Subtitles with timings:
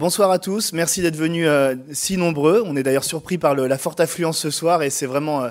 [0.00, 2.64] Bonsoir à tous, merci d'être venus euh, si nombreux.
[2.66, 5.50] On est d'ailleurs surpris par la forte affluence ce soir et c'est vraiment, euh,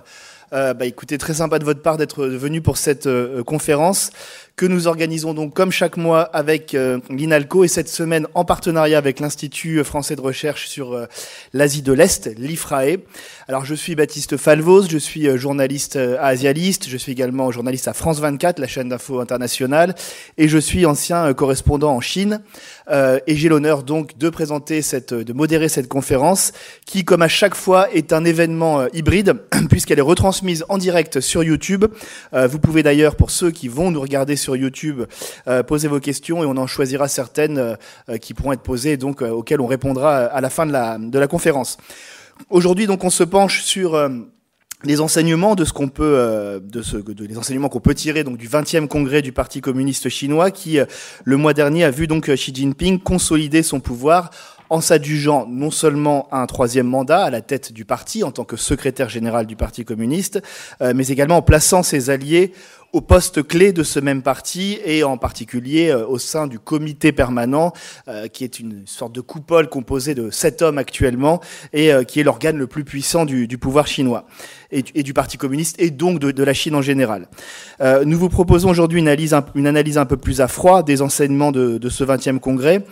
[0.52, 3.08] euh, bah, écoutez, très sympa de votre part d'être venu pour cette
[3.46, 4.12] conférence
[4.56, 9.00] que nous organisons donc comme chaque mois avec euh, l'INALCO et cette semaine en partenariat
[9.00, 11.06] avec l'Institut français de recherche sur euh,
[11.54, 12.98] l'Asie de l'Est, l'IFRAE.
[13.48, 17.88] Alors je suis Baptiste Falvos, je suis euh, journaliste à Asialiste, je suis également journaliste
[17.88, 19.96] à France 24, la chaîne d'info internationale,
[20.38, 22.42] et je suis ancien correspondant en Chine.
[22.92, 26.52] et j'ai l'honneur donc de présenter cette, de modérer cette conférence
[26.86, 29.34] qui, comme à chaque fois, est un événement hybride
[29.70, 31.86] puisqu'elle est retransmise en direct sur YouTube.
[32.34, 35.04] vous pouvez d'ailleurs, pour ceux qui vont nous regarder sur YouTube.
[35.48, 37.58] Euh, posez vos questions et on en choisira certaines
[38.10, 40.98] euh, qui pourront être posées, donc euh, auxquelles on répondra à la fin de la,
[40.98, 41.78] de la conférence.
[42.50, 44.10] Aujourd'hui, donc, on se penche sur
[44.84, 48.38] les enseignements de ce qu'on peut de ce de les enseignements qu'on peut tirer donc
[48.38, 50.78] du 20e congrès du Parti communiste chinois qui
[51.24, 54.32] le mois dernier a vu donc Xi Jinping consolider son pouvoir
[54.74, 58.58] en s'adjugeant non seulement un troisième mandat à la tête du parti en tant que
[58.58, 60.42] secrétaire général du Parti communiste,
[60.82, 62.54] mais également en plaçant ses alliés
[62.94, 67.12] au poste clé de ce même parti et en particulier euh, au sein du comité
[67.12, 67.74] permanent,
[68.08, 71.42] euh, qui est une sorte de coupole composée de sept hommes actuellement
[71.74, 74.26] et euh, qui est l'organe le plus puissant du, pouvoir chinois
[74.72, 77.28] et, du Parti communiste et donc de, la Chine en général.
[78.06, 82.04] nous vous proposons aujourd'hui une analyse, un peu plus à froid des enseignements de, ce
[82.04, 82.84] 20e congrès,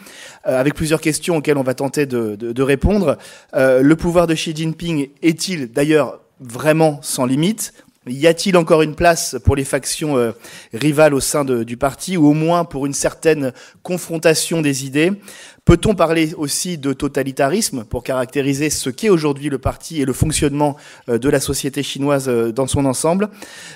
[0.44, 3.17] avec plusieurs questions auxquelles on va tenter de, de répondre.
[3.53, 7.73] le pouvoir de Xi Jinping est-il d'ailleurs vraiment sans limite?
[8.07, 10.31] Y a-t-il encore une place pour les factions euh,
[10.73, 15.11] rivales au sein du parti, ou au moins pour une certaine confrontation des idées?
[15.66, 20.77] Peut-on parler aussi de totalitarisme pour caractériser ce qu'est aujourd'hui le parti et le fonctionnement
[21.09, 23.29] euh, de la société chinoise euh, dans son ensemble?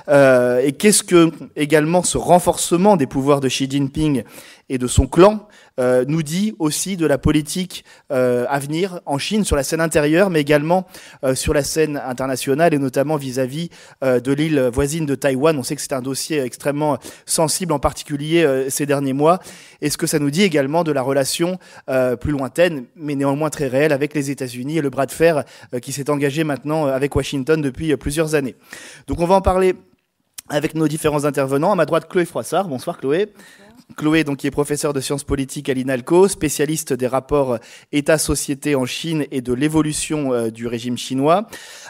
[0.07, 4.23] Et qu'est-ce que également ce renforcement des pouvoirs de Xi Jinping
[4.69, 5.47] et de son clan
[5.79, 9.81] euh, nous dit aussi de la politique euh, à venir en Chine sur la scène
[9.81, 10.87] intérieure, mais également
[11.23, 13.69] euh, sur la scène internationale et notamment vis-à-vis
[14.01, 15.57] de l'île voisine de Taïwan.
[15.57, 19.39] On sait que c'est un dossier extrêmement sensible, en particulier ces derniers mois.
[19.81, 21.59] Et ce que ça nous dit également de la relation
[22.19, 25.43] plus lointaine, mais néanmoins très réelle, avec les États-Unis et le bras de fer
[25.81, 28.55] qui s'est engagé maintenant avec Washington depuis plusieurs années.
[29.07, 29.75] Donc on va en parler
[30.49, 31.71] avec nos différents intervenants.
[31.71, 32.67] À ma droite, Chloé Froissart.
[32.67, 33.33] Bonsoir Chloé.
[33.97, 37.59] Chloé, donc, qui est professeure de sciences politiques à l'INALCO, spécialiste des rapports
[37.91, 41.47] État-société en Chine et de l'évolution euh, du régime chinois.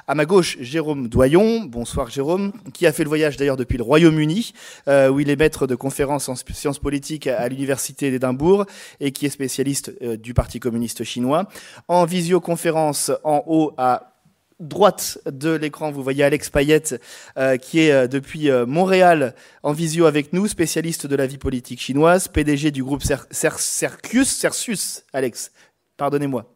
[0.07, 1.63] À ma gauche, Jérôme Doyon.
[1.65, 4.53] Bonsoir Jérôme, qui a fait le voyage d'ailleurs depuis le Royaume-Uni,
[4.87, 8.65] euh, où il est maître de conférences en sciences politiques à l'Université d'Édimbourg
[8.99, 11.47] et qui est spécialiste euh, du Parti communiste chinois.
[11.87, 14.14] En visioconférence en haut à
[14.59, 17.01] droite de l'écran, vous voyez Alex Payette,
[17.37, 21.37] euh, qui est euh, depuis euh, Montréal en visio avec nous, spécialiste de la vie
[21.37, 25.51] politique chinoise, PDG du groupe Cercus, Cercius, Alex,
[25.97, 26.54] pardonnez-moi.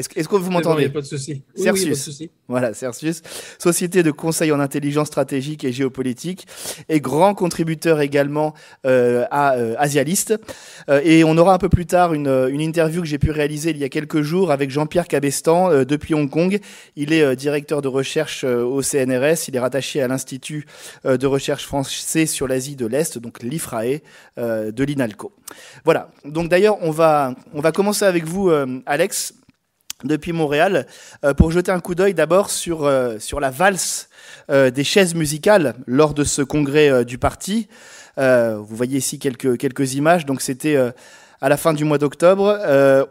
[0.00, 1.42] Est-ce que vous m'entendez Pas de souci.
[1.54, 2.22] Cercius.
[2.48, 3.22] Voilà, Cercius,
[3.60, 6.48] société de conseil en intelligence stratégique et géopolitique,
[6.88, 8.54] et grand contributeur également
[8.86, 10.34] euh, à euh, Asialiste.
[10.88, 13.70] Euh, et on aura un peu plus tard une, une interview que j'ai pu réaliser
[13.70, 16.58] il y a quelques jours avec Jean-Pierre Cabestan depuis Hong Kong.
[16.96, 19.46] Il est directeur de recherche au CNRS.
[19.46, 20.66] Il est rattaché à l'Institut
[21.04, 24.00] de recherche français sur l'Asie de l'Est, donc l'IFRAE
[24.36, 25.32] de l'INALCO.
[25.84, 26.10] Voilà.
[26.24, 28.50] Donc d'ailleurs, on va on va commencer avec vous,
[28.86, 29.34] Alex
[30.04, 30.86] depuis Montréal
[31.24, 34.08] euh, pour jeter un coup d'œil d'abord sur, euh, sur la valse
[34.50, 37.68] euh, des chaises musicales lors de ce congrès du parti.
[38.16, 40.76] vous voyez ici quelques, quelques images, donc c'était
[41.40, 42.58] à la fin du mois d'octobre.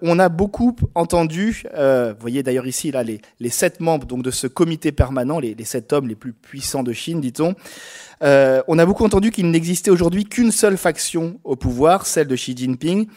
[0.01, 4.31] on a beaucoup entendu, vous voyez d'ailleurs ici là, les, les sept membres donc, de
[4.31, 7.55] ce comité permanent, les, les sept hommes les plus puissants de Chine, dit-on.
[8.21, 12.55] on a beaucoup entendu qu'il n'existait aujourd'hui qu'une seule faction au pouvoir, celle de Xi
[12.55, 13.07] Jinping,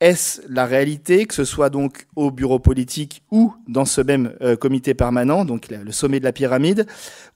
[0.00, 4.56] est-ce la réalité, que ce soit donc au bureau politique ou dans ce même euh,
[4.56, 6.86] comité permanent, donc le sommet de la pyramide,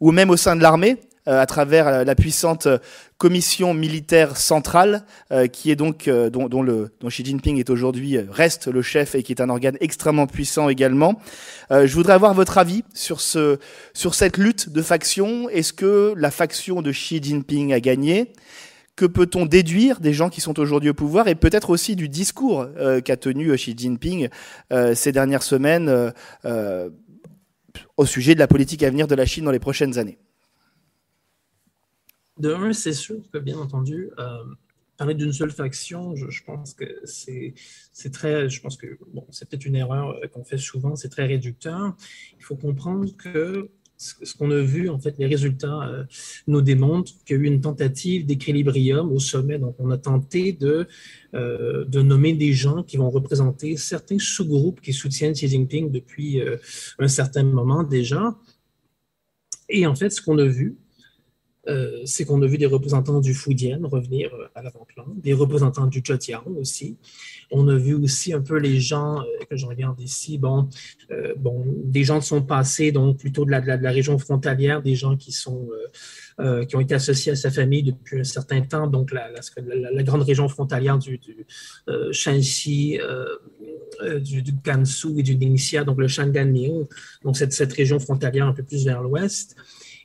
[0.00, 0.96] ou même au sein de l'armée,
[1.28, 2.66] euh, à travers euh, la puissante
[3.18, 5.04] commission militaire centrale,
[5.52, 9.32] qui est donc dont, le, dont Xi Jinping est aujourd'hui reste le chef et qui
[9.32, 11.18] est un organe extrêmement puissant également.
[11.70, 13.58] je voudrais avoir votre avis sur ce
[13.94, 15.48] sur cette lutte de factions.
[15.48, 18.32] Est-ce que la faction de Xi Jinping a gagné?
[18.96, 22.62] Que peut-on déduire des gens qui sont aujourd'hui au pouvoir et peut-être aussi du discours
[22.76, 24.28] euh, qu'a tenu euh, Xi Jinping
[24.72, 26.12] euh, ces dernières semaines
[27.96, 30.18] au sujet de la politique à venir de la Chine dans les prochaines années?
[32.38, 34.10] De c'est sûr que bien entendu,
[34.96, 37.54] parler d'une seule faction, je, pense que c'est
[38.12, 41.96] très, je pense que bon, c'est peut-être une erreur qu'on fait souvent, c'est très réducteur.
[42.38, 43.70] Il faut comprendre que
[44.22, 46.04] ce qu'on a vu, en fait, les résultats euh,
[46.46, 49.58] nous démontrent qu'il y a eu une tentative d'équilibrium au sommet.
[49.58, 50.86] Donc, on a tenté de,
[51.34, 56.40] euh, de nommer des gens qui vont représenter certains sous-groupes qui soutiennent Xi Jinping depuis
[56.40, 56.56] euh,
[56.98, 58.36] un certain moment déjà.
[59.68, 60.76] Et en fait, ce qu'on a vu,
[61.66, 65.86] euh, c'est qu'on a vu des représentants du Fujian revenir euh, à l'avant-plan, des représentants
[65.86, 66.98] du Zhejiang aussi.
[67.50, 70.68] On a vu aussi un peu les gens, euh, que je regarde ici, bon,
[71.38, 74.94] bon, des gens de son passé, donc plutôt de la, de la, région frontalière, des
[74.94, 75.68] gens qui sont
[76.68, 80.22] qui ont été associés à sa famille depuis un certain temps, donc la, la, grande
[80.22, 81.46] région frontalière du, du
[82.10, 82.98] Shanxi,
[84.20, 86.86] du, du, Gansu et du Ningxia, donc le Shanganliu,
[87.22, 89.54] donc cette, cette région frontalière un peu plus vers l'ouest.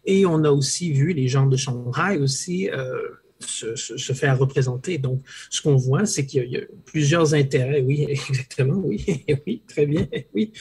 [0.10, 2.98] Et on a aussi vu les gens de Shanghai aussi euh,
[3.40, 3.76] se,
[4.14, 4.98] faire représenter.
[4.98, 5.22] Donc,
[5.52, 7.82] ce qu'on voit, c'est qu'il y, a plusieurs intérêts.
[7.82, 9.06] Oui, exactement, oui,
[9.46, 10.52] oui, très bien, oui.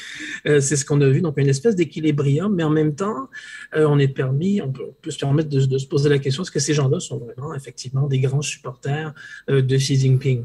[0.47, 1.23] Euh, c'est ce qu'on a vu.
[1.23, 3.31] Donc, une espèce d'équilibrium, mais en même temps,
[3.75, 6.50] euh, on est permis, on peut, se permettre de, de, se poser la question est-ce
[6.50, 9.15] que ces gens-là sont vraiment, effectivement, des grands supporters
[9.49, 10.45] de Xi Jinping?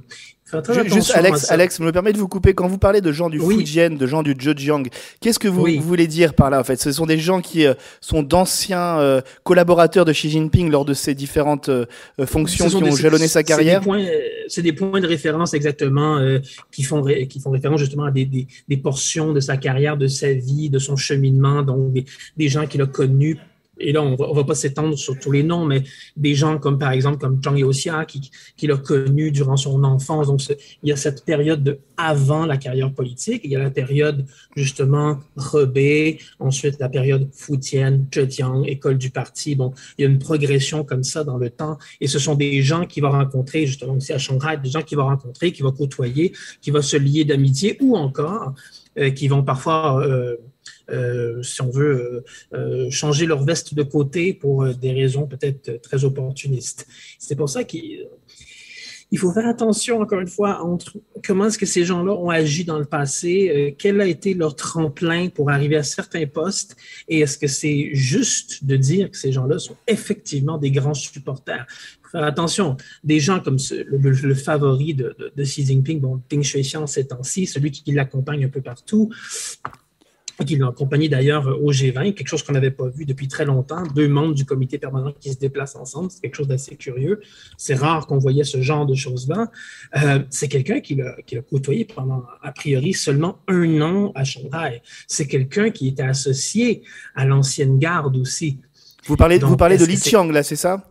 [0.86, 2.54] Juste, Alex, Alex, me permet de vous couper.
[2.54, 4.84] Quand vous parlez de gens du Fujian, de gens du Zhejiang,
[5.20, 7.74] qu'est-ce que vous, voulez dire par là En fait, ce sont des gens qui euh,
[8.02, 11.86] sont d'anciens euh, collaborateurs de Xi Jinping lors de ses différentes euh,
[12.26, 13.82] fonctions qui ont jalonné sa carrière?
[14.48, 16.20] C'est des, points de référence exactement
[16.72, 20.34] qui font qui font référence justement à des, des, portions de sa carrière, de sa
[20.34, 22.06] vie, de son cheminement, donc des,
[22.38, 23.40] des gens qu'il a connus
[23.80, 25.84] et là, on ne va pas s'étendre sur tous les noms, mais
[26.16, 30.28] des gens comme, par exemple, comme Zhang Yoxia, qui, qui l'a connu durant son enfance.
[30.28, 30.42] Donc,
[30.84, 34.26] il y a cette période de avant la carrière politique, il y a la période,
[34.56, 39.56] justement, Rebé, ensuite la période Foutienne, Zhejiang, école du parti.
[39.56, 41.78] Donc, il y a une progression comme ça dans le temps.
[42.00, 44.96] Et ce sont des gens qui vont rencontrer, justement, aussi à Shanghai, des gens qui
[44.96, 46.32] vont rencontrer, qui vont côtoyer,
[46.62, 48.54] qui vont se lier d'amitié ou encore
[49.00, 50.06] euh, qui vont parfois...
[50.06, 50.38] Euh,
[51.42, 56.04] si on veut, euh, euh, changer leur veste de côté pour des raisons peut-être très
[56.04, 56.88] opportunistes.
[57.20, 58.08] C'est pour ça qu'il
[59.12, 62.66] il faut faire attention, encore une fois, entre comment est-ce que ces gens-là ont agi
[62.66, 66.76] dans le passé, quel a été leur tremplin pour arriver à certains postes,
[67.08, 71.68] et est-ce que c'est juste de dire que ces gens-là sont effectivement des grands supporters.
[72.12, 73.58] Faire attention, des gens comme
[73.88, 78.62] le, favori de, Xi Jinping, bon, Ding Xuexiang ces temps-ci, celui qui l'accompagne un peu
[78.62, 79.12] partout,
[80.46, 83.84] qui l'ont accompagné d'ailleurs au G20, quelque chose qu'on n'avait pas vu depuis très longtemps,
[83.96, 87.22] deux membres du comité permanent qui se déplacent ensemble, c'est quelque chose d'assez curieux.
[87.58, 89.52] C'est rare qu'on voyait ce genre de choses-là.
[89.98, 91.16] Euh, c'est quelqu'un qui l'a
[91.50, 94.82] côtoyé pendant, a priori, seulement un an à Shanghai.
[95.08, 96.84] C'est quelqu'un qui était associé
[97.16, 98.60] à l'ancienne garde aussi.
[99.06, 100.90] Vous parlez, vous parlez de Li Qiang, là, c'est ça?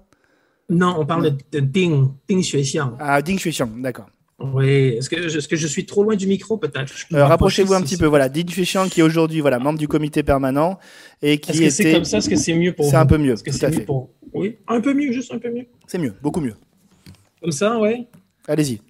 [0.68, 2.96] Non, on parle de, Ding, Ding Xuexiang.
[2.98, 4.06] Ah, Ding Xuexiang, d'accord.
[4.42, 6.92] Oui, est-ce que, est que, je suis trop loin du micro peut-être?
[7.12, 8.06] Euh, Rapprochez-vous un petit peu.
[8.06, 10.78] Voilà, Ding Fishan qui est aujourd'hui voilà membre du comité permanent
[11.20, 12.18] et qui est-ce que c'est comme ça?
[12.18, 13.86] Est-ce que c'est mieux pour C'est un peu mieux, tout à fait.
[14.34, 15.66] Oui, un peu mieux, juste un peu mieux.
[15.86, 16.54] C'est mieux, beaucoup mieux.
[17.40, 18.06] Comme ça, ouais.
[18.48, 18.80] Allez-y.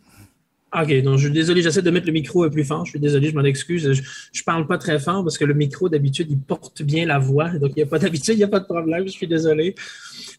[0.74, 2.86] Ok, donc je suis désolé, j'essaie de mettre le micro plus fort.
[2.86, 3.92] Je suis désolé, je m'en excuse.
[3.92, 7.18] Je, ne parle pas très fort parce que le micro, d'habitude, il porte bien la
[7.18, 7.50] voix.
[7.50, 9.06] Donc, il n'y a pas d'habitude, il n'y a pas de problème.
[9.06, 9.74] Je suis désolé.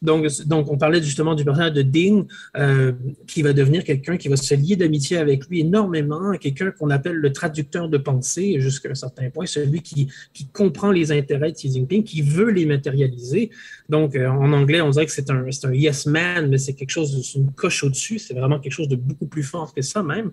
[0.04, 2.26] Donc, on parlait justement du personnage de Ding,
[2.58, 2.92] euh,
[3.26, 7.16] qui va devenir quelqu'un qui va se lier d'amitié avec lui énormément, quelqu'un qu'on appelle
[7.16, 11.56] le traducteur de pensée jusqu'à un certain point, celui qui, qui comprend les intérêts de
[11.56, 13.50] Xi Jinping, qui veut les matérialiser.
[13.88, 16.92] Donc, euh, en anglais, on dirait que c'est un, un yes man, mais c'est quelque
[16.92, 20.32] chose, une coche au-dessus, c'est vraiment quelque chose de beaucoup plus fort que ça même.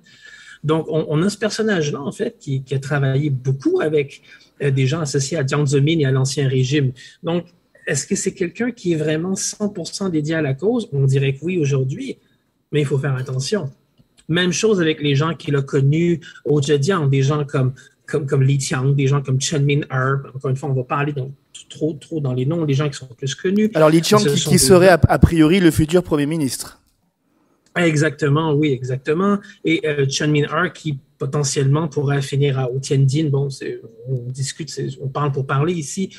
[0.63, 4.21] Donc, on, a ce personnage-là, en fait, qui, qui, a travaillé beaucoup avec
[4.63, 6.93] euh, des gens associés à Jiang Zemin et à l'Ancien Régime.
[7.23, 7.47] Donc,
[7.91, 10.89] est-ce que c'est quelqu'un qui est vraiment 100% dédié à la cause?
[10.93, 12.19] On dirait que oui aujourd'hui,
[12.71, 13.69] mais il faut faire attention.
[14.29, 17.73] Même chose avec les gens qu'il a connus au Zhejiang, des gens comme,
[18.07, 20.19] comme, comme Li Qiang, des gens comme Chen Min Er.
[20.33, 21.13] Encore une fois, on va parler
[21.69, 23.73] trop, trop dans les noms, les gens qui sont plus connus.
[23.75, 26.81] Alors Li Qiang qui, serait a, priori le futur Premier ministre.
[27.77, 29.39] Exactement, oui, exactement.
[29.65, 33.29] Et euh, Chen Min Er qui potentiellement pourrait finir à, au Tianjin.
[33.31, 33.49] Bon,
[34.09, 36.11] on discute, on parle pour parler ici.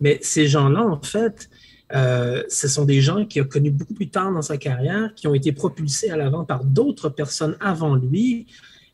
[0.00, 1.48] Mais ces gens-là, en fait,
[1.94, 5.26] euh, ce sont des gens qui ont connu beaucoup plus tard dans sa carrière, qui
[5.26, 8.46] ont été propulsés à l'avant par d'autres personnes avant lui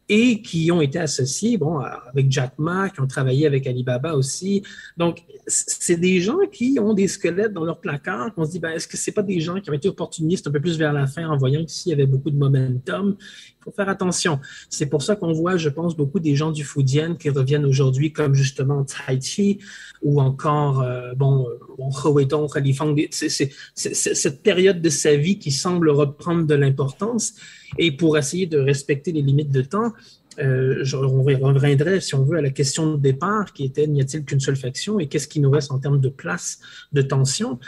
[0.08, 4.62] et qui ont été associés, bon, avec Jack Ma, qui ont travaillé avec Alibaba aussi.
[4.98, 8.70] Donc, c'est des gens qui ont des squelettes dans leur placard, qu'on se dit, ben,
[8.70, 11.06] est-ce que c'est pas des gens qui ont été opportunistes un peu plus vers la
[11.06, 13.16] fin en voyant qu'ici, il y avait beaucoup de momentum
[13.64, 14.40] faut faire attention.
[14.68, 18.12] C'est pour ça qu'on voit, je pense, beaucoup des gens du Fujian qui reviennent aujourd'hui,
[18.12, 19.58] comme justement Tai Chi
[20.02, 22.94] ou encore, euh, bon, He Weidong, Khalifang.
[23.10, 27.34] C'est cette période de sa vie qui semble reprendre de l'importance.
[27.78, 29.92] Et pour essayer de respecter les limites de temps,
[30.40, 34.24] euh, on reviendrait, si on veut, à la question de départ qui était n'y a-t-il
[34.24, 36.60] qu'une seule faction et qu'est-ce qui nous reste en termes de place,
[36.92, 37.58] de tension?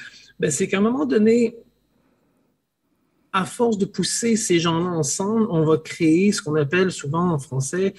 [0.40, 1.56] Ben, C'est qu'à un moment donné,
[3.36, 7.38] à force de pousser ces gens-là ensemble, on va créer ce qu'on appelle souvent en
[7.38, 7.92] français,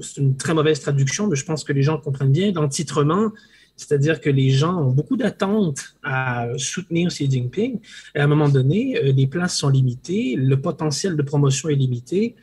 [0.00, 3.32] c'est une très mauvaise traduction, mais je pense que les gens comprennent bien, l'entitrement,
[3.76, 7.80] c'est-à-dire que les gens ont beaucoup d'attentes à soutenir Xi Jinping.
[8.14, 11.74] Et à un moment donné, euh, les places sont limitées, le potentiel de promotion est
[11.74, 12.34] limité.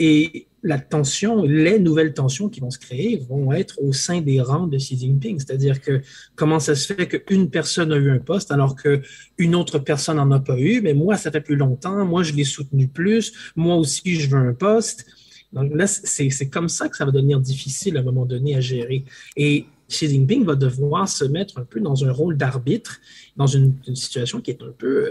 [0.00, 4.40] Et la tension, les nouvelles tensions qui vont se créer vont être au sein des
[4.40, 5.38] rangs de Xi Jinping.
[5.38, 6.02] C'est-à-dire que
[6.34, 10.30] comment ça se fait qu'une personne a eu un poste alors qu'une autre personne n'en
[10.30, 13.76] a pas eu, mais moi, ça fait plus longtemps, moi, je l'ai soutenu plus, moi
[13.76, 15.06] aussi, je veux un poste.
[15.52, 18.60] Donc là, c'est comme ça que ça va devenir difficile à un moment donné à
[18.60, 19.04] gérer.
[19.36, 23.00] Et Xi Jinping va devoir se mettre un peu dans un rôle d'arbitre,
[23.36, 25.10] dans une, situation qui est un peu,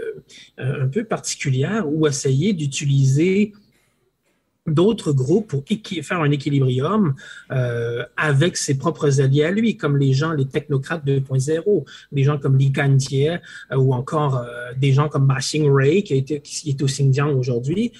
[0.58, 3.52] euh, un peu particulière, ou essayer d'utiliser
[4.66, 5.64] d'autres groupes pour
[6.02, 7.14] faire un équilibrium
[7.50, 12.38] euh, avec ses propres alliés à lui, comme les gens, les technocrates 2.0, des gens
[12.38, 13.38] comme Li Kanjie euh,
[13.76, 17.92] ou encore euh, des gens comme Ma Xing-Ray qui, qui, est au Xinjiang aujourd'hui.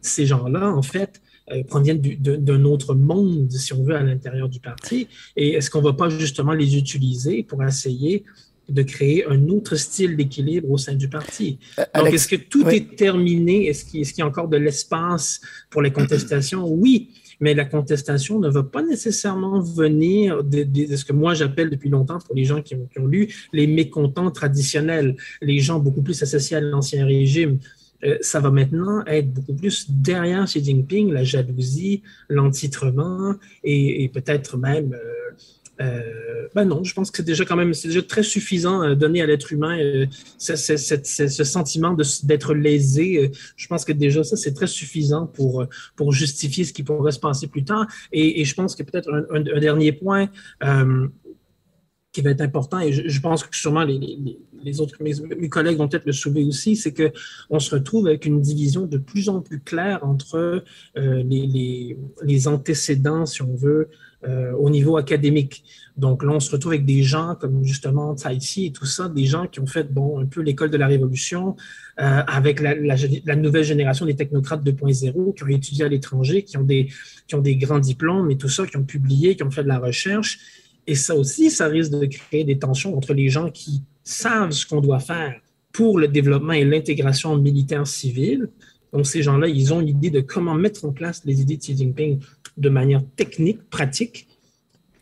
[0.00, 1.22] ces gens-là, en fait,
[1.68, 5.08] proviennent d'un autre monde, si on veut, à l'intérieur du parti.
[5.36, 8.24] Et est-ce qu'on ne va pas justement les utiliser pour essayer
[8.68, 11.58] de créer un autre style d'équilibre au sein du parti.
[11.78, 13.66] Euh, Donc, est-ce que tout est terminé?
[13.66, 15.40] Est-ce qu'il y a encore de l'espace
[15.70, 16.64] pour les contestations?
[16.84, 20.66] Oui, mais la contestation ne va pas nécessairement venir de,
[20.96, 25.16] ce que moi j'appelle depuis longtemps, pour les gens qui ont, lu, les mécontents traditionnels,
[25.40, 27.58] les gens beaucoup plus associés à l'ancien régime.
[28.04, 34.08] Euh, ça va maintenant être beaucoup plus derrière Xi Jinping, la jalousie, l'entitrement et, et
[34.08, 34.92] peut-être même...
[34.92, 35.30] Euh,
[35.80, 38.94] euh, ben non, je pense que c'est déjà quand même c'est déjà très suffisant à
[38.94, 40.06] donner à l'être humain euh,
[40.38, 43.18] ce, sentiment d'être lésé.
[43.18, 45.66] Euh, je pense que déjà ça c'est très suffisant pour
[45.96, 47.86] pour justifier ce qui pourrait se passer plus tard.
[48.12, 50.28] Et, je pense que peut-être un, dernier point
[52.12, 55.88] qui va être important, et je, pense que sûrement les, les, autres, mes, collègues vont
[55.88, 57.10] peut-être le soulever aussi, c'est que
[57.50, 60.62] on se retrouve avec une division de plus en plus claire entre
[60.94, 63.88] les, les, les, antécédents, si on veut,
[64.26, 65.64] euh, au niveau académique.
[65.96, 69.26] Donc là, on se retrouve avec des gens comme justement Tahiti et tout ça, des
[69.26, 71.56] gens qui ont fait bon un peu l'école de la révolution
[72.00, 72.74] euh, avec la,
[73.36, 76.88] nouvelle génération des technocrates 2.0 qui ont étudié à l'étranger, qui ont des
[77.28, 79.68] qui ont des grands diplômes et tout ça, qui ont publié, qui ont fait de
[79.68, 80.38] la recherche.
[80.86, 84.66] Et ça aussi, ça risque de créer des tensions entre les gens qui savent ce
[84.66, 85.34] qu'on doit faire
[85.72, 88.48] pour le développement et l'intégration militaire-civile.
[88.92, 91.76] Donc, ces gens-là, ils ont l'idée de comment mettre en place les idées de Xi
[91.76, 92.20] Jinping
[92.56, 94.28] de manière technique, pratique.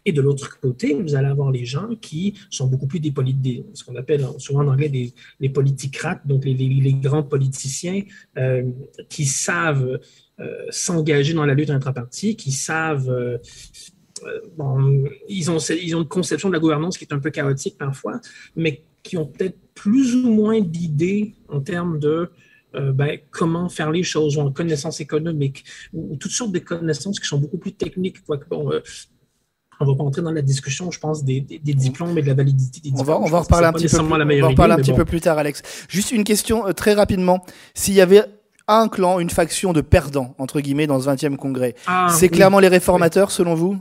[0.04, 3.64] Et de l'autre côté, vous allez avoir les gens qui sont beaucoup plus des, des
[3.72, 8.02] ce qu'on appelle souvent en anglais des les politicrates, donc les, grands politiciens
[8.36, 8.64] euh,
[9.08, 10.00] qui savent
[10.40, 13.38] euh, s'engager dans la lutte intrapartie, qui savent euh,
[15.28, 18.20] ils ont, ils ont une conception de la gouvernance qui est un peu chaotique parfois,
[18.56, 22.30] mais qui ont peut-être plus ou moins d'idées en termes de
[22.74, 27.20] euh, ben, comment faire les choses, ou en connaissances économiques, ou, toutes sortes de connaissances
[27.20, 28.24] qui sont beaucoup plus techniques.
[28.24, 28.38] Quoi.
[28.50, 28.80] Bon, euh,
[29.80, 32.80] on va pas entrer dans la discussion, je pense, des, diplômes et de la validité
[32.80, 33.00] des diplômes.
[33.00, 34.92] On va, on va en reparler un petit, peu, on va en parler un petit
[34.92, 35.62] peu plus tard, Alex.
[35.88, 37.44] Juste une question euh, très rapidement.
[37.74, 38.24] S'il y avait
[38.68, 42.60] un clan, une faction de perdants, entre guillemets, dans ce 20e congrès, ah, c'est clairement
[42.60, 43.78] les réformateurs, selon vous?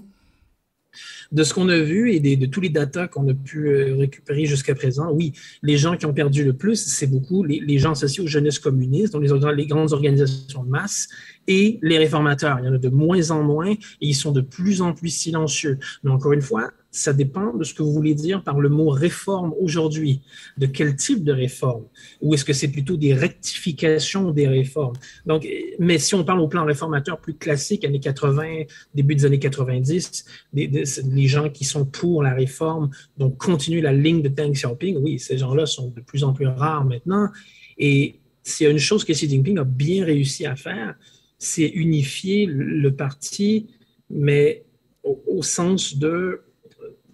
[1.32, 4.46] De ce qu'on a vu et de tous les datas qu'on a pu euh, récupérer
[4.46, 5.34] jusqu'à présent, oui,
[5.64, 9.14] les gens qui ont perdu le plus, c'est beaucoup les, gens associés aux jeunesses communistes,
[9.14, 11.08] donc les, les grandes organisations de masse,
[11.48, 12.60] et les réformateurs.
[12.60, 15.10] Il y en a de moins en moins et ils sont de plus en plus
[15.10, 15.80] silencieux.
[16.04, 18.90] Mais encore une fois, ça dépend de ce que vous voulez dire par le mot
[18.90, 20.22] réforme aujourd'hui.
[20.58, 21.86] De quel type de réforme?
[22.22, 24.96] Ou est-ce que c'est plutôt des rectifications des réformes?
[25.26, 25.48] Donc,
[25.80, 30.26] mais si on parle au plan réformateur plus classique, années 80, début des années 90,
[30.54, 35.18] les gens qui sont pour la réforme, donc continuent la ligne de Deng Xiaoping, oui,
[35.18, 37.30] ces gens-là sont de plus en plus rares maintenant.
[37.78, 40.96] Et s'il y a une chose que Xi Jinping a bien réussi à faire,
[41.42, 43.66] c'est unifier le parti,
[44.12, 44.64] mais
[45.04, 46.42] au, sens de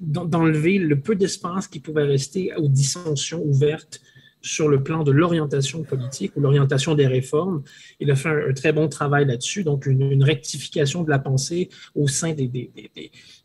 [0.02, 4.02] d'enlever le peu d'espace qui pouvait rester aux dissensions ouvertes
[4.42, 7.64] sur le plan de l'orientation politique ou l'orientation des réformes.
[8.02, 12.08] Il a fait un, très bon travail là-dessus, donc une, rectification de la pensée au
[12.08, 12.70] sein des, des,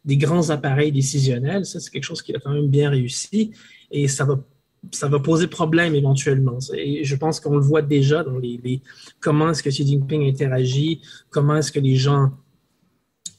[0.04, 1.64] des, grands appareils décisionnels.
[1.64, 3.52] Ça, c'est quelque chose qu'il a quand même bien réussi
[3.92, 4.44] et ça va
[4.90, 6.58] ça va poser problème éventuellement.
[6.74, 8.82] Et je pense qu'on le voit déjà dans les,
[9.20, 12.32] comment est-ce que Xi Jinping interagit, comment est-ce que les gens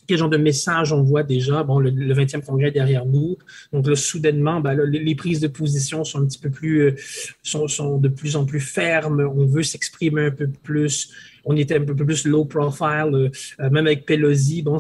[0.06, 1.64] quel genre de message on voit déjà.
[1.64, 3.38] Bon, le, 20e congrès derrière nous.
[3.72, 6.96] Donc là, soudainement, ben, les, prises de position sont un petit peu plus, euh,
[7.42, 9.22] sont de plus en plus fermes.
[9.22, 11.10] On veut s'exprimer un peu plus.
[11.46, 14.62] On était un peu plus low profile, euh, euh, même avec Pelosi.
[14.62, 14.78] Bon,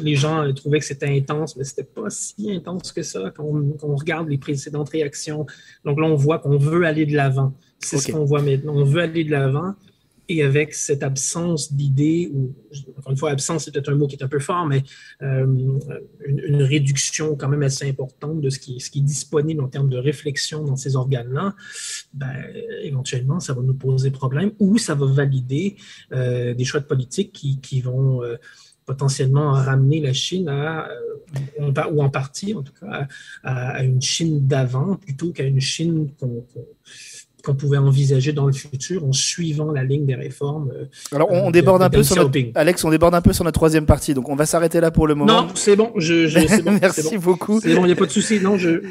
[0.00, 3.96] les gens trouvaient que c'était intense, mais c'était pas si intense que ça quand on,
[3.96, 5.46] regarde les précédentes réactions.
[5.84, 7.52] Donc là, on voit qu'on veut aller de l'avant.
[7.78, 8.74] C'est ce qu'on voit maintenant.
[8.74, 9.74] On veut aller de l'avant
[10.28, 12.54] et avec cette absence d'idées, ou
[12.98, 14.82] encore une fois, absence, c'est peut-être un mot qui est un peu fort, mais
[15.22, 15.46] euh,
[16.26, 20.64] une, réduction quand même assez importante de ce qui, est disponible en termes de réflexion
[20.64, 21.54] dans ces organes-là,
[22.14, 22.32] ben,
[22.82, 25.76] éventuellement, ça va nous poser problème ou ça va valider
[26.12, 28.36] euh, des choix de politique qui, qui vont euh,
[28.86, 30.88] potentiellement ramener la Chine à,
[31.90, 33.06] ou en partie en tout cas,
[33.42, 36.44] à, une Chine d'avant plutôt qu'à une Chine qu'on
[37.42, 40.70] qu'on pouvait envisager dans le futur en suivant la ligne des réformes.
[40.70, 43.58] Euh, Alors on, déborde un peu sur notre, Alex, on déborde un peu sur notre
[43.58, 45.42] troisième partie, donc on va s'arrêter là pour le moment.
[45.42, 47.60] Non, c'est bon, je, bon merci beaucoup.
[47.60, 48.40] C'est bon, il n'y a pas de souci.
[48.40, 48.82] Non, je,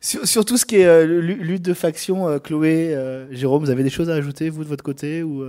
[0.00, 2.96] Sur, tout ce qui est euh, lutte de faction, euh, Chloé,
[3.30, 5.42] Jérôme, vous avez des choses à ajouter vous de votre côté ou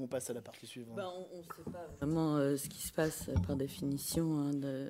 [0.00, 0.96] on passe à la partie suivante.
[0.96, 4.38] Ben, on ne sait pas vraiment ce qui se passe par définition.
[4.38, 4.88] Hein, de euh,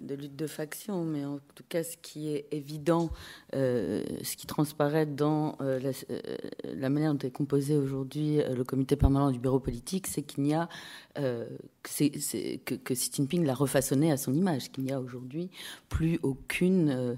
[0.00, 3.10] de lutte de faction, mais en tout cas, ce qui est évident,
[3.54, 5.92] euh, ce qui transparaît dans euh,
[6.64, 10.54] la, manière dont est composé aujourd'hui le comité permanent du bureau politique, c'est qu'il n'y
[10.54, 10.68] a
[11.14, 15.50] que, que, Xi Jinping l'a refaçonné à son image, qu'il n'y a aujourd'hui
[15.88, 17.16] plus aucune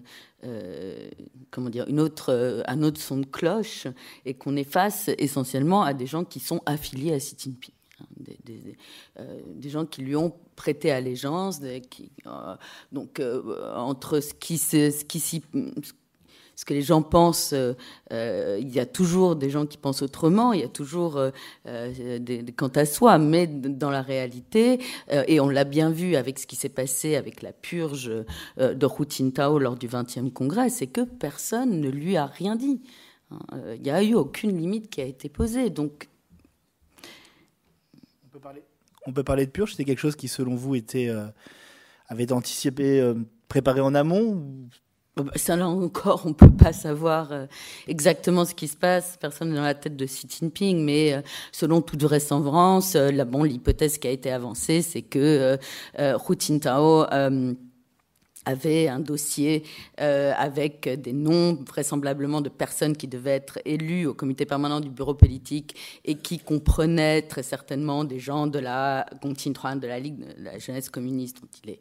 [1.50, 3.86] comment dire, une autre, un autre son de cloche
[4.24, 7.75] et qu'on est face essentiellement à des gens qui sont affiliés à Xi Jinping.
[8.00, 8.04] Hein,
[8.44, 11.60] des, gens qui lui ont prêter allégeance.
[11.62, 12.56] Euh,
[12.92, 18.80] donc, euh, entre ce qui, ce qui ce que les gens pensent, euh, il y
[18.80, 21.20] a toujours des gens qui pensent autrement, il y a toujours
[21.66, 26.46] des, quant à soi, mais dans la réalité, et on l'a bien vu avec ce
[26.46, 28.10] qui s'est passé avec la purge
[28.56, 32.80] de Hu Jintao lors du 20e congrès, c'est que personne ne lui a rien dit.
[33.30, 33.40] Hein,
[33.74, 35.68] il n'y a eu aucune limite qui a été posée.
[35.68, 36.08] Donc,
[39.06, 41.26] on peut parler de purge C'est quelque chose qui, selon vous, était, euh,
[42.08, 43.14] avait été anticipé, euh,
[43.48, 44.68] préparé en amont
[45.34, 47.46] ça là encore, on peut pas savoir euh,
[47.88, 49.16] exactement ce qui se passe.
[49.18, 51.22] Personne n'est dans la tête de Xi Jinping, mais
[51.52, 55.58] selon toute vraisemblance, la bon, l'hypothèse qui a été avancée, c'est que
[55.98, 57.06] Hu Jintao
[58.46, 59.64] avait un dossier
[60.00, 64.88] euh, avec des noms vraisemblablement de personnes qui devaient être élues au comité permanent du
[64.88, 70.18] bureau politique et qui comprenaient très certainement des gens de la Gongqing de la Ligue
[70.20, 71.80] de la jeunesse communiste, dont il est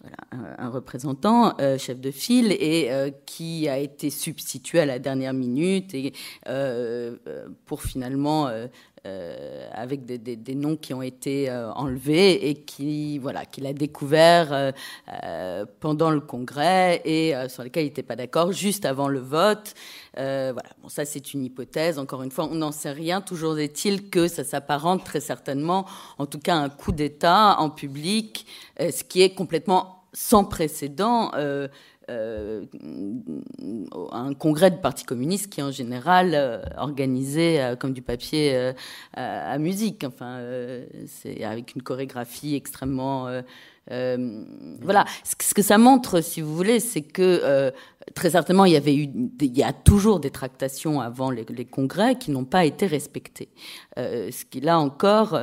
[0.00, 0.16] voilà,
[0.58, 5.32] un, représentant, euh, chef de file, et euh, qui a été substitué à la dernière
[5.32, 6.12] minute et
[7.66, 8.50] pour finalement
[9.06, 14.52] euh, avec des, noms qui ont été euh, enlevés et qui voilà qu'il a découvert
[14.52, 19.72] euh, pendant le congrès et sur lesquels il n'était pas d'accord juste avant le vote.
[20.16, 21.98] voilà, bon ça c'est une hypothèse.
[21.98, 23.22] Encore une fois, on n'en sait rien.
[23.22, 25.86] Toujours est-il que ça s'apparente très certainement,
[26.18, 28.44] en tout cas, un coup d'État en public,
[28.78, 31.32] ce qui est complètement sans précédent.
[32.10, 32.64] Euh,
[34.10, 38.72] un congrès de parti communiste qui en général euh, organisé euh, comme du papier
[39.14, 40.02] à musique.
[40.04, 40.40] Enfin,
[41.06, 43.28] c'est avec une chorégraphie extrêmement
[43.88, 45.04] voilà.
[45.24, 47.72] Ce que ça montre, si vous voulez, c'est que
[48.14, 49.08] très certainement il y avait eu,
[49.40, 53.48] il y a toujours des tractations avant les, congrès qui n'ont pas été respectées.
[53.96, 55.38] ce qui là encore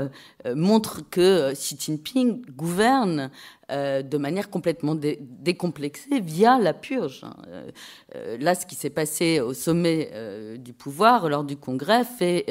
[0.56, 3.32] montre que Xi Jinping gouverne
[3.70, 7.26] euh, de manière complètement décomplexée via la purge.
[7.26, 7.36] Hein.
[7.48, 7.70] Euh,
[8.16, 10.10] euh, là, ce qui s'est passé au sommet
[10.58, 12.46] du pouvoir lors du Congrès fait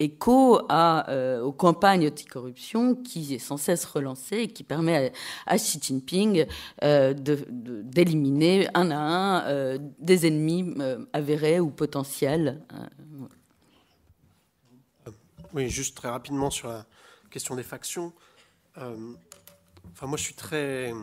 [0.00, 5.12] écho à, aux campagnes anticorruption qui est sans cesse relancée et qui permet
[5.46, 6.46] à, Xi Jinping
[6.82, 10.74] d'éliminer un à un des ennemis
[11.12, 12.62] avérés ou potentiels.
[15.52, 16.86] Oui, juste très rapidement sur la
[17.36, 18.14] question des factions.
[18.76, 20.94] Enfin, moi, je suis très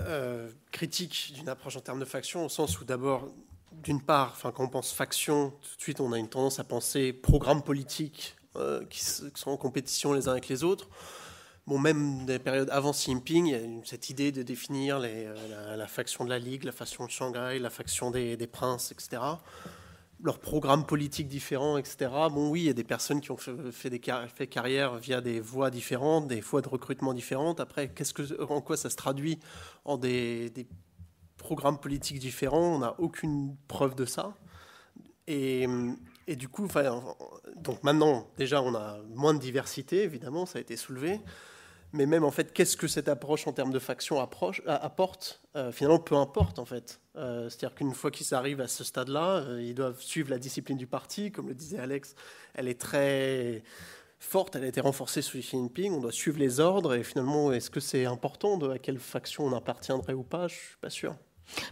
[0.00, 3.28] euh, critique d'une approche en termes de faction, au sens où d'abord,
[3.72, 6.64] d'une part, enfin, quand on pense faction, tout de suite, on a une tendance à
[6.64, 10.88] penser programmes politiques euh, qui, sont en compétition les uns avec les autres.
[11.66, 15.26] Bon, même des périodes avant Xi Jinping, il y a cette idée de définir les,
[15.26, 19.20] euh, la, faction de la Ligue, la faction de Shanghai, la faction des princes, etc
[20.22, 22.10] leurs programmes politiques différents, etc.
[22.30, 24.00] Bon, oui, il y a des personnes qui ont fait, des
[24.34, 27.60] fait carrière via des voies différentes, des voies de recrutement différentes.
[27.60, 29.38] Après, qu'est-ce que, en quoi ça se traduit
[29.84, 30.52] en des,
[31.36, 32.76] programmes politiques différents?
[32.76, 34.34] On n'a aucune preuve de ça.
[35.26, 35.66] Et,
[36.26, 36.68] et du coup,
[37.56, 41.20] donc maintenant, déjà, on a moins de diversité, évidemment, ça a été soulevé.
[41.92, 45.40] Mais même, en fait, qu'est-ce que cette approche en termes de faction apporte
[45.72, 47.00] Finalement, peu importe, en fait.
[47.14, 51.32] C'est-à-dire qu'une fois qu'ils arrivent à ce stade-là, ils doivent suivre la discipline du parti.
[51.32, 52.14] Comme le disait Alex,
[52.54, 53.62] elle est très
[54.20, 57.52] forte, elle a été renforcée sous Xi Jinping, on doit suivre les ordres, et finalement,
[57.52, 60.46] est-ce que c'est important de à quelle faction on appartiendrait ou pas?
[60.46, 61.16] Je suis pas sûr.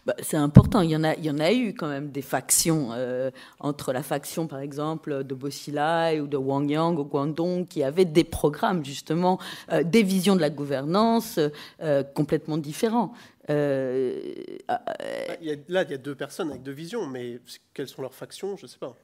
[0.07, 0.81] Bah, c'est important.
[0.81, 3.93] Il y, en a, il y en a eu quand même des factions euh, entre
[3.93, 8.25] la faction, par exemple, de Bosilai ou de Wang Yang au Guangdong, qui avaient des
[8.25, 9.38] programmes justement,
[9.73, 11.38] euh, des visions de la gouvernance
[11.83, 13.12] euh, complètement différents.
[13.49, 13.55] Bah,
[14.69, 17.41] là, il y a deux personnes avec deux visions, mais
[17.73, 18.95] quelles sont leurs factions Je ne sais pas.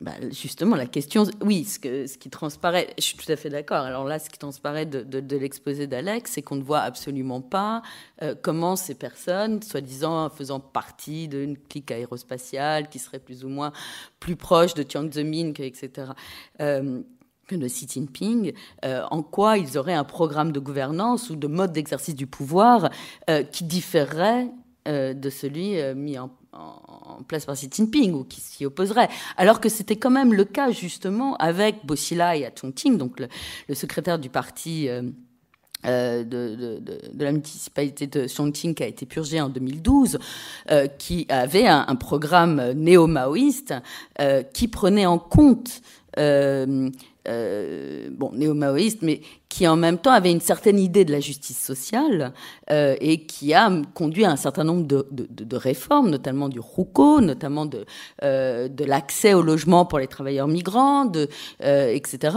[0.00, 3.84] Bah, justement, la question, oui, ce, qui transparaît, je suis tout à fait d'accord.
[3.84, 7.82] Alors là, ce qui transparaît de, l'exposé d'Alex, c'est qu'on ne voit absolument pas
[8.22, 13.72] euh, comment ces personnes, soi-disant faisant partie d'une clique aérospatiale qui serait plus ou moins
[14.20, 16.12] plus proche de Jiang Zemin, etc.,
[16.62, 17.02] euh,
[17.46, 18.54] que de Xi Jinping,
[18.86, 22.90] euh, en quoi ils auraient un programme de gouvernance ou de mode d'exercice du pouvoir
[23.52, 24.48] qui différerait
[24.86, 29.08] de celui mis en en place par Xi Jinping ou qui s'y opposerait.
[29.36, 34.18] Alors que c'était quand même le cas justement avec Bosilai à Chongqing, donc le, secrétaire
[34.18, 35.02] du parti euh,
[35.86, 36.80] euh, de,
[37.18, 40.18] la municipalité de Chongqing qui a été purgé en 2012,
[40.70, 43.74] euh, qui avait un, programme néo-maoïste
[44.52, 45.82] qui prenait en compte
[47.28, 51.58] euh, bon, néo-maoïste, mais qui en même temps avait une certaine idée de la justice
[51.58, 52.32] sociale
[52.70, 56.60] euh, et qui a conduit à un certain nombre de, de, de réformes, notamment du
[56.60, 57.84] RUCO, notamment de,
[58.22, 61.28] euh, de l'accès au logement pour les travailleurs migrants, de,
[61.62, 62.36] euh, etc.,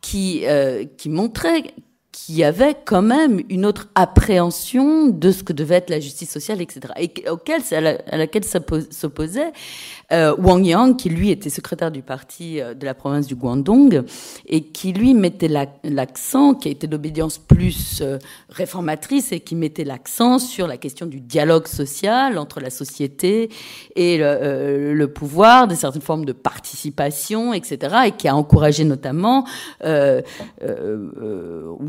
[0.00, 1.74] qui, euh, qui montraient
[2.14, 6.30] qu'il y avait quand même une autre appréhension de ce que devait être la justice
[6.30, 9.52] sociale, etc., et auquel, à, à laquelle s'opposait
[10.14, 14.04] euh, Wang Yang, qui lui était secrétaire du parti euh, de la province du Guangdong,
[14.46, 15.48] et qui lui mettait
[15.82, 21.20] l'accent, qui était d'obédience plus euh, réformatrice, et qui mettait l'accent sur la question du
[21.20, 23.48] dialogue social entre la société
[23.96, 29.44] et le, pouvoir, de certaines formes de participation, etc., et qui a encouragé notamment,
[29.84, 30.22] ou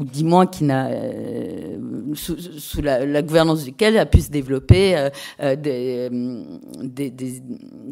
[0.03, 0.65] dis moins qui
[2.13, 5.09] sous, la, la, gouvernance duquel a pu se développer
[5.39, 6.09] des,
[6.81, 7.41] des, des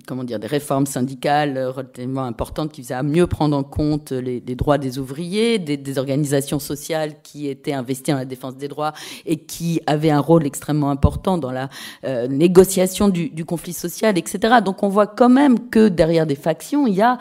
[0.08, 4.40] comment dire, des réformes syndicales relativement importantes qui visaient à mieux prendre en compte les,
[4.42, 8.94] droits des ouvriers, des, organisations sociales qui étaient investies dans la défense des droits
[9.26, 11.70] et qui avaient un rôle extrêmement important dans la
[12.06, 14.56] euh, négociation du, conflit social, etc.
[14.64, 17.18] Donc on voit quand même que derrière des factions, il y a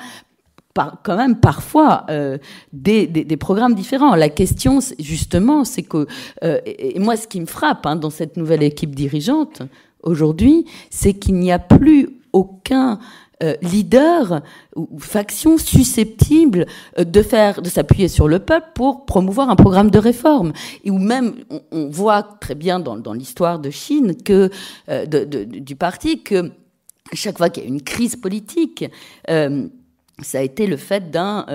[1.02, 2.38] quand même parfois euh,
[2.72, 4.14] des, programmes différents.
[4.14, 6.06] La question, justement, c'est que,
[6.44, 9.62] euh, et, moi, ce qui me frappe hein, dans cette nouvelle équipe dirigeante
[10.02, 12.98] aujourd'hui, c'est qu'il n'y a plus aucun
[13.42, 14.42] euh, leader
[14.76, 16.66] ou faction susceptible
[16.98, 20.52] euh, de faire, de s'appuyer sur le peuple pour promouvoir un programme de réforme.
[20.84, 21.34] Et où même,
[21.72, 24.48] on, voit très bien dans, dans l'histoire de Chine que
[24.88, 26.52] euh, de, de, du parti que
[27.14, 28.84] chaque fois qu'il y a une crise politique,
[30.20, 31.46] ça a été le fait d'un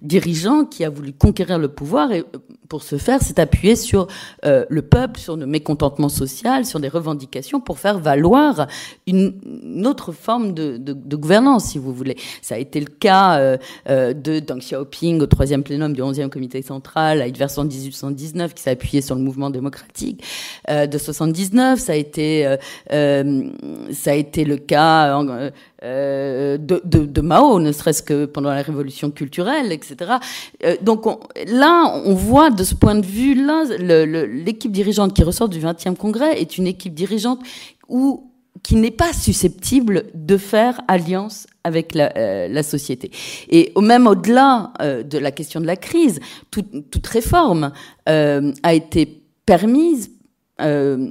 [0.00, 2.24] dirigeant qui a voulu conquérir le pouvoir et
[2.68, 4.06] pour ce faire, c'est appuyer sur
[4.44, 8.66] euh, le peuple, sur le mécontentement social, sur des revendications pour faire valoir
[9.06, 12.16] une, autre forme de, de, de, gouvernance, si vous voulez.
[12.42, 16.28] Ça a été le cas euh, euh de Deng Xiaoping au troisième plénum du 11e
[16.28, 20.24] comité central à version 1819 qui s'est appuyé sur le mouvement démocratique
[20.70, 21.78] euh, de 79.
[21.78, 22.56] Ça a été,
[22.92, 23.50] euh,
[23.92, 25.16] ça a été le cas
[25.84, 30.12] de, de, Mao, ne serait-ce que pendant la révolution culturelle, etc.
[30.82, 33.64] donc on, là, on voit de ce point de vue-là,
[34.26, 37.40] l'équipe dirigeante qui ressort du 20e congrès est une équipe dirigeante
[37.88, 38.30] où,
[38.62, 43.10] qui n'est pas susceptible de faire alliance avec la, euh, société.
[43.48, 46.20] Et même au-delà euh, de la question de la crise,
[46.50, 47.72] toute réforme
[48.08, 50.10] euh, a été permise
[50.60, 51.08] euh,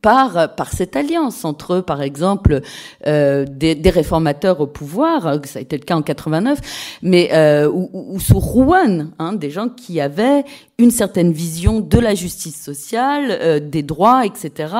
[0.00, 2.62] par, par cette alliance entre, par exemple,
[3.06, 6.58] euh, des, des, réformateurs au pouvoir, euh, ça a été le cas en 89,
[7.02, 10.44] mais euh, ou, ou, sous Rouen, hein, des gens qui avaient
[10.78, 14.74] une certaine vision de la justice sociale, euh, des droits, etc.,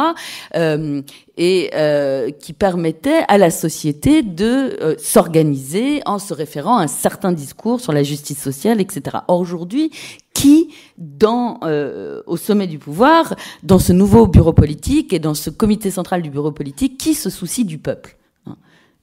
[1.37, 1.71] et
[2.39, 7.93] qui permettaient à la société de s'organiser en se référant à un certain discours sur
[7.93, 9.19] la justice sociale, etc.
[9.29, 9.91] Aujourd'hui,
[10.35, 15.49] qui, dans, euh, au sommet du pouvoir, dans ce nouveau bureau politique et dans ce
[15.49, 18.57] comité central du bureau politique, qui se soucie du peuple hein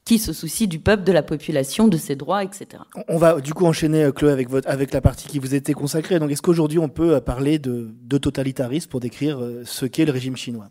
[0.04, 2.82] qui se soucie du peuple, de la population, de ses droits, etc.
[3.08, 5.74] On va du coup enchaîner, euh, Chloé, avec, votre, avec la partie qui vous était
[5.74, 6.18] consacrée.
[6.18, 10.12] Donc, est-ce qu'aujourd'hui on peut euh, parler de, de totalitarisme pour décrire ce qu'est le
[10.12, 10.68] régime chinois?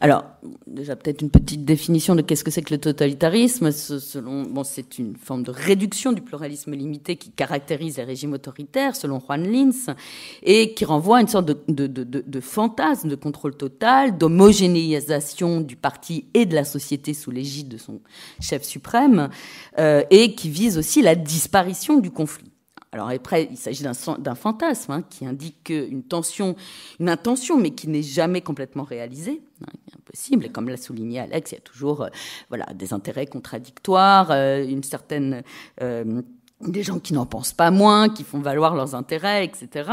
[0.00, 0.24] Alors,
[0.66, 3.70] déjà peut-être une petite définition de qu'est-ce que c'est que le totalitarisme.
[3.70, 8.96] Selon, bon, c'est une forme de réduction du pluralisme limité qui caractérise les régimes autoritaires,
[8.96, 9.94] selon Juan Lins,
[10.42, 16.46] et qui renvoie à une sorte de, fantasme de contrôle total, d'homogénéisation du parti et
[16.46, 18.00] de la société sous l'égide de son
[18.40, 19.30] chef suprême,
[19.78, 22.51] euh, et qui vise aussi la disparition du conflit.
[22.92, 26.56] Alors après, il s'agit d'un fantasme hein, qui indique une tension,
[27.00, 29.42] une intention, mais qui n'est jamais complètement réalisée.
[29.62, 30.44] Hein, impossible.
[30.44, 32.08] Et comme l'a souligné Alex, il y a toujours euh,
[32.50, 35.42] voilà, des intérêts contradictoires, euh, une certaine...
[35.82, 36.22] Euh,
[36.60, 39.90] des gens qui n'en pensent pas moins, qui font valoir leurs intérêts, etc.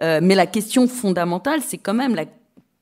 [0.00, 2.26] mais la question fondamentale, c'est quand même la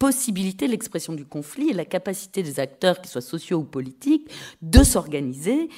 [0.02, 4.28] possibilité, l'expression du conflit et la capacité des acteurs, qu'ils soient sociaux ou politiques,
[4.60, 5.68] de s'organiser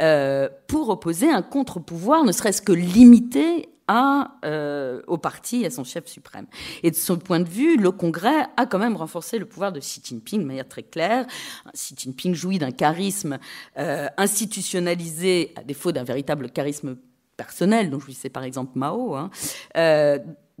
[0.00, 5.70] euh, pour opposer un contre-pouvoir, ne serait-ce que limité à, euh, au parti et à
[5.70, 6.46] son chef suprême.
[6.84, 9.80] Et de son point de vue, le Congrès a quand même renforcé le pouvoir de
[9.80, 11.26] Xi Jinping de manière très claire.
[11.74, 13.40] Xi Jinping jouit d'un charisme
[13.78, 16.98] euh, institutionnalisé, à défaut d'un véritable charisme
[17.36, 19.30] personnel, dont jouissait par exemple Mao, hein,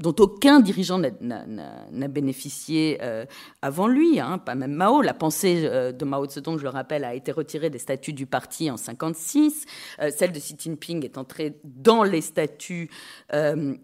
[0.02, 3.24] dont aucun dirigeant n'a bénéficié euh,
[3.62, 5.00] avant lui, hein, pas même Mao.
[5.00, 8.26] La pensée euh, de Mao Zedong, je le rappelle, a été retirée des statuts du
[8.26, 9.64] parti en 56.
[10.00, 12.90] Euh, celle de Xi Jinping est entrée dans les statuts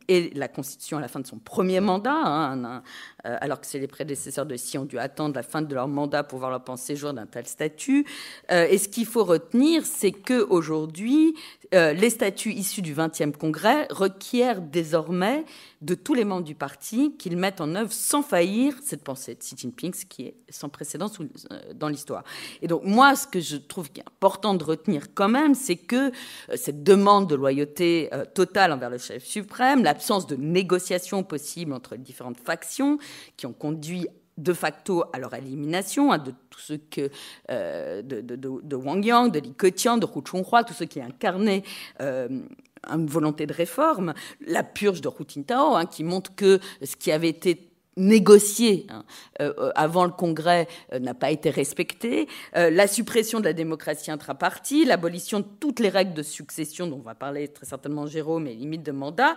[0.09, 2.83] et la constitution à la fin de son premier mandat, hein,
[3.25, 6.23] alors que c'est les prédécesseurs de Xi ont dû attendre la fin de leur mandat
[6.23, 8.07] pour voir leur pensée jour d'un tel statut.
[8.51, 11.35] et ce qu'il faut retenir, c'est que aujourd'hui,
[11.73, 15.45] les statuts issus du 20e congrès requièrent désormais
[15.81, 19.41] de tous les membres du parti qu'ils mettent en œuvre sans faillir cette pensée de
[19.41, 22.25] Xi Jinping, ce qui est sans précédent euh, dans l'histoire.
[22.63, 26.11] Et donc moi, ce que je trouve important de retenir quand même, c'est que
[26.51, 31.73] euh, cette demande de loyauté euh, totale envers le chef suprême, l'absence de négociation possible
[31.73, 32.99] entre les différentes factions
[33.37, 37.11] qui ont conduit de facto à leur élimination, hein, de tous ceux que
[37.49, 41.65] de, de, Wang Yang, de Li Keqiang, de Hu Chonghua, tous ceux qui incarnaient
[41.99, 44.15] une volonté de réforme,
[44.47, 47.68] la purge de Hu Jintao, hein, qui montre que ce qui avait été
[47.99, 49.05] négocié hein,
[49.41, 54.11] euh, euh, avant le Congrès euh, n'a pas été respecté, la suppression de la démocratie
[54.11, 58.47] intrapartie, l'abolition de toutes les règles de succession dont on va parler très certainement Jérôme
[58.47, 59.37] et limites de mandat,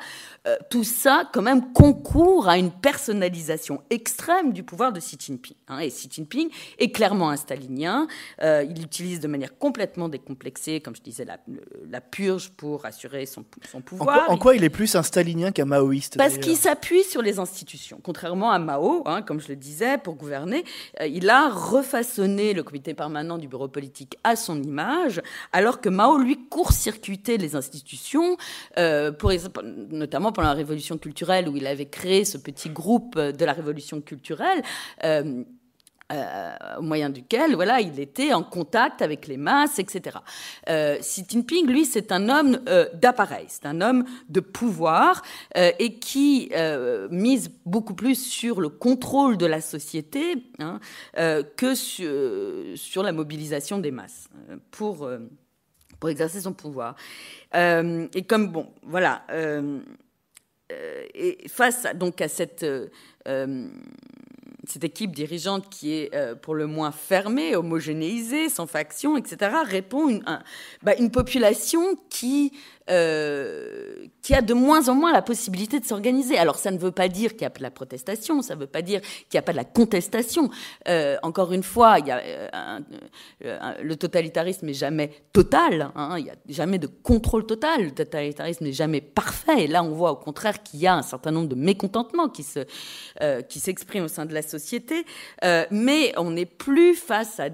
[0.69, 5.55] tout ça quand même concourt à une personnalisation extrême du pouvoir de Xi Jinping.
[5.67, 8.07] Hein, et Xi Jinping est clairement un stalinien,
[8.41, 11.37] il utilise de manière complètement décomplexée, comme je disais, la,
[11.89, 14.29] la purge pour assurer son, son pouvoir.
[14.29, 17.99] En quoi, il est plus un stalinien qu'un maoïste Parce qu'il s'appuie sur les institutions,
[18.01, 20.63] contrairement à Mao, hein, comme je le disais, pour gouverner,
[20.99, 25.89] euh, il a refaçonné le comité permanent du bureau politique à son image, alors que
[25.89, 28.37] Mao, lui, court-circuitait les institutions,
[28.77, 29.11] euh,
[29.89, 34.01] notamment pendant la révolution culturelle, où il avait créé ce petit groupe de la révolution
[34.01, 34.61] culturelle.
[35.03, 35.43] Euh,
[36.11, 40.17] euh, au moyen duquel voilà, il était en contact avec les masses, etc.
[40.69, 45.21] Euh, Xi Jinping, lui, c'est un homme euh, d'appareil, c'est un homme de pouvoir
[45.55, 46.51] et qui
[47.09, 50.79] mise beaucoup plus sur le contrôle de la société hein,
[51.13, 52.11] que sur,
[52.75, 54.27] sur, la mobilisation des masses
[54.71, 55.09] pour,
[55.99, 56.95] pour exercer son pouvoir.
[57.53, 59.23] et comme, bon, voilà,
[61.13, 62.65] et face donc à cette
[64.67, 70.09] cette équipe dirigeante qui est euh, pour le moins fermée, homogénéisée, sans faction, etc., répond
[70.09, 70.23] une,
[70.83, 72.53] bah, une population qui
[72.89, 76.37] euh, qui a de moins en moins la possibilité de s'organiser.
[76.37, 78.59] Alors ça ne veut pas dire qu'il n'y a pas de la protestation, ça ne
[78.59, 80.49] veut pas dire qu'il n'y a pas de la contestation.
[80.87, 82.79] Euh, encore une fois, euh,
[83.81, 88.63] le totalitarisme n'est jamais total, hein, il n'y a jamais de contrôle total, le totalitarisme
[88.63, 89.65] n'est jamais parfait.
[89.65, 92.43] Et là, on voit au contraire qu'il y a un certain nombre de mécontentements qui
[92.43, 92.59] se
[93.49, 95.05] s'expriment au sein de la société,
[95.69, 97.47] mais on n'est plus face à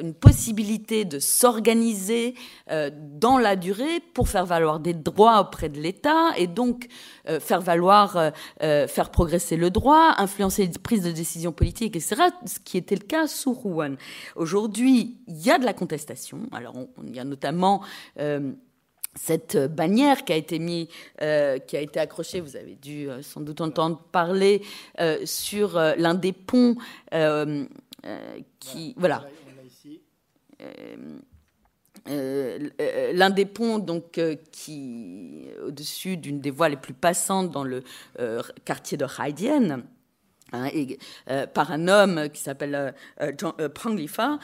[0.00, 2.34] une possibilité de s'organiser
[2.68, 6.88] dans la durée pour faire valoir des droits auprès de l'État et donc
[7.28, 8.30] euh, faire valoir, euh,
[8.62, 12.22] euh, faire progresser le droit, influencer les prises de décision politiques, etc.
[12.46, 13.96] Ce qui était le cas sous Rouen.
[14.36, 16.40] Aujourd'hui, il y a de la contestation.
[16.52, 17.82] Alors, il y a notamment
[19.14, 23.60] cette bannière qui a été mis, qui a été accrochée, vous avez dû sans doute
[23.60, 24.62] entendre parler
[25.24, 26.76] sur l'un des ponts
[28.60, 29.24] qui, voilà.
[32.08, 32.68] Euh,
[33.12, 37.82] l'un des ponts donc euh, qui au-dessus d'une des voies les plus passantes dans le
[38.64, 39.82] quartier de Haidian.
[40.52, 40.68] Hein,
[41.54, 42.92] par un homme qui s'appelle
[43.72, 44.40] Prang Lifa,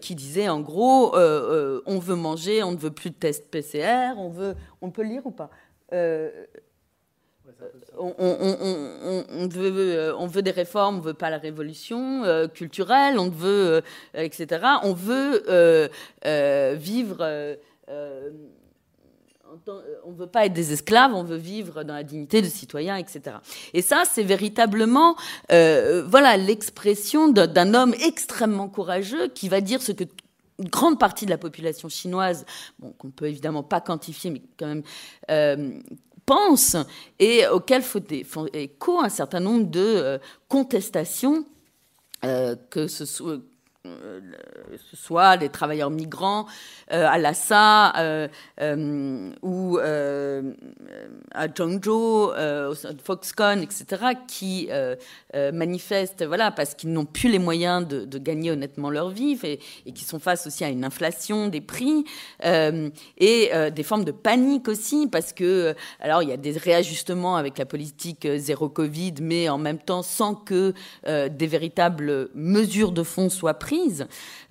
[0.00, 4.28] qui disait en gros on veut manger, on ne veut plus de tests PCR, on
[4.28, 5.50] veut, on peut lire ou pas?
[7.98, 12.22] On, veut, on veut des réformes, on veut pas la révolution
[12.54, 13.82] culturelle, on veut,
[14.14, 14.64] etc.
[14.82, 15.90] On veut
[16.74, 17.56] vivre
[20.04, 22.96] on ne veut pas être des esclaves, on veut vivre dans la dignité de citoyen,
[22.96, 23.36] etc.
[23.74, 25.16] Et ça, c'est véritablement,
[25.52, 30.04] euh, voilà, l'expression d'un homme extrêmement courageux qui va dire ce que
[30.58, 32.46] une grande partie de la population chinoise,
[32.78, 34.82] bon, qu'on ne peut évidemment pas quantifier, mais quand même
[35.30, 35.78] euh,
[36.26, 36.76] pense,
[37.18, 38.00] et auquel faut,
[38.52, 41.46] écho un certain nombre de euh, contestations,
[42.70, 43.50] que ce soit euh,
[44.90, 46.46] ce soit des travailleurs migrants
[46.92, 48.28] euh, à Lhasa euh,
[49.42, 53.86] ou à Zhengzhou, au Foxconn, etc.,
[54.26, 54.68] qui
[55.52, 59.92] manifestent voilà, parce qu'ils n'ont plus les moyens de, gagner honnêtement leur vie et, et,
[59.92, 62.04] qui sont face aussi à une inflation des prix
[62.42, 67.58] et des formes de panique aussi parce que, alors il y a des réajustements avec
[67.58, 70.72] la politique zéro Covid, mais en même temps sans que
[71.02, 73.75] des véritables mesures de fond soient prises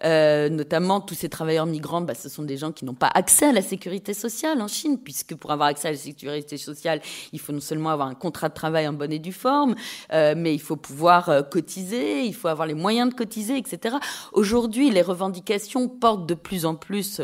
[0.04, 3.48] euh, notamment, tous ces travailleurs migrants, bah, ce sont des gens qui n'ont pas accès
[3.48, 7.02] à la sécurité sociale en Chine, puisque pour avoir accès à la sécurité sociale,
[7.34, 9.76] il faut non seulement avoir un contrat de travail en bonne et due forme,
[10.14, 13.98] euh, mais il faut pouvoir euh, cotiser, il faut avoir les moyens de cotiser, etc.
[14.34, 17.22] Aujourd'hui, les revendications portent de plus en plus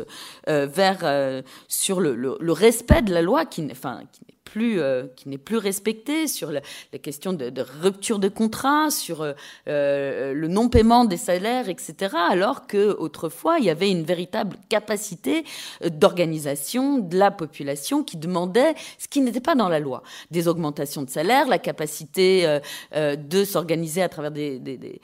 [0.48, 5.58] vers sur le, respect de la loi, qui, enfin, qui plus, euh, qui n'est plus
[5.58, 6.62] respecté, sur la,
[7.02, 9.32] question de, rupture de contrat, sur euh,
[9.70, 12.16] euh, le non-paiement des salaires, etc.
[12.30, 15.46] Alors que autrefois il y avait une véritable capacité
[15.86, 21.04] d'organisation de la population qui demandait ce qui n'était pas dans la loi, des augmentations
[21.04, 22.60] de salaire, la capacité
[22.94, 25.02] de s'organiser à travers des, des,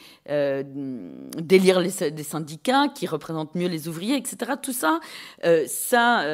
[1.38, 4.54] d'élire des syndicats qui représentent mieux les ouvriers, etc.
[4.62, 5.00] Tout ça,
[5.68, 6.26] ça,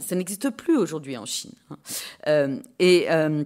[0.00, 1.49] ça n'existe plus aujourd'hui en Chine.
[1.70, 1.76] Hein.
[2.26, 3.44] Euh, et, euh,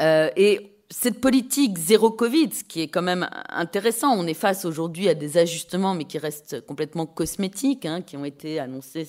[0.00, 4.64] euh, et cette politique zéro Covid, ce qui est quand même intéressant, on est face
[4.64, 9.06] aujourd'hui à des ajustements, mais qui restent complètement cosmétiques, hein, qui ont été annoncés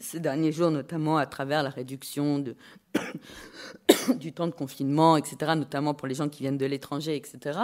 [0.00, 2.56] ces derniers jours, notamment à travers la réduction de,
[4.18, 7.58] du temps de confinement, etc., notamment pour les gens qui viennent de l'étranger, etc.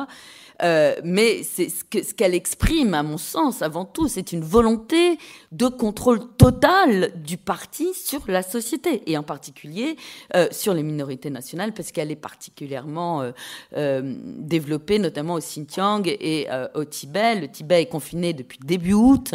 [0.62, 5.19] Euh, mais c'est ce qu'elle exprime, à mon sens, avant tout, c'est une volonté
[5.53, 9.97] de contrôle total du parti sur la société, et en particulier
[10.35, 13.33] euh, sur les minorités nationales, parce qu'elle est particulièrement
[13.77, 17.40] euh, développée, notamment au Xinjiang et au Tibet.
[17.40, 19.35] Le Tibet est confiné depuis début août.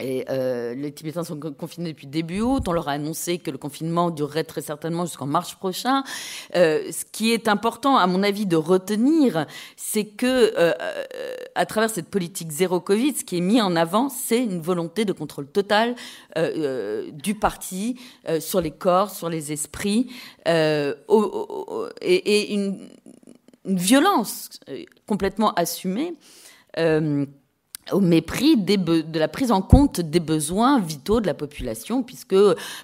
[0.00, 2.64] Et euh, les Tibétains sont confinés depuis début août.
[2.66, 6.02] On leur a annoncé que le confinement durerait très certainement jusqu'en mars prochain.
[6.56, 11.04] Euh, ce qui est important, à mon avis, de retenir, c'est que euh, euh
[11.56, 15.04] à travers cette politique zéro Covid, ce qui est mis en avant, c'est une volonté
[15.04, 15.94] de contrôle total
[16.36, 17.96] euh, euh, du parti
[18.40, 20.10] sur les corps, sur les esprits,
[20.48, 22.88] au, et, et une,
[23.64, 24.50] une, violence
[25.06, 26.14] complètement assumée.
[27.92, 32.36] Au mépris des de la prise en compte des besoins vitaux de la population, puisque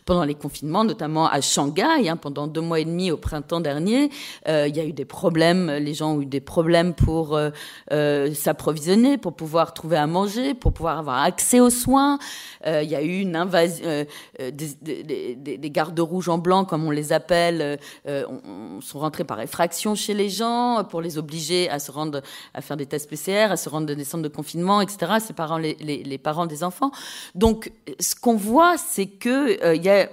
[0.05, 4.11] pendant les confinements, notamment à Shanghai, hein, pendant deux mois et demi au printemps dernier,
[4.49, 7.51] euh, il y a eu des problèmes, les gens ont eu des problèmes pour euh,
[7.93, 12.19] euh, s'approvisionner, pour pouvoir trouver à manger, pour pouvoir avoir accès aux soins.
[12.67, 14.05] Il y a eu une invasion,
[14.39, 15.03] des, des,
[15.35, 19.95] des, des, gardes rouges en blanc, comme on les appelle, on, sont rentrés par effraction
[19.95, 22.21] chez les gens pour les obliger à se rendre,
[22.53, 24.83] à faire des tests PCR, à se rendre dans des centres de confinement.
[24.97, 26.91] Parents, les, parents des enfants.
[27.35, 30.09] Donc, ce qu'on voit, c'est que il y a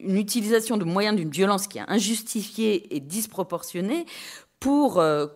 [0.00, 4.06] une utilisation de moyens d'une violence qui est injustifiée et disproportionnée
[4.60, 5.26] pour euh,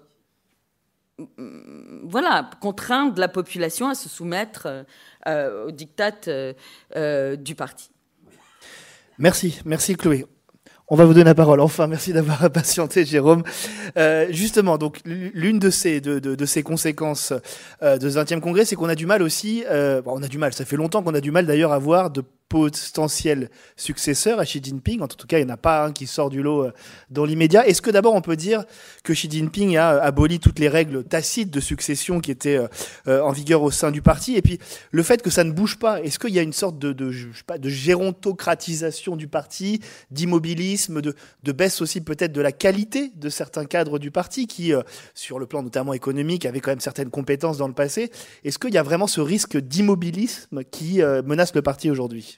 [2.04, 4.82] voilà, contraindre la population à se soumettre euh,
[5.26, 7.90] euh, au diktat euh, du parti.
[9.18, 10.26] Merci, merci Chloé.
[10.90, 11.60] On va vous donner la parole.
[11.60, 13.42] Enfin, merci d'avoir patienté, Jérôme.
[13.98, 17.34] Euh, justement, donc l'une de ces de, de, de, ces conséquences
[17.82, 19.64] euh, de ce 20e congrès, c'est qu'on a du mal aussi.
[19.70, 20.54] Euh, bon, on a du mal.
[20.54, 24.60] Ça fait longtemps qu'on a du mal d'ailleurs à voir de potentiel successeur à Xi
[24.62, 25.00] Jinping.
[25.02, 26.72] En tout cas, il n'y en a pas un qui sort du lot euh,
[27.10, 27.66] dans l'immédiat.
[27.66, 28.64] Est-ce que d'abord on peut dire
[29.04, 32.58] que Xi Jinping a euh, aboli toutes les règles tacites de succession qui étaient
[33.06, 34.36] euh, en vigueur au sein du parti?
[34.36, 34.58] Et puis
[34.90, 37.10] le fait que ça ne bouge pas, est-ce qu'il y a une sorte de, de,
[37.10, 39.80] je sais pas, de gérontocratisation du parti,
[40.10, 44.72] d'immobilisme, de, de, baisse aussi peut-être de la qualité de certains cadres du parti qui,
[45.14, 48.10] sur le plan notamment économique, avaient quand même certaines compétences dans le passé?
[48.44, 52.37] Est-ce qu'il y a vraiment ce risque d'immobilisme qui menace le parti aujourd'hui?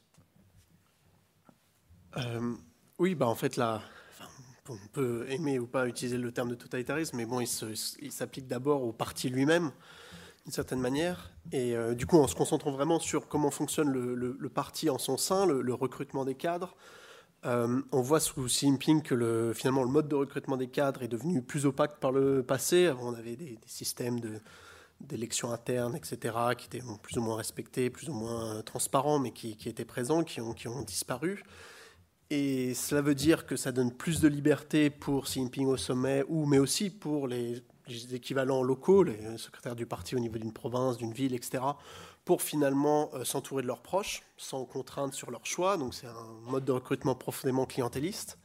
[2.17, 2.55] Euh,
[2.99, 3.83] oui, bah en fait, là,
[4.69, 8.83] on peut aimer ou pas utiliser le terme de totalitarisme, mais bon, il s'applique d'abord
[8.83, 9.73] au parti lui-même,
[10.45, 11.33] d'une certaine manière.
[11.53, 15.17] Et euh, du coup, en se concentrant vraiment sur comment fonctionne le, parti en son
[15.17, 16.77] sein, le, recrutement des cadres,
[17.47, 21.03] Euh, on voit sous Xi Jinping que le, finalement le mode de recrutement des cadres
[21.03, 22.87] est devenu plus opaque par le passé.
[22.87, 24.21] Avant, on avait des, systèmes
[25.01, 29.57] d'élections internes, etc., qui étaient plus ou moins respectés, plus ou moins transparents, mais qui,
[29.67, 31.43] étaient présents, qui ont, disparu.
[32.31, 36.25] Et cela veut dire que ça donne plus de liberté pour Xi Jinping au sommet,
[36.29, 37.63] ou, mais aussi pour les,
[38.13, 41.63] équivalents locaux, les secrétaires du parti au niveau d'une province, d'une ville, etc.,
[42.25, 45.77] pour finalement euh, s'entourer de leurs proches, sans contrainte sur leur choix.
[45.77, 48.39] Donc c'est un mode de recrutement profondément clientéliste.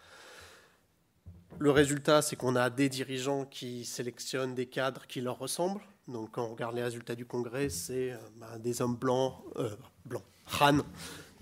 [1.59, 5.81] Le résultat, c'est qu'on a des dirigeants qui sélectionnent des cadres qui leur ressemblent.
[6.07, 9.75] Donc quand on regarde les résultats du Congrès, c'est euh, bah, des hommes blancs, euh,
[10.05, 10.25] blancs,
[10.59, 10.79] Han,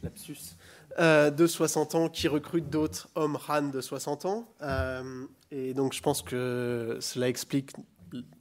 [0.04, 0.58] lapsus,
[0.98, 4.48] de 60 ans qui recrutent d'autres hommes Han de 60 ans.
[5.52, 7.72] et donc je pense que cela explique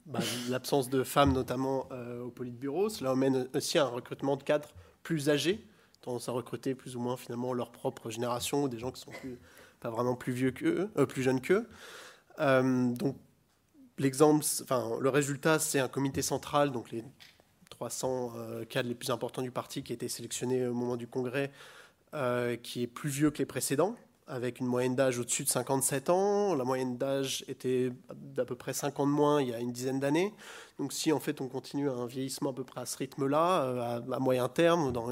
[0.05, 2.89] bah, l'absence de femmes, notamment euh, au Politburo.
[2.89, 4.69] Cela amène aussi à un recrutement de cadres
[5.01, 5.65] plus âgés,
[6.01, 9.11] tendance à recruter plus ou moins finalement leur propre génération ou des gens qui sont
[9.79, 11.67] pas vraiment plus vieux euh, plus jeunes qu'eux.
[12.39, 13.17] Euh, donc
[13.97, 17.03] l'exemple, enfin le résultat, c'est un comité central, donc les
[17.69, 18.33] 300
[18.69, 21.51] cadres les plus importants du parti qui a été sélectionné au moment du congrès,
[22.61, 23.95] qui est plus vieux que les précédents
[24.27, 26.55] avec une moyenne d'âge au-dessus de 57 ans.
[26.55, 29.71] La moyenne d'âge était d'à peu près 5 ans de moins il y a une
[29.71, 30.33] dizaine d'années.
[30.79, 34.01] Donc si en fait on continue un vieillissement à peu près à ce rythme-là, euh,
[34.11, 35.11] à, moyen terme, dans,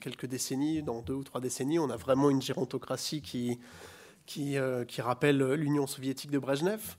[0.00, 3.58] quelques décennies, dans deux ou trois décennies, on a vraiment une gérontocratie qui,
[4.26, 6.96] qui, euh, qui rappelle l'Union soviétique de Brezhnev.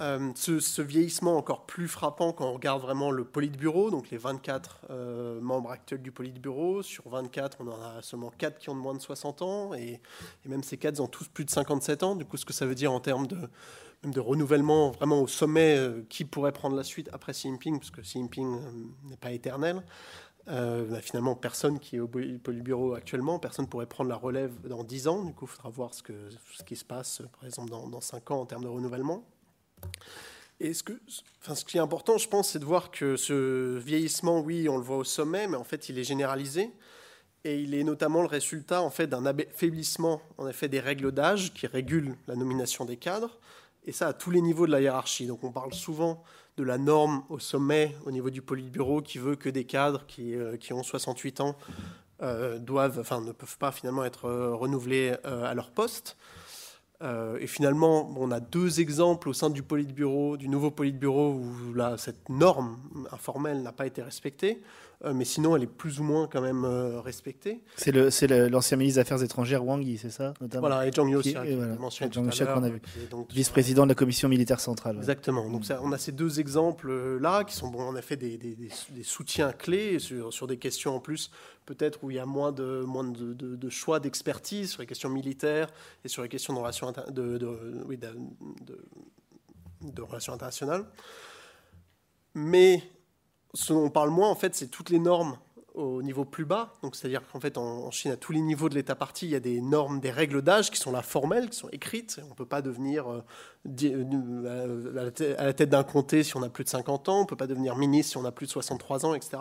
[0.00, 4.80] Euh, ce, vieillissement encore plus frappant quand on regarde vraiment le Politburo, donc les 24
[4.90, 8.94] euh, membres actuels du Politburo, sur 24, on en a seulement 4 qui ont moins
[8.94, 10.00] de 60 ans, et,
[10.46, 12.16] même ces 4 ont tous plus de 57 ans.
[12.16, 15.78] Du coup, ce que ça veut dire en termes de, renouvellement vraiment au sommet,
[16.08, 18.58] qui pourrait prendre la suite après Xi Jinping, parce que Xi Jinping
[19.04, 19.82] n'est pas éternel.
[20.48, 24.84] Euh, bah, finalement, personne qui est au Politburo actuellement, personne pourrait prendre la relève dans
[24.84, 25.24] 10 ans.
[25.24, 26.02] Du coup, il faudra voir ce,
[26.52, 29.24] ce qui se passe, par exemple, dans, dans 5 ans en termes de renouvellement.
[30.60, 30.92] Et ce, que,
[31.42, 34.76] enfin, ce qui est important, je pense, c'est de voir que ce vieillissement, oui, on
[34.76, 36.70] le voit au sommet, mais en fait, il est généralisé.
[37.44, 41.54] Et il est notamment le résultat en fait, d'un affaiblissement en effet, des règles d'âge
[41.54, 43.38] qui régulent la nomination des cadres,
[43.86, 45.26] et ça à tous les niveaux de la hiérarchie.
[45.26, 46.22] Donc on parle souvent
[46.58, 50.34] de la norme au sommet, au niveau du Politburo, qui veut que des cadres qui,
[50.34, 51.56] euh, qui ont 68 ans
[52.22, 56.18] euh, doivent, enfin, ne peuvent pas finalement être euh, renouvelés à leur poste.
[57.02, 62.28] Et finalement, on a deux exemples au sein du Politburo, du nouveau Politburo, où cette
[62.28, 62.78] norme
[63.10, 64.60] informelle n'a pas été respectée.
[65.02, 67.62] Euh, mais sinon elle est plus ou moins quand même euh, respectée.
[67.76, 70.68] C'est l'ancien ministre des Affaires étrangères Wang Yi, c'est ça notamment?
[70.68, 72.82] Voilà, et Zhang Youxia, qu'on a vu,
[73.30, 74.98] vice-président de la commission militaire centrale.
[74.98, 75.48] Exactement.
[75.48, 79.02] Donc ça, on a ces deux exemples-là qui sont bon, en effet des, des, des,
[79.02, 81.30] soutiens clés sur, sur, des questions en plus
[81.64, 85.08] peut-être où il y a moins de, moins de, de, choix d'expertise sur les questions
[85.08, 85.68] militaires
[86.04, 86.92] et sur les questions de relations,
[89.96, 90.84] relations internationales.
[92.34, 92.82] Mais
[93.54, 95.36] ce dont on parle moins, en fait, c'est toutes les normes
[95.74, 96.72] au niveau plus bas.
[96.82, 99.34] Donc, c'est-à-dire qu'en fait, en, Chine, à tous les niveaux de l'État parti, il y
[99.34, 102.20] a des normes, des règles d'âge qui sont là formelles, qui sont écrites.
[102.24, 103.22] On ne peut pas devenir euh,
[103.82, 107.18] euh, à la tête d'un comté si on a plus de 50 ans.
[107.18, 109.38] On ne peut pas devenir ministre si on a plus de 63 ans, etc.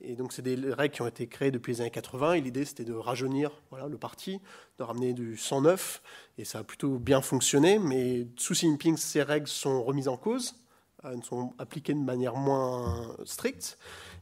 [0.00, 2.34] Et donc, c'est des règles qui ont été créées depuis les années 80.
[2.34, 4.40] Et l'idée, c'était de rajeunir voilà, le parti,
[4.78, 6.02] de ramener du sang neuf.
[6.38, 7.78] Et ça a plutôt bien fonctionné.
[7.78, 10.63] Mais sous Xi Jinping, ces règles sont remises en cause
[11.22, 13.78] sont appliquées de manière moins stricte.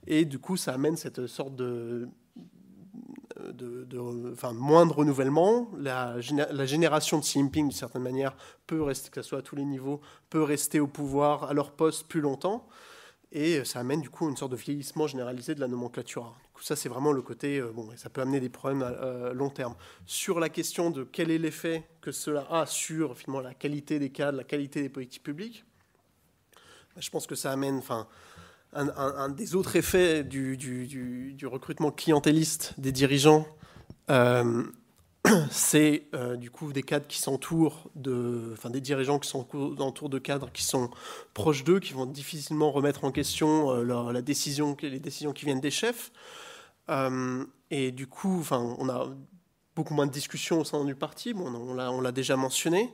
[0.07, 2.09] Et du coup, ça amène cette sorte de,
[4.55, 5.71] moins de renouvellement.
[5.79, 9.57] La, génération de Xi Jinping, d'une certaine manière, peut rester, que ce soit à tous
[9.57, 12.67] les niveaux, peut rester au pouvoir, à leur poste plus longtemps.
[13.33, 16.35] Et ça amène du coup une sorte de vieillissement généralisé de la nomenclature.
[16.45, 17.59] Du coup, ça, c'est vraiment le côté.
[17.59, 19.75] Euh, bon, ça peut amener des problèmes à, long terme.
[20.05, 24.11] Sur la question de quel est l'effet que cela a sur finalement, la qualité des
[24.11, 25.65] cadres, la qualité des politiques publiques,
[26.99, 28.07] je pense que ça amène, enfin,
[28.75, 33.47] un, des autres effets du, recrutement clientéliste des dirigeants,
[34.11, 34.65] euh,
[35.51, 40.19] c'est euh, du coup des cadres qui s'entourent de, enfin des dirigeants qui s'entourent de
[40.19, 40.91] cadres qui sont
[41.35, 45.61] proches d'eux, qui vont difficilement remettre en question euh, la décision, les décisions qui viennent
[45.61, 46.11] des chefs.
[47.71, 49.09] et du coup, enfin, on a
[49.77, 51.33] beaucoup moins de discussions au sein du parti.
[51.35, 52.93] Bon, on l'a déjà mentionné.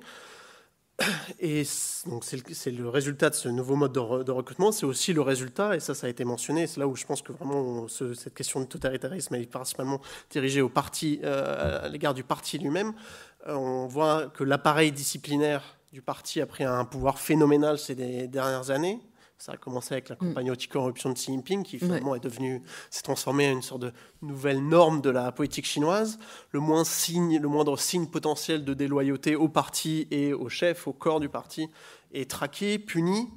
[1.39, 1.63] Et
[2.07, 4.01] donc c'est le, résultat de ce nouveau mode de,
[4.33, 7.07] recrutement, c'est aussi le résultat, et ça ça a été mentionné, c'est là où je
[7.07, 12.15] pense que vraiment cette question de totalitarisme est principalement dirigée au parti, euh, à l'égard
[12.15, 12.95] du parti lui-même.
[13.47, 17.95] Euh, on voit que l'appareil disciplinaire du parti a pris un pouvoir phénoménal ces
[18.27, 19.01] dernières années,
[19.39, 20.19] Ça a commencé avec la mm.
[20.19, 23.93] campagne anti-corruption de Xi Jinping, qui finalement est devenu, s'est transformé en une sorte de
[24.21, 26.19] nouvelle norme de la politique chinoise.
[26.51, 30.93] Le, moins signe, le moindre signe potentiel de déloyauté au parti et au chef, au
[30.93, 31.69] corps du parti,
[32.13, 33.29] est traqué, puni.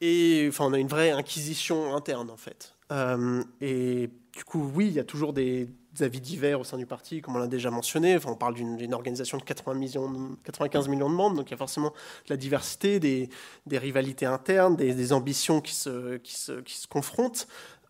[0.00, 2.76] Et enfin, on a une vraie inquisition interne, en fait.
[2.92, 5.68] Euh, et du coup, oui, il y a toujours des,
[6.02, 8.16] avis divers au sein du parti, comme on l'a déjà mentionné.
[8.16, 11.54] Enfin, on parle d'une organisation de 80 millions, 95 millions de membres, donc il y
[11.54, 13.28] a forcément de la diversité, des,
[13.70, 17.46] rivalités internes, des, ambitions qui se, qui se, qui se confrontent.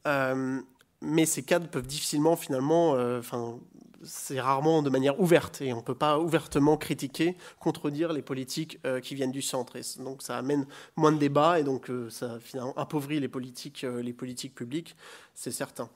[0.07, 0.61] Euh,
[1.01, 3.59] mais ces cadres peuvent difficilement, finalement, euh, enfin,
[4.03, 8.79] c'est rarement de manière ouverte et on ne peut pas ouvertement critiquer, contredire les politiques
[8.87, 9.77] euh, qui viennent du centre.
[9.77, 14.13] Et donc ça amène moins de débats et donc ça finalement appauvrit les politiques, les
[14.13, 14.97] politiques publiques,
[15.35, 15.91] c'est certain.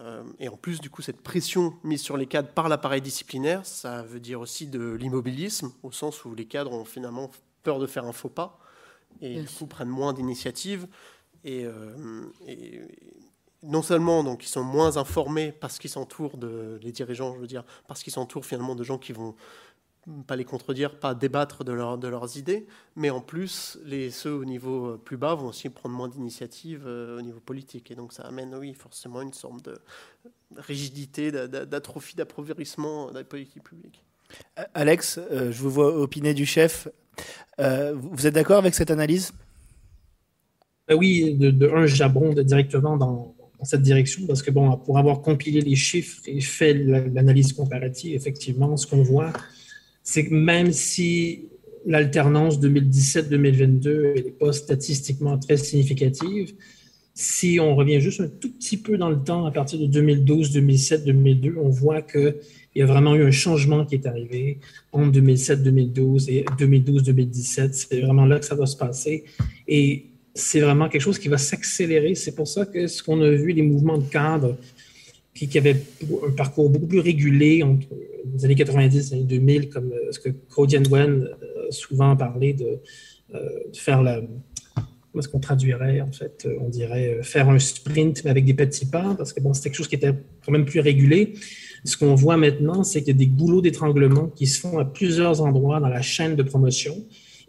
[0.00, 3.66] Euh, et en plus, du coup, cette pression mise sur les cadres par l'appareil disciplinaire,
[3.66, 7.30] ça veut dire aussi de l'immobilisme, au sens où les cadres ont finalement
[7.62, 8.58] peur de faire un faux pas
[9.20, 10.86] et du coup prennent moins d'initiatives.
[11.44, 12.80] Et, euh, et,
[13.62, 17.46] non seulement donc ils sont moins informés parce qu'ils s'entourent de les dirigeants, je veux
[17.46, 19.34] dire, parce qu'ils s'entourent finalement de gens qui vont
[20.26, 24.32] pas les contredire, pas débattre de, leur, de leurs idées, mais en plus, les, ceux
[24.32, 27.90] au niveau euh, plus bas vont aussi prendre moins d'initiatives euh, au niveau politique.
[27.90, 29.78] Et donc ça amène, oui, forcément une sorte de
[30.56, 34.02] rigidité, d'atrophie, d'appauvrissement de la politique publique.
[34.74, 36.88] Alex, euh, je vous vois opiner du chef.
[37.58, 39.32] vous êtes d'accord avec cette analyse?
[40.90, 45.20] Oui, de, de un, j'abonde directement dans, dans cette direction parce que, bon, pour avoir
[45.20, 49.32] compilé les chiffres et fait l'analyse comparative, effectivement, ce qu'on voit,
[50.10, 51.44] c'est que même si
[51.86, 56.52] l'alternance 2017-2022 n'est pas statistiquement très significative,
[57.14, 60.50] si on revient juste un tout petit peu dans le temps, à partir de 2012,
[60.50, 62.34] 2007, 2002, on voit qu'il
[62.74, 64.58] y a vraiment eu un changement qui est arrivé
[64.90, 67.70] entre 2007-2012 et 2012-2017.
[67.72, 69.22] C'est vraiment là que ça va se passer.
[69.68, 72.16] Et c'est vraiment quelque chose qui va s'accélérer.
[72.16, 74.56] C'est pour ça que ce qu'on a vu, les mouvements de cadre
[75.34, 75.80] qui, qui avaient
[76.26, 77.88] un parcours beaucoup plus régulé entre
[78.32, 81.28] les années 90 et les années 2000, comme euh, ce que Cody Wen
[81.68, 82.80] a souvent parlé de,
[83.34, 83.38] euh,
[83.72, 84.20] faire la.
[85.12, 88.54] Comment est-ce qu'on traduirait En fait, euh, on dirait faire un sprint, mais avec des
[88.54, 90.14] petits pas, parce que bon, c'était quelque chose qui était
[90.44, 91.34] quand même plus régulé.
[91.84, 94.84] Ce qu'on voit maintenant, c'est qu'il y a des goulots d'étranglement qui se font à
[94.84, 96.94] plusieurs endroits dans la chaîne de promotion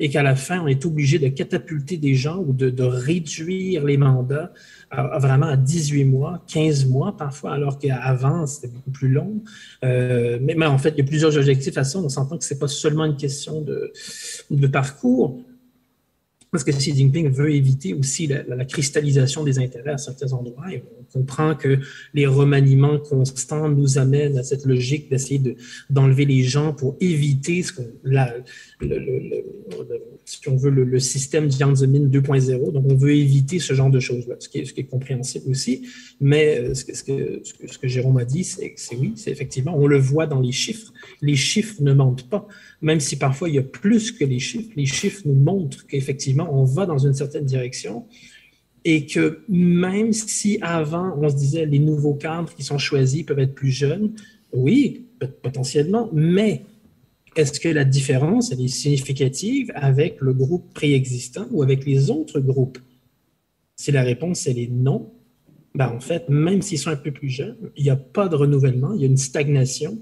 [0.02, 3.98] et qu'à la fin, on est obligé de catapulter des gens ou de, réduire les
[3.98, 4.52] mandats
[4.90, 9.44] à, vraiment à 18 mois, 15 mois parfois, alors qu'avant, c'était beaucoup plus long.
[9.86, 12.00] Euh, mais, en fait, il y a plusieurs objectifs à ça.
[12.00, 15.40] On s'entend que ce n'est pas seulement une question de parcours,
[16.52, 20.66] parce que Xi Jinping veut éviter aussi la, cristallisation des intérêts à certains endroits.
[21.00, 21.80] On comprend que
[22.14, 25.56] les remaniements constants nous amènent à cette logique d'essayer de,
[25.90, 27.72] d'enlever les gens pour éviter ce
[28.04, 28.36] la,
[28.82, 29.46] le, le,
[30.40, 32.72] si on veut, le, système Zemin 2.0.
[32.72, 35.88] Donc, on veut éviter ce genre de choses-là, ce qui est, compréhensible aussi.
[36.20, 40.28] Mais euh, ce que, Jérôme a dit, c'est que oui, c'est effectivement, on le voit
[40.28, 40.94] dans les chiffres.
[41.22, 42.48] Les chiffres ne mentent pas
[42.82, 46.50] même si parfois il y a plus que les chiffres, les chiffres nous montrent qu'effectivement,
[46.52, 48.06] on va dans une certaine direction
[48.84, 53.40] et que même si avant, on se disait les nouveaux cadres qui sont choisis peuvent
[53.40, 54.14] être plus jeunes,
[54.54, 55.06] oui,
[55.44, 56.64] potentiellement, mais
[57.36, 62.40] est-ce que la différence elle est significative avec le groupe préexistant ou avec les autres
[62.40, 62.80] groupes?
[63.76, 65.12] Si la réponse elle est non,
[65.74, 68.36] ben en fait, même s'ils sont un peu plus jeunes, il n'y a pas de
[68.36, 70.00] renouvellement, il y a une stagnation.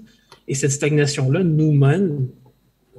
[0.48, 2.28] Et cette stagnation-là nous mène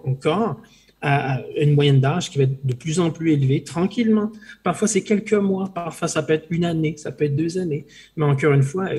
[0.06, 0.62] encore
[1.02, 4.32] à une moyenne d'âge qui va être de plus en plus élevée, tranquillement.
[4.64, 7.88] Parfois, c'est quelques mois, parfois, ça peut être une année, ça peut être deux années.
[8.16, 8.90] Mais encore une fois,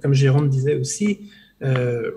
[0.00, 1.30] comme, Jérôme disait aussi,
[1.62, 2.12] euh,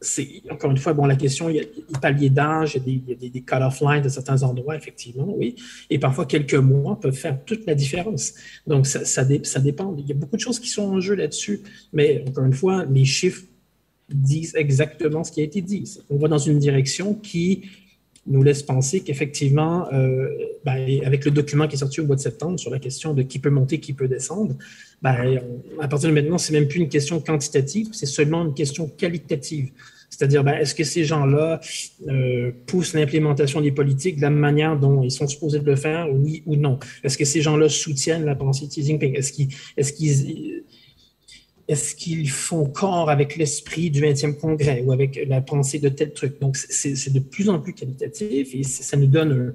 [0.00, 3.12] c'est encore une fois, bon, la question, il y a des paliers d'âge, il y
[3.12, 5.56] a des, des, cut-off lines à certains endroits, effectivement, oui.
[5.90, 8.34] Et parfois, quelques mois peuvent faire toute la différence.
[8.66, 9.96] Donc, ça, ça, ça dépend.
[9.98, 11.60] Il y a beaucoup de choses qui sont en jeu là-dessus.
[11.92, 13.42] Mais encore une fois, les chiffres
[14.08, 15.98] disent exactement ce qui a été dit.
[16.10, 17.68] On va dans une direction qui
[18.26, 20.28] nous laisse penser qu'effectivement, euh,
[20.64, 23.22] ben, avec le document qui est sorti au mois de septembre sur la question de
[23.22, 24.54] qui peut monter, qui peut descendre,
[25.02, 25.40] ben,
[25.80, 29.70] à partir de maintenant, c'est même plus une question quantitative, c'est seulement une question qualitative.
[30.10, 31.60] C'est-à-dire, ben, est-ce que ces gens-là
[32.08, 36.08] euh, poussent l'implémentation des politiques de la manière dont ils sont supposés de le faire,
[36.12, 36.78] oui ou non?
[37.04, 39.48] Est-ce que ces gens-là soutiennent la pensée de Xi?
[41.68, 46.12] Est-ce qu'ils font corps avec l'esprit du 20e congrès ou avec la pensée de tel
[46.12, 46.40] truc?
[46.40, 49.54] Donc, c'est de plus en plus qualitatif et ça nous donne,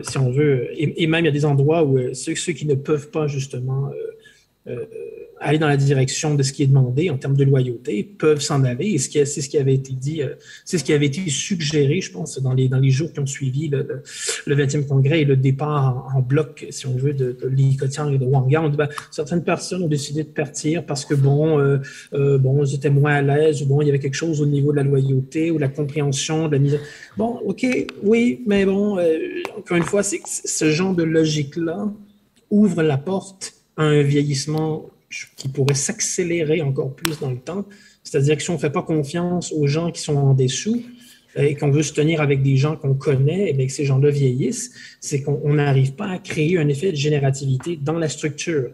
[0.00, 2.74] si on veut, et, même il y a des endroits où euh, ceux, qui ne
[2.74, 4.11] peuvent pas justement euh,
[4.68, 4.84] euh,
[5.42, 8.64] aller dans la direction de ce qui est demandé en termes de loyauté peuvent s'en
[8.64, 8.96] aller.
[8.98, 10.34] C'est ce qui avait été dit, euh,
[10.64, 13.26] c'est ce qui avait été suggéré, je pense, dans les, dans les jours qui ont
[13.26, 14.02] suivi le,
[14.46, 18.12] le, 20e congrès et le départ en, bloc, si on veut, de, de Li Keqiang
[18.12, 18.76] et de Wang.
[18.76, 21.78] Ben, certaines personnes ont décidé de partir parce que, bon, euh,
[22.14, 24.46] euh, bon, ils étaient moins à l'aise ou bon, il y avait quelque chose au
[24.46, 26.78] niveau de la loyauté ou de la compréhension de la mise.
[27.16, 27.66] Bon, OK,
[28.02, 28.98] oui, mais bon,
[29.56, 31.92] encore une fois, c'est ce genre de logique-là
[32.50, 34.86] ouvre la porte à un vieillissement
[35.36, 37.66] qui pourrait s'accélérer encore plus dans le temps.
[38.02, 40.82] C'est-à-dire que si on ne fait pas confiance aux gens qui sont en dessous
[41.36, 44.10] euh, et qu'on veut se tenir avec des gens qu'on connaît et que ces gens-là
[44.10, 48.70] vieillissent, c'est qu'on n'arrive pas à créer un effet de générativité dans la structure.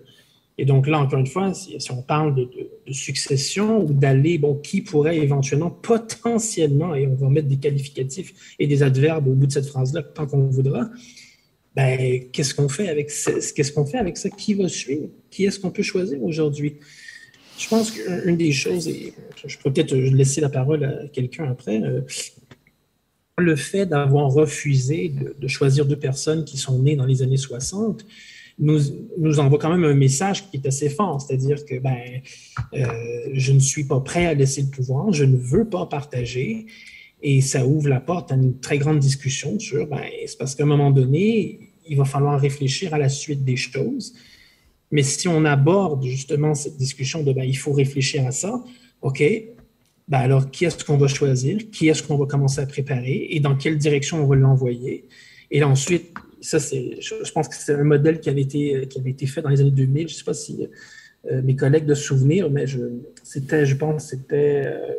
[0.61, 2.49] Et donc là, encore une fois, si, on parle de,
[2.91, 8.67] succession ou d'aller, bon, qui pourrait éventuellement, potentiellement, et on va mettre des qualificatifs et
[8.67, 10.91] des adverbes au bout de cette phrase-là tant qu'on voudra,
[11.79, 14.29] ben, qu'est-ce qu'on fait avec qu'est-ce qu'on fait avec ça?
[14.31, 15.11] Qui va suivre?
[15.31, 16.75] Qui est-ce qu'on peut choisir aujourd'hui?
[17.57, 19.13] Je pense qu'une des choses, et
[19.47, 22.01] je peux peut-être laisser la parole à quelqu'un après, euh,
[23.37, 28.05] le fait d'avoir refusé de, choisir deux personnes qui sont nées dans les années 60
[28.59, 28.81] nous,
[29.17, 31.97] nous envoie quand même un message qui est assez fort, c'est-à-dire que ben,
[32.75, 32.87] euh,
[33.35, 36.67] je ne suis pas prêt à laisser le pouvoir, je ne veux pas partager,
[37.23, 40.65] et ça ouvre la porte à une très grande discussion sur, ben, c'est parce qu'à
[40.65, 44.15] un moment donné, il va falloir réfléchir à la suite des choses.
[44.91, 48.63] Mais si on aborde justement cette discussion de ben, il faut réfléchir à ça,
[49.03, 49.23] OK,
[50.09, 53.29] ben alors qui est-ce qu'on va choisir, qui est-ce qu'on va commencer à préparer?
[53.31, 55.07] Et dans quelle direction on va l'envoyer?
[55.51, 59.11] Et ensuite, ça, c'est, je pense que c'est un modèle qui avait été, qui avait
[59.11, 60.09] été fait dans les années 2000.
[60.09, 60.69] Je ne sais pas si
[61.31, 62.65] euh, mes collègues de souvenir, mais
[63.23, 64.63] c'était, je pense, c'était.
[64.67, 64.95] Euh,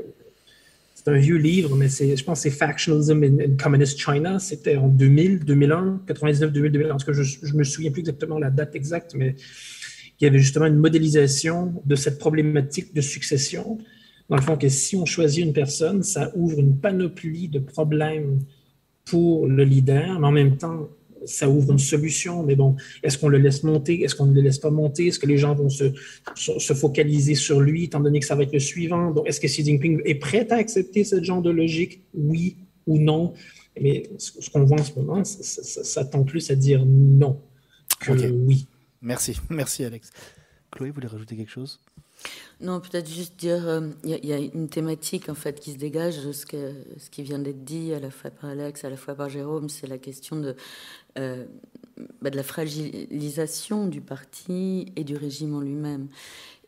[1.09, 4.39] un vieux livre, mais c'est, je pense que c'est Factionalism in, Communist China.
[4.39, 6.93] C'était en 2000, 2001, 99, 2000, 2001.
[6.93, 9.35] En tout cas, je ne me souviens plus exactement la date exacte, mais
[10.19, 13.77] il y avait justement une modélisation de cette problématique de succession.
[14.29, 18.39] Dans le fond, que si on choisit une personne, ça ouvre une panoplie de problèmes
[19.05, 20.89] pour le leader, mais en même temps,
[21.29, 24.03] ça ouvre une solution, mais bon, est-ce qu'on le laisse monter?
[24.03, 25.07] Est-ce qu'on ne le laisse pas monter?
[25.07, 25.85] Est-ce que les gens vont se,
[26.35, 29.11] se, focaliser sur lui, étant donné que ça va être le suivant?
[29.11, 32.01] Donc, est-ce que Xi Jinping est prêt à accepter ce genre de logique?
[32.13, 32.57] Oui
[32.87, 33.33] ou non?
[33.79, 37.41] Mais ce qu'on voit en ce moment, ça, tend plus à dire non
[37.99, 38.67] que oui.
[39.01, 40.11] Merci, merci Alex.
[40.71, 41.79] Chloé, vous voulez rajouter quelque chose?
[42.61, 43.61] Non, peut-être juste dire,
[44.03, 47.09] il euh, y, a une thématique en fait qui se dégage de ce, que, ce
[47.09, 49.87] qui vient d'être dit à la fois par Alex, à la fois par Jérôme, c'est
[49.87, 50.55] la question de,
[51.17, 51.45] euh,
[52.21, 56.07] bah, de la fragilisation du parti et du régime en lui-même.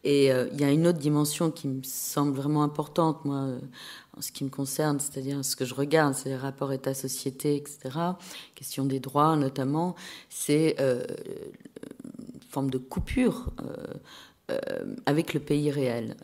[0.04, 3.50] Et euh, il y a une autre dimension qui me semble vraiment importante, moi,
[4.18, 7.98] en ce qui me concerne, c'est-à-dire ce que je regarde, c'est les rapports État-société, etc.,
[8.56, 9.96] question des droits notamment,
[10.30, 13.52] c'est une forme de coupure
[14.50, 16.16] euh, avec le pays réel.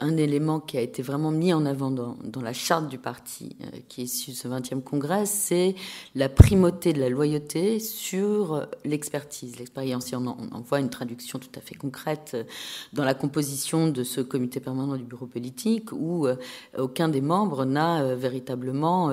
[0.00, 2.98] Euh, euh, un élément qui a été vraiment mis en avant dans, la charte du
[2.98, 3.56] parti
[3.88, 5.74] qui est issu de ce 20e congrès, c'est
[6.14, 10.12] la primauté de la loyauté sur l'expertise, l'expérience.
[10.12, 12.36] on, en voit une traduction tout à fait concrète
[12.92, 16.28] dans la composition de ce comité permanent du bureau politique où
[16.78, 19.10] aucun des membres n'a véritablement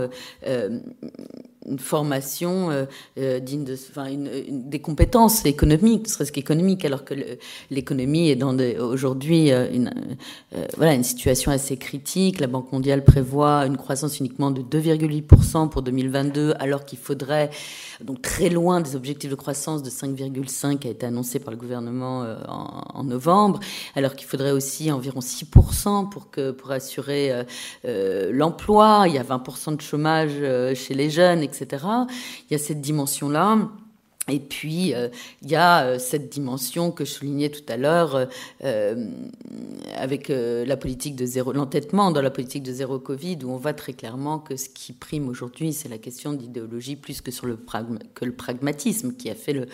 [1.73, 2.85] une formation euh,
[3.17, 3.75] euh, digne de,
[4.49, 7.15] des compétences économiques, ne serait-ce qu'économiques, alors que
[7.71, 9.91] l'économie est dans aujourd'hui euh, une,
[10.79, 12.39] une situation assez critique.
[12.39, 17.49] La Banque mondiale prévoit une croissance uniquement de 2,8% pour 2022, alors qu'il faudrait,
[18.03, 21.57] donc très loin des objectifs de croissance de 5,5 qui a été annoncé par le
[21.57, 23.59] gouvernement en, en, novembre,
[23.95, 27.31] alors qu'il faudrait aussi environ 6% pour, que, pour assurer
[27.83, 29.05] l'emploi.
[29.07, 30.33] Il y a 20% de chômage
[30.75, 31.62] chez les jeunes, etc.
[31.71, 33.69] Il y a cette dimension-là.
[34.29, 35.09] Et puis, euh,
[35.41, 38.29] il y a euh, cette dimension que je soulignais tout à l'heure
[38.63, 39.07] euh,
[39.97, 43.73] avec la politique de zéro, l'entêtement dans la politique de zéro Covid, où on voit
[43.73, 47.59] très clairement que ce qui prime aujourd'hui, c'est la question d'idéologie plus que sur le
[48.13, 49.67] que le pragmatisme, qui a fait le,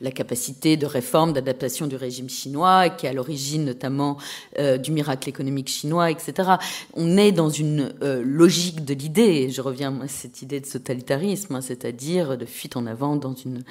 [0.00, 4.18] la capacité de réforme, d'adaptation du régime chinois, qui est à l'origine notamment
[4.58, 6.52] du miracle économique chinois, etc.
[6.94, 11.60] On est dans une logique de l'idée, je reviens à cette idée de totalitarisme, hein,
[11.60, 13.62] c'est-à-dire de fuite en avant dans une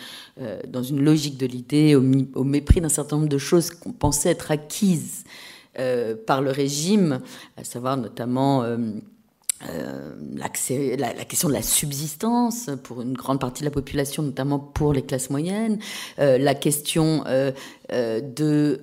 [0.41, 4.29] euh, dans une logique de l'idée, au, mépris d'un certain nombre de choses qu'on pensait
[4.29, 5.23] être acquises
[5.79, 7.21] euh, par le régime,
[7.55, 8.77] à savoir notamment euh,
[10.36, 14.91] la, la, question de la subsistance pour une grande partie de la population, notamment pour
[14.91, 15.79] les classes moyennes,
[16.17, 17.23] la question
[17.91, 18.79] de,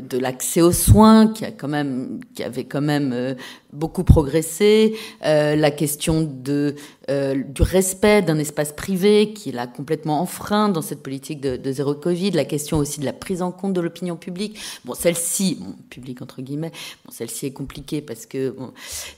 [0.00, 3.36] de l'accès aux soins qui, a quand même, qui avait quand même
[3.72, 4.96] beaucoup progressé.
[5.24, 6.74] Euh, la question de,
[7.10, 11.94] euh, du respect d'un espace privé qui l'a complètement enfreint dans cette politique de, zéro
[11.94, 12.32] Covid.
[12.32, 14.58] La question aussi de la prise en compte de l'opinion publique.
[14.84, 16.72] Bon, celle-ci, public entre guillemets,
[17.04, 18.54] bon, celle-ci est compliquée parce que,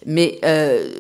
[0.06, 0.90] mais euh,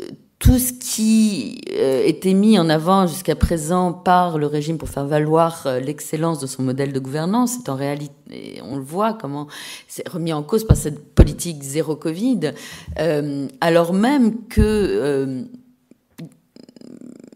[0.42, 5.06] tout ce qui euh, était mis en avant jusqu'à présent par le régime pour faire
[5.06, 9.46] valoir euh, l'excellence de son modèle de gouvernance, c'est en réalité, on le voit comment
[9.86, 12.50] c'est remis en cause par cette politique zéro Covid,
[12.98, 15.42] euh, alors même que euh,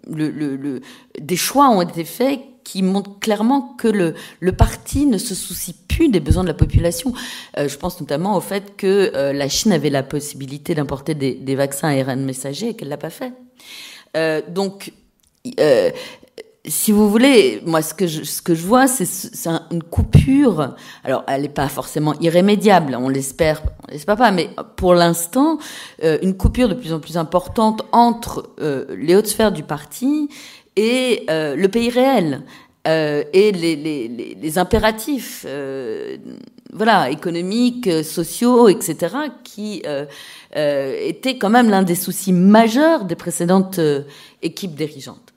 [0.09, 0.81] le,
[1.21, 5.73] des choix ont été faits qui montre clairement que le, le parti ne se soucie
[5.87, 7.12] plus des besoins de la population.
[7.59, 11.55] Euh, je pense notamment au fait que euh, la Chine avait la possibilité d'importer des,
[11.55, 13.33] vaccins ARN messagers et qu'elle l'a pas fait.
[14.17, 14.93] Euh, donc,
[16.64, 20.75] si vous voulez, moi, ce que je, ce que je vois, c'est une coupure.
[21.05, 25.59] Alors, elle n'est pas forcément irrémédiable, on l'espère, on l'espère pas, mais pour l'instant,
[26.03, 30.29] une coupure de plus en plus importante entre les hautes sphères du parti
[30.77, 32.43] et euh, le pays réel
[32.87, 36.16] euh, et les, les, les impératifs, euh,
[36.72, 40.05] voilà, économiques, sociaux, etc., qui euh,
[40.57, 44.03] euh, étaient quand même l'un des soucis majeurs des précédentes euh,
[44.43, 45.33] équipes dirigeantes.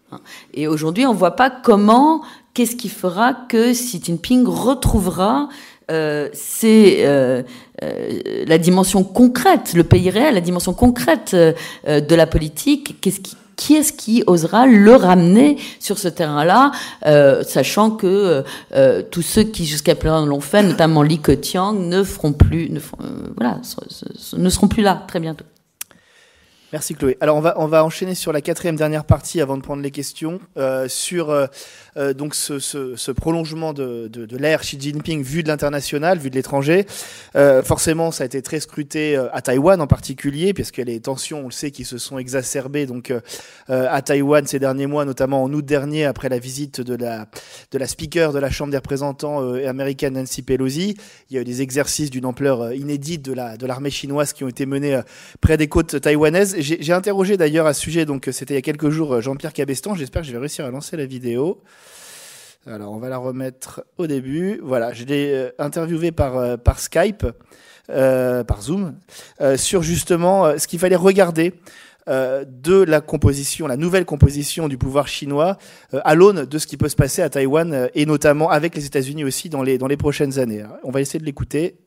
[0.53, 2.21] Et aujourd'hui, on ne voit pas comment,
[2.53, 5.49] qu'est-ce qui fera que Xi Jinping retrouvera
[5.91, 7.41] euh, c'est euh,
[7.83, 13.01] euh, la dimension concrète, le pays réel, la dimension concrète de la politique.
[13.01, 16.71] Qu'est-ce qui qui est-ce qui osera le ramener sur ce terrain-là,
[17.05, 21.97] euh, sachant que euh, tous ceux qui jusqu'à présent l'ont fait, notamment Li Keqiang, ne
[21.97, 22.69] euh, seront plus
[24.81, 25.43] là très bientôt.
[26.71, 27.17] Merci Chloé.
[27.19, 29.89] Alors on va on va enchaîner sur la quatrième dernière partie avant de prendre les
[29.89, 31.35] questions euh, sur
[31.99, 36.85] euh, donc ce, prolongement de, l'ère Xi Jinping vu de l'international, vu de l'étranger.
[37.35, 41.41] Euh, forcément, ça a été très scruté euh, à Taïwan en particulier, puisque les tensions,
[41.41, 43.13] on le sait, qui se sont exacerbées donc
[43.67, 47.27] à Taïwan ces derniers mois, notamment en août dernier après la visite de la
[47.71, 50.95] de speaker de la Chambre des représentants américaine Nancy Pelosi.
[51.29, 54.65] Il y a eu des exercices d'une ampleur inédite de l'armée chinoise qui ont été
[54.65, 54.99] menés
[55.41, 56.55] près des côtes taïwanaises.
[56.59, 59.95] J'ai interrogé d'ailleurs à ce sujet, donc c'était il y a quelques jours, Jean-Pierre Cabestan.
[59.95, 61.61] J'espère que je vais réussir à lancer la vidéo.
[62.67, 64.59] Alors, on va la remettre au début.
[64.61, 67.25] Voilà, je l'ai euh, interviewé par, euh, par Skype,
[67.89, 68.95] euh, par Zoom,
[69.39, 71.53] euh, sur justement ce qu'il fallait regarder
[72.07, 75.59] de la composition, la nouvelle composition du pouvoir chinois
[75.91, 79.23] à l'aune de ce qui peut se passer à Taïwan et notamment avec les États-Unis
[79.25, 80.63] aussi dans les, dans les prochaines années.
[80.83, 81.77] On va essayer de l'écouter.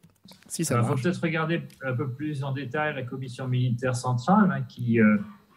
[0.46, 4.48] Si ça Il faut peut-être regarder un peu plus en détail la commission militaire centrale,
[4.56, 5.00] hein, qui,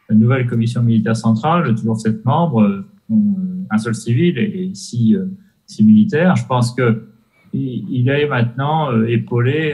[0.09, 5.17] la nouvelle commission militaire centrale, toujours sept membres, un seul civil et six,
[5.65, 6.35] six militaires.
[6.35, 7.09] Je pense que
[7.53, 9.73] il est maintenant épaulé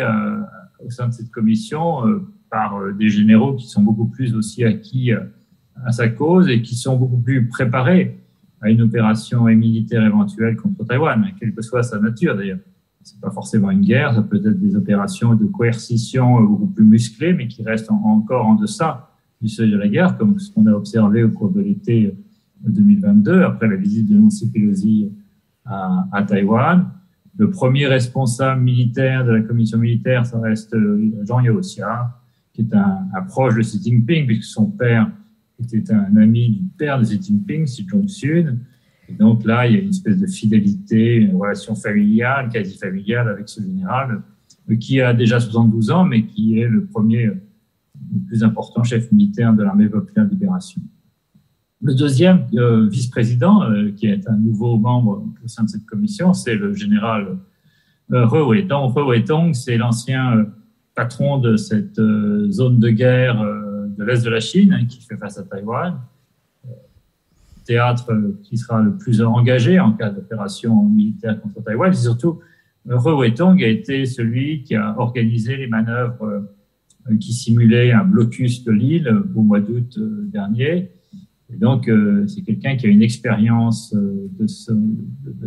[0.86, 2.03] au sein de cette commission
[2.51, 5.11] par des généraux qui sont beaucoup plus aussi acquis
[5.84, 8.19] à sa cause et qui sont beaucoup plus préparés
[8.61, 12.59] à une opération militaire éventuelle contre Taïwan, quelle que soit sa nature d'ailleurs
[13.03, 17.34] c'est pas forcément une guerre, ça peut être des opérations de coercition beaucoup plus musclées,
[17.34, 19.09] mais qui restent en, encore en deçà
[19.41, 22.13] du seuil de la guerre, comme ce qu'on a observé au cours de l'été
[22.70, 25.12] 2022, après la visite de Nancy Pelosi
[25.66, 26.88] à, Taïwan.
[27.38, 30.76] Le premier responsable militaire de la commission militaire, ça reste
[31.24, 32.18] Jean Yaoxia,
[32.53, 35.09] qui est un, proche de Xi Jinping, puisque son père
[35.59, 38.57] était un ami du père de Xi Jinping, Xi Jong-un.
[39.07, 43.30] Et donc là, il y a une espèce de fidélité, une relation familiale, quasi familiale
[43.30, 44.22] avec ce général,
[44.80, 49.53] qui a déjà 72 ans, mais qui est le premier, le plus important chef militaire
[49.53, 50.82] de l'armée populaire de libération.
[51.84, 56.32] Le deuxième euh, vice-président, euh, qui est un nouveau membre au sein de cette commission,
[56.34, 57.39] c'est le général
[58.11, 60.43] euh, Weitong, c'est l'ancien euh,
[60.93, 61.99] patron de cette
[62.49, 63.41] zone de guerre
[63.97, 65.97] de l'Est de la Chine hein, qui fait face à Taïwan
[67.65, 68.11] théâtre
[68.43, 71.91] qui sera le plus engagé en cas d'opération militaire contre Taïwan.
[71.91, 72.41] Et surtout,
[72.89, 76.43] He Weitong a été celui qui a organisé les manœuvres
[77.19, 80.91] qui simulaient un blocus de l'île au mois d'août dernier.
[81.54, 81.89] Et donc,
[82.28, 84.45] c'est quelqu'un qui a une expérience de,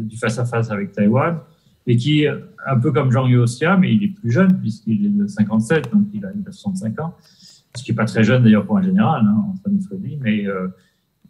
[0.03, 1.39] du face-à-face -face avec Taïwan
[1.87, 5.27] et qui, un peu comme Jean Yosia, mais il est plus jeune puisqu'il est de
[5.27, 7.15] 57, donc il a, il a 65 ans,
[7.75, 10.69] ce qui n'est pas très jeune d'ailleurs pour un général, hein, nous dit, mais euh,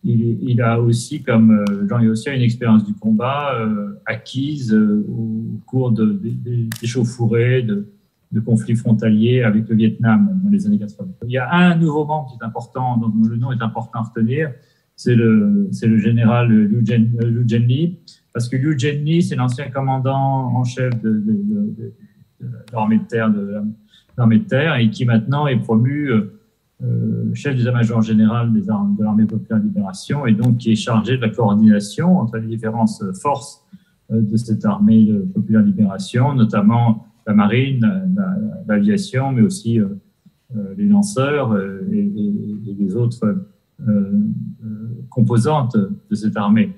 [0.04, 5.04] il, il, a aussi, comme euh, Jean Yosia, une expérience du combat euh, acquise euh,
[5.08, 6.68] au cours de, de,
[7.62, 7.86] de,
[8.34, 11.08] de, conflits frontaliers avec le Vietnam dans les années 80.
[11.24, 14.02] Il y a un nouveau membre qui est important, dont le nom est important à
[14.02, 14.50] retenir,
[14.96, 15.68] c'est le,
[15.98, 17.98] général Liu, Jen, Liu Jianli,
[18.32, 21.92] parce que Liu Jianli, c'est l'ancien commandant en chef de, de,
[22.72, 23.62] l'armée de terre, de
[24.16, 26.10] l'armée de terre, et qui maintenant est promu
[27.34, 31.16] chef d'état-major général des armes, de l'armée populaire de libération et donc qui est chargé
[31.16, 33.64] de la coordination entre les différentes forces
[34.10, 38.14] de cette armée de populaire libération, notamment la marine,
[38.66, 39.78] l'aviation, mais aussi
[40.76, 41.56] les lanceurs
[41.90, 43.46] et, et les autres
[45.10, 46.74] composantes de cette armée.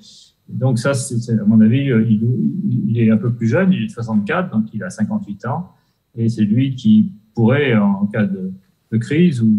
[0.48, 3.86] Donc ça, c'est, à mon avis, euh, il, est un peu plus jeune, il est
[3.86, 5.72] de 64, donc il a 58 ans,
[6.14, 8.52] et c'est lui qui pourrait, en cas de,
[8.98, 9.52] crise ou,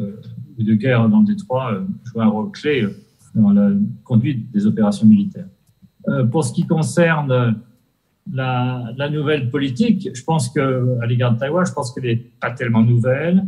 [0.00, 0.20] euh,
[0.58, 2.88] de guerre dans le détroit, euh, jouer un rôle clé
[3.36, 3.70] dans la
[4.02, 5.46] conduite des opérations militaires.
[6.32, 7.54] pour ce qui concerne
[8.30, 12.16] la, la, nouvelle politique, je pense que à l'égard de Taïwan, je pense qu'elle n'est
[12.16, 13.44] pas tellement nouvelle.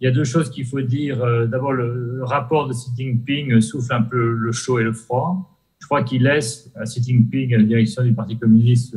[0.00, 1.18] Il y a deux choses qu'il faut dire.
[1.48, 5.56] D'abord, le, rapport de Xi Jinping souffle un peu le chaud et le froid.
[5.78, 8.96] Je crois qu'il laisse à Xi Jinping, à la direction du Parti communiste,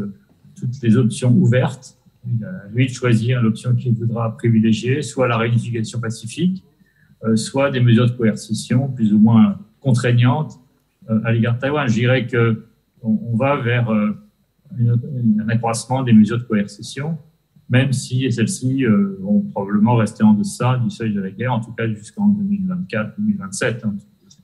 [0.60, 1.96] toutes les options ouvertes.
[2.28, 6.64] Il a lui de choisir l'option qu'il voudra privilégier, soit la réunification pacifique,
[7.24, 10.60] euh, soit des mesures de coercition plus ou moins contraignantes
[11.10, 11.88] euh, à l'égard de Taïwan.
[11.88, 12.58] Je dirais qu'on
[13.04, 14.12] on va vers euh,
[14.78, 17.18] un accroissement des mesures de coercition,
[17.70, 18.86] même si celles-ci
[19.20, 22.30] vont probablement rester en deçà du seuil de la guerre, en tout cas jusqu'en
[22.90, 23.84] 2024-2027.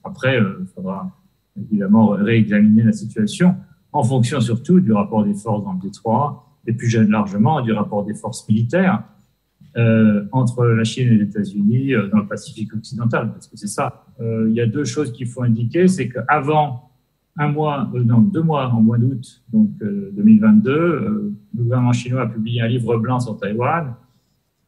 [0.03, 1.11] Après, il faudra
[1.59, 3.55] évidemment réexaminer la situation
[3.91, 8.03] en fonction surtout du rapport des forces dans le détroit et plus largement du rapport
[8.03, 9.03] des forces militaires
[9.77, 13.67] euh, entre la Chine et les États-Unis euh, dans le Pacifique occidental, parce que c'est
[13.67, 14.05] ça.
[14.21, 16.91] Euh, il y a deux choses qu'il faut indiquer, c'est qu'avant
[17.37, 22.27] un mois, euh, non, deux mois, en mois d'août donc 2022, le gouvernement chinois a
[22.27, 23.93] publié un livre blanc sur Taïwan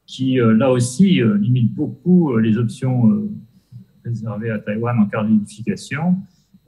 [0.05, 3.27] qui, là aussi, limite beaucoup les options
[4.05, 6.15] réservées à Taïwan en cas d'unification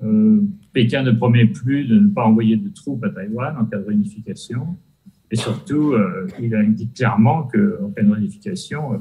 [0.04, 0.42] euh,
[0.72, 3.86] Pékin ne promet plus de ne pas envoyer de troupes à Taïwan en cas de
[3.86, 4.78] réunification.
[5.32, 8.98] Et surtout, euh, il dit clairement qu'en cas de réunification, euh,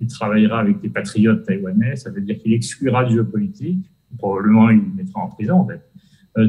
[0.00, 1.96] il travaillera avec des patriotes taïwanais.
[1.96, 3.90] Ça veut dire qu'il exclura du jeu politique.
[4.18, 5.80] Probablement, il mettra en prison, en fait,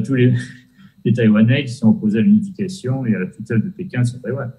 [0.04, 0.34] tous les,
[1.04, 4.50] les Taïwanais qui sont opposés à l'unification et à la tutelle de Pékin sur Taïwan.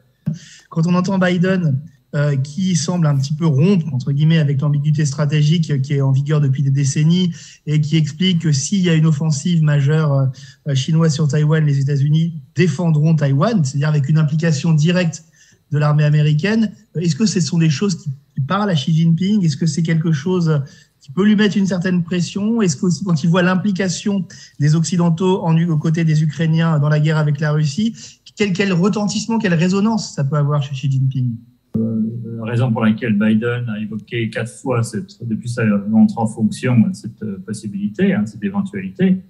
[0.69, 1.79] Quand on entend Biden
[2.15, 6.13] euh, qui semble un petit peu rompre, entre guillemets, avec l'ambiguïté stratégique qui est en
[6.13, 7.33] vigueur depuis des décennies
[7.67, 10.29] et qui explique que s'il y a une offensive majeure
[10.67, 15.25] euh, chinoise sur Taïwan, les États-Unis défendront Taïwan, c'est-à-dire avec une implication directe
[15.71, 16.71] de l'armée américaine.
[16.95, 18.09] Euh, est-ce que ce sont des choses qui,
[18.47, 19.43] parlent à Xi Jinping?
[19.43, 20.61] Est-ce que c'est quelque chose
[21.05, 22.63] qui peut lui mettre une certaine pression.
[22.63, 24.25] Est-ce qu'aussi, quand il voit l'implication
[24.59, 27.95] des Occidentaux en, aux côtés des Ukrainiens dans la guerre avec la Russie,
[28.35, 31.35] quel, quel retentissement, quelle résonance ça peut avoir chez Xi Jinping?
[31.75, 34.81] La raison pour laquelle Biden a évoqué quatre fois
[35.21, 35.61] depuis sa
[35.93, 39.21] entrée en fonction cette possibilité, hein, cette éventualité,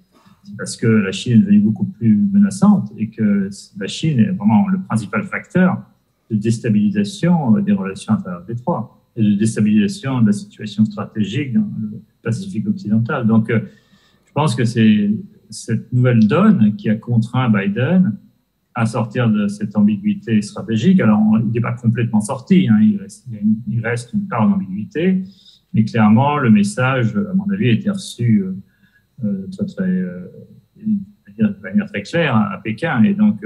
[0.44, 4.30] c'est parce que la Chine est devenue beaucoup plus menaçante et que la Chine est
[4.30, 5.82] vraiment le principal facteur
[6.30, 12.02] de déstabilisation des relations à Détroit et de déstabilisation de la situation stratégique dans le
[12.22, 13.24] Pacifique occidental.
[13.26, 13.60] Donc, euh,
[14.26, 15.12] je pense que c'est
[15.48, 18.18] cette nouvelle donne qui a contraint Biden
[18.74, 21.00] à sortir de cette ambiguïté stratégique.
[21.00, 22.78] Alors, il n'est pas complètement sorti, hein.
[22.80, 25.22] il, reste, une part d'ambiguïté,
[25.72, 28.52] mais clairement, le message, à mon avis, a été reçu euh,
[29.24, 30.26] euh très, très, euh,
[31.38, 33.04] de manière très claire à Pékin.
[33.04, 33.40] Et donc,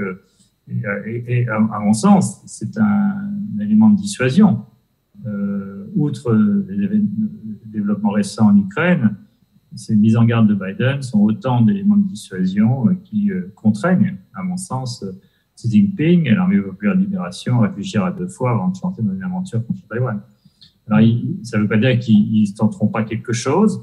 [0.67, 3.29] à, mon sens, c'est un,
[3.61, 4.65] élément de dissuasion.
[5.27, 7.01] Euh, outre les,
[7.65, 9.15] développements récents en Ukraine,
[9.75, 14.17] ces mises en garde de Biden sont autant d'éléments de dissuasion euh, qui euh, contraignent,
[14.33, 15.05] à mon sens,
[15.55, 19.03] Xi Jinping et l'armée populaire de libération à réfléchir à deux fois avant de chanter
[19.03, 20.21] dans une aventure contre Taïwan.
[20.89, 21.07] Alors,
[21.43, 23.81] ça ne veut pas dire qu'ils ne tenteront pas quelque chose.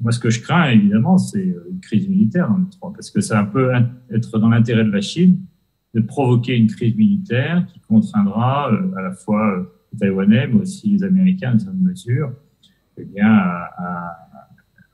[0.00, 3.72] Moi, ce que je crains, évidemment, c'est une crise militaire parce que ça peut
[4.10, 5.40] être dans l'intérêt de la Chine
[5.94, 9.66] de provoquer une crise militaire qui contraindra à la fois
[9.96, 12.32] Taïwanais, mais aussi les Américains, dans une mesure,
[12.96, 14.26] eh bien, à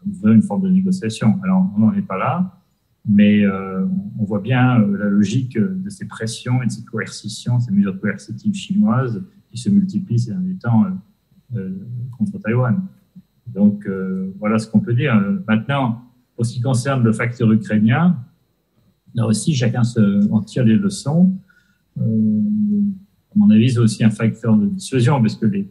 [0.07, 1.39] veut une forme de négociation.
[1.43, 2.59] Alors, on n'en est pas là,
[3.07, 3.85] mais euh,
[4.19, 7.99] on voit bien euh, la logique de ces pressions et de ces coercitions, ces mesures
[8.01, 10.85] coercitives chinoises qui se multiplient ces derniers temps
[11.57, 11.71] euh,
[12.17, 12.81] contre Taïwan.
[13.47, 13.87] Donc,
[14.39, 15.15] voilà ce qu'on peut dire.
[15.47, 18.17] Maintenant, pour ce qui concerne le facteur ukrainien,
[19.15, 21.35] là aussi, chacun se, en tire les leçons.
[23.35, 25.67] À mon avis, c'est aussi un facteur de dissuasion, parce que les,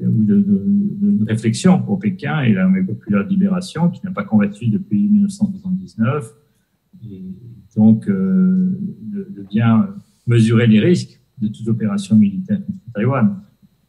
[0.00, 0.62] ou de, de,
[1.00, 6.32] de, réflexion pour Pékin et l'armée populaire de libération qui n'a pas combattu depuis 1979
[7.10, 7.22] et
[7.76, 9.88] donc euh, de, bien
[10.26, 13.36] mesurer les risques de toute opération militaire contre Taïwan.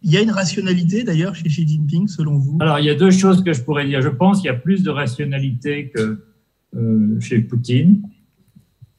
[0.01, 2.57] Il y a une rationalité d'ailleurs chez Xi Jinping selon vous?
[2.61, 4.01] Alors il y a deux choses que je pourrais dire.
[4.01, 6.23] Je pense qu'il y a plus de rationalité que
[6.75, 8.01] euh, chez Poutine.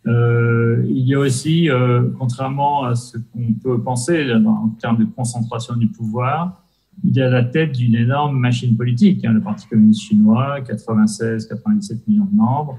[0.07, 5.05] Euh, il y a aussi, euh, contrairement à ce qu'on peut penser en termes de
[5.05, 6.63] concentration du pouvoir,
[7.05, 9.25] il est à la tête d'une énorme machine politique.
[9.25, 12.79] Hein, le Parti communiste chinois, 96-97 millions de membres.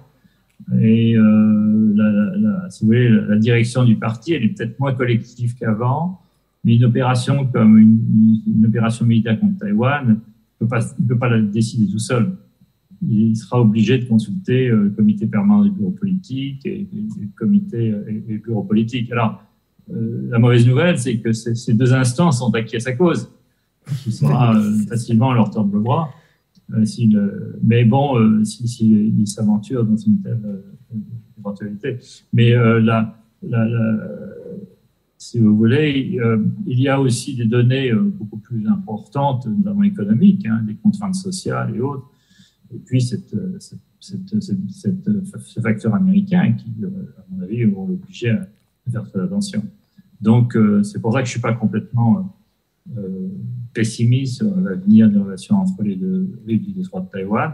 [0.80, 5.56] Et euh, la, si vous voulez, la direction du parti, elle est peut-être moins collective
[5.56, 6.22] qu'avant,
[6.64, 10.20] mais une opération comme une, opération militaire contre Taïwan,
[10.62, 12.32] ne peut, pas la décider tout seul.
[13.08, 17.88] Il sera obligé de consulter euh, le comité permanent du bureau politique et, le comité
[18.08, 19.12] et, le bureau politique.
[19.12, 19.42] Alors,
[19.92, 23.30] euh, la mauvaise nouvelle, c'est que ces deux instances sont acquis à sa cause
[24.04, 26.10] qui sera euh, facilement leur tordre le bras.
[26.74, 26.86] Euh,
[27.64, 30.64] mais bon, euh, s'il si, s'aventure dans une telle
[31.38, 31.98] éventualité.
[32.34, 33.18] Mais là,
[35.18, 36.18] si vous voulez,
[36.66, 41.74] il y a aussi des données beaucoup plus importantes, notamment économiques, hein, des contraintes sociales
[41.76, 42.08] et autres.
[42.74, 43.36] Et puis, cette,
[44.00, 44.36] cette,
[44.70, 48.48] ce facteur américain qui, à mon avis, vont l'obliger à
[48.92, 49.64] faire très attention.
[50.22, 52.36] Donc, c'est pour ça que je ne suis pas complètement
[53.74, 57.54] pessimiste sur l'avenir des relations entre les deux les du détroit de Taïwan.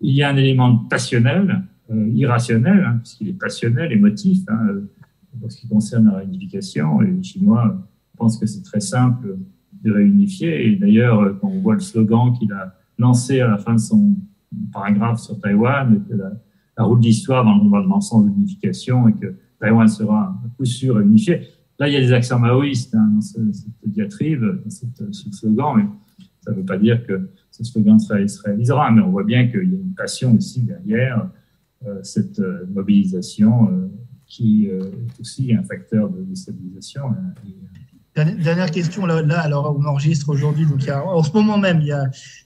[0.00, 4.90] Il y a un élément passionnel, euh, irrationnel, hein, puisqu'il est passionnel, émotif, hein, euh,
[5.38, 7.00] pour ce qui concerne la réunification.
[7.00, 7.86] Les Chinois
[8.16, 9.36] pensent que c'est très simple
[9.82, 10.66] de réunifier.
[10.66, 14.14] Et d'ailleurs, quand on voit le slogan qu'il a lancé à la fin de son
[14.72, 16.32] paragraphe sur Taïwan, que la,
[16.78, 20.64] la route d'histoire dans, dans le sens de l'unification et que Taïwan sera à coup
[20.64, 21.48] sûr réunifié,
[21.80, 25.84] Là, il y a des accents maoïstes hein, dans cette diatribe, dans ce slogan, mais
[26.42, 29.70] ça ne veut pas dire que ce slogan se réalisera, mais on voit bien qu'il
[29.70, 31.30] y a une passion aussi derrière
[31.86, 33.88] euh, cette euh, mobilisation euh,
[34.26, 37.02] qui est aussi un facteur de déstabilisation.
[37.06, 41.92] Hein, dernière question, là, alors on enregistre aujourd'hui, donc en ce moment même, il y,
[41.92, 42.04] a,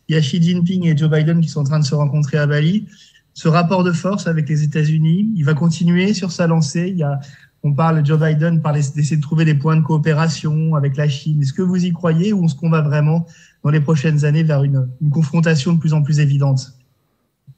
[0.09, 2.39] il y a Xi Jinping et Joe Biden qui sont en train de se rencontrer
[2.39, 2.87] à Bali.
[3.33, 6.89] Ce rapport de force avec les États-Unis, il va continuer sur sa lancée.
[6.89, 7.21] Il y a
[7.67, 11.41] on parle, Joe Biden parle d'essayer de trouver des points de coopération avec la Chine.
[11.41, 13.25] Est-ce que vous y croyez ou est-ce qu'on va vraiment,
[13.63, 16.75] dans les prochaines années, vers une, confrontation de plus en plus évidente?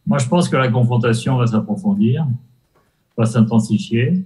[0.07, 2.24] Moi, je pense que la confrontation va s'approfondir,
[3.18, 4.24] va s'intensifier.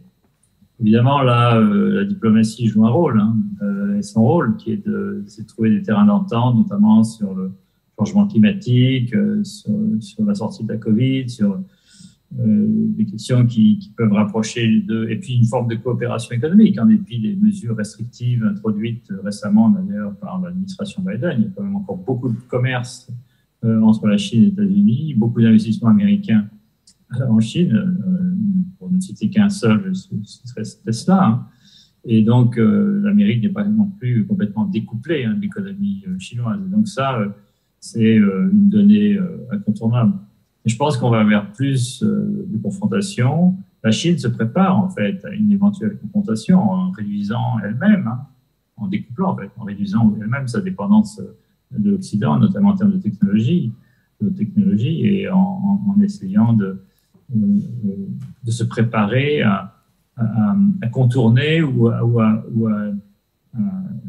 [0.83, 4.87] Évidemment, là, euh, la diplomatie joue un rôle, hein, euh, et son rôle qui est
[4.87, 7.53] de, de, trouver des terrains d'entente, notamment sur le
[8.01, 11.61] changement climatique, euh, sur, la sortie de la Covid, sur
[12.39, 16.81] euh, des questions qui, peuvent rapprocher les deux, et puis une forme de coopération économique,
[16.81, 21.35] en dépit des mesures restrictives introduites récemment d'ailleurs par l'administration Biden.
[21.39, 23.11] Il y a quand même encore beaucoup de commerce
[23.65, 26.47] euh, entre la Chine et les États-Unis, beaucoup d'investissements américains
[27.29, 27.75] en Chine,
[28.79, 31.25] pour ne citer qu'un seul, ce serait Tesla.
[31.25, 31.47] Hein.
[32.05, 36.61] Et donc, l'Amérique n'est pas non plus complètement découplée hein, de l'économie chinoise.
[36.71, 37.19] Donc ça,
[37.81, 39.19] c'est une donnée
[39.51, 40.13] incontournable.
[40.67, 43.57] Je pense qu'on va vers plus euh, de confrontation.
[43.83, 48.27] La Chine se prépare en fait à une éventuelle confrontation en réduisant elle-même, hein,
[48.77, 53.73] en découplant en réduisant elle-même sa dépendance euh, de l'Occident, notamment en termes de technologie,
[54.21, 56.83] de technologie et en, essayant de,
[57.35, 57.59] euh,
[58.47, 59.75] se préparer à,
[60.93, 62.03] contourner ou à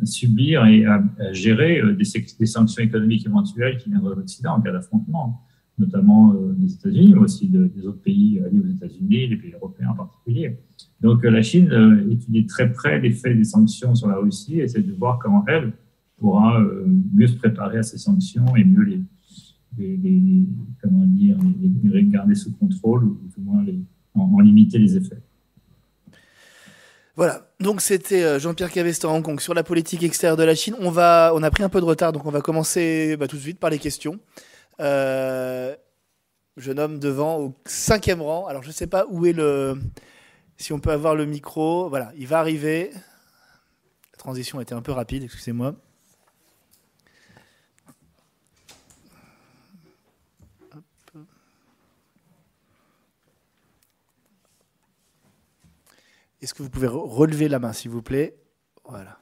[0.03, 4.71] subir et à, gérer des, des, sanctions économiques éventuelles qui viendraient de l'Occident en cas
[4.71, 5.43] d'affrontement
[5.81, 9.89] notamment euh, des États-Unis, mais aussi des autres pays alliés aux États-Unis, les pays européens
[9.89, 10.57] en particulier.
[11.01, 14.63] Donc euh, la Chine euh, étudie très près l'effet des sanctions sur la Russie et
[14.63, 15.73] essaie de voir comment elle
[16.17, 16.63] pourra
[17.15, 20.45] mieux se préparer à ces sanctions et mieux les,
[20.79, 21.35] comment dire,
[21.83, 23.65] les, garder sous contrôle ou au moins
[24.13, 25.17] en, limiter les effets.
[27.15, 30.75] Voilà, donc c'était Jean-Pierre Cavestor Hong Kong sur la politique extérieure de la Chine.
[30.79, 33.37] On, va, on a pris un peu de retard, donc on va commencer bah, tout
[33.37, 34.19] de suite par les questions.
[34.79, 35.75] Euh,
[36.57, 38.47] jeune homme devant au cinquième rang.
[38.47, 39.79] Alors je ne sais pas où est le...
[40.57, 41.89] Si on peut avoir le micro.
[41.89, 42.91] Voilà, il va arriver.
[42.93, 45.75] La transition était un peu rapide, excusez-moi.
[56.41, 58.35] Est-ce que vous pouvez relever la main, s'il vous plaît?
[58.83, 59.19] Voilà.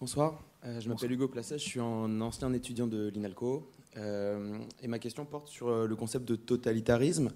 [0.00, 4.88] Bonsoir, euh, je m'appelle Hugo Placet, je suis un ancien étudiant de l'INALCO euh, et
[4.88, 7.30] ma question porte sur euh, le concept de totalitarisme.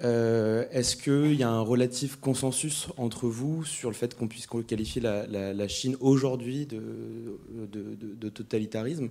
[0.00, 5.02] Est-ce qu'il y a un relatif consensus entre vous sur le fait qu'on puisse qualifier
[5.02, 9.10] la, Chine aujourd'hui de, totalitarisme?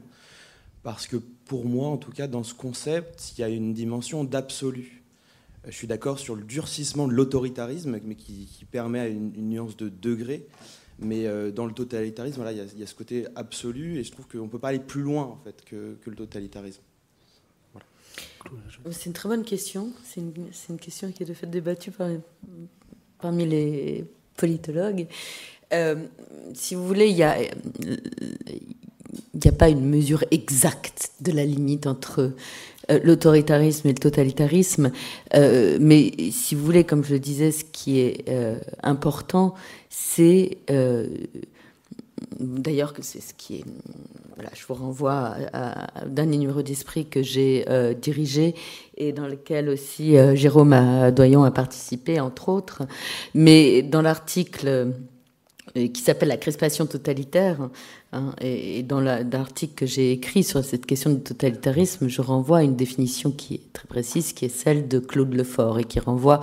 [0.82, 4.24] Parce que pour moi, en tout cas, dans ce concept, il y a une dimension
[4.24, 5.04] d'absolu.
[5.68, 9.90] Je suis d'accord sur le durcissement de l'autoritarisme, mais qui, permet une, une nuance de
[9.90, 10.48] degré.
[11.02, 14.28] Mais euh, dans le totalitarisme, voilà, il y, a ce côté absolu, et je trouve
[14.28, 16.82] qu'on ne peut pas aller plus loin en fait que, le totalitarisme.
[18.92, 19.90] C'est une très bonne question.
[20.04, 22.10] C'est une, question qui est de fait débattue par,
[23.20, 24.06] parmi les
[24.38, 25.08] politologues.
[25.74, 25.96] Euh,
[26.54, 27.38] si vous voulez, il n'y a
[29.58, 32.34] pas une mesure exacte de la limite entre
[32.90, 34.92] euh, l'autoritarisme et le totalitarisme.
[35.36, 38.26] Euh, mais si vous voulez, comme je le disais, ce qui est
[38.82, 39.54] important,
[39.90, 40.58] c'est
[42.40, 43.66] d'ailleurs que c'est ce qui est.
[44.36, 47.66] Voilà, je vous renvoie à, un dernier numéro d'esprit que j'ai
[48.02, 48.56] dirigé
[48.96, 52.84] et dans lequel aussi Jérôme Doyon a participé, entre autres.
[53.34, 54.94] Mais dans l'article
[55.74, 57.70] qui s'appelle La crispation totalitaire.
[58.12, 62.64] Hein, et, dans l'article que j'ai écrit sur cette question du totalitarisme, je renvoie à
[62.64, 66.40] une définition qui est très précise, qui est celle de Claude Lefort, et qui renvoie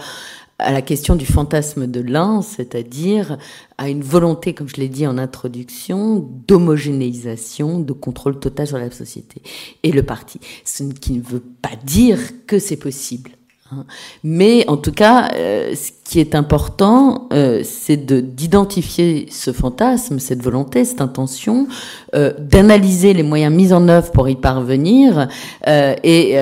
[0.59, 3.37] à la question du fantasme de l'un, c'est-à-dire
[3.77, 8.91] à une volonté, comme je l'ai dit en introduction, d'homogénéisation, de contrôle total sur la
[8.91, 9.43] société.
[9.83, 13.36] Et le parti, ce qui ne veut pas dire que c'est possible.
[13.73, 13.85] Hein.
[14.23, 20.43] Mais en tout cas, euh, ce qui est important, euh, c'est d'identifier ce fantasme, cette
[20.43, 21.67] volonté, cette intention,
[22.15, 25.29] euh, d'analyser les moyens mis en œuvre pour y parvenir,
[25.67, 26.37] et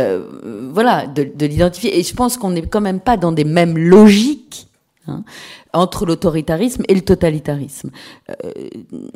[0.72, 1.98] voilà, de, de l'identifier.
[1.98, 4.68] Et je pense qu'on n'est quand même pas dans des mêmes logiques.
[5.06, 5.22] Hein,
[5.74, 7.90] entre l'autoritarisme et le totalitarisme.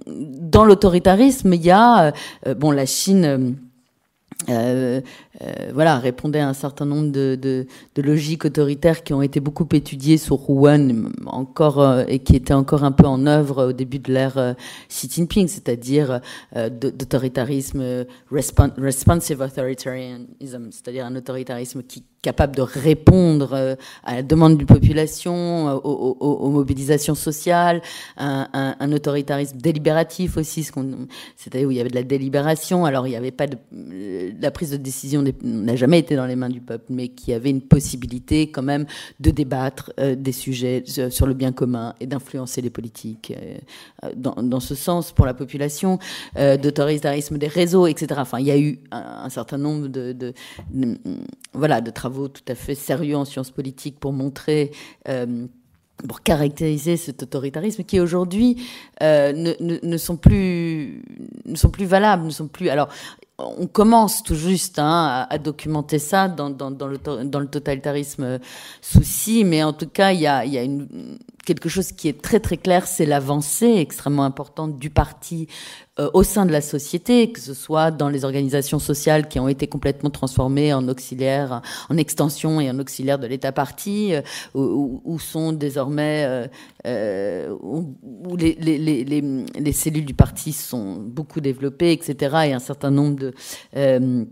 [0.06, 2.12] dans l'autoritarisme, il y a
[2.56, 3.56] bon la Chine
[4.48, 5.00] euh,
[5.42, 7.66] euh, voilà, répondait à un certain nombre de, de,
[7.96, 12.54] de, logiques autoritaires qui ont été beaucoup étudiées sur Wuhan encore euh, et qui étaient
[12.54, 14.54] encore un peu en œuvre au début de l'ère euh,
[14.88, 16.20] Xi Jinping, c'est-à-dire
[16.54, 25.68] d'autoritarisme responsive authoritarianism, c'est-à-dire un autoritarisme qui capable de répondre à la demande d'une population,
[25.84, 27.82] aux, aux, mobilisations sociales,
[28.16, 30.64] un, autoritarisme délibératif aussi,
[31.36, 32.84] c'est-à-dire où il y avait de la délibération.
[32.84, 33.56] Alors il n'y avait pas de
[34.40, 37.50] la prise de décision n'a jamais été dans les mains du peuple, mais qui avait
[37.50, 38.86] une possibilité quand même
[39.20, 43.32] de débattre euh, des sujets euh, sur le bien commun et d'influencer les politiques.
[43.36, 43.58] Euh,
[44.16, 45.98] dans, ce sens, pour la population,
[46.36, 48.06] d'autoritarisme des réseaux, etc.
[48.18, 50.32] Enfin, il y a eu un, certain nombre de, de,
[51.52, 54.72] voilà, de travaux tout à fait sérieux en sciences politiques pour montrer
[56.06, 58.62] pour caractériser cet autoritarisme qui aujourd'hui
[59.02, 61.02] euh, ne, sont plus
[61.44, 62.68] ne sont plus valables, ne sont plus.
[62.68, 62.88] Alors,
[63.38, 68.40] on commence tout juste hein, à, documenter ça dans, le, totalitarisme
[68.80, 70.44] souci, mais en tout cas, il y a,
[71.46, 75.48] quelque chose qui est très très clair, c'est l'avancée extrêmement importante du parti
[76.00, 79.48] euh, au sein de la société, que ce soit dans les organisations sociales qui ont
[79.48, 84.22] été complètement transformées en auxiliaires, en extension et en auxiliaires de l'État parti, euh,
[84.54, 86.46] où, sont désormais euh,
[86.86, 92.36] euh où, les, les, les, les, cellules du parti sont beaucoup développées, etc.
[92.46, 93.34] Et un certain nombre de
[93.76, 94.24] euh,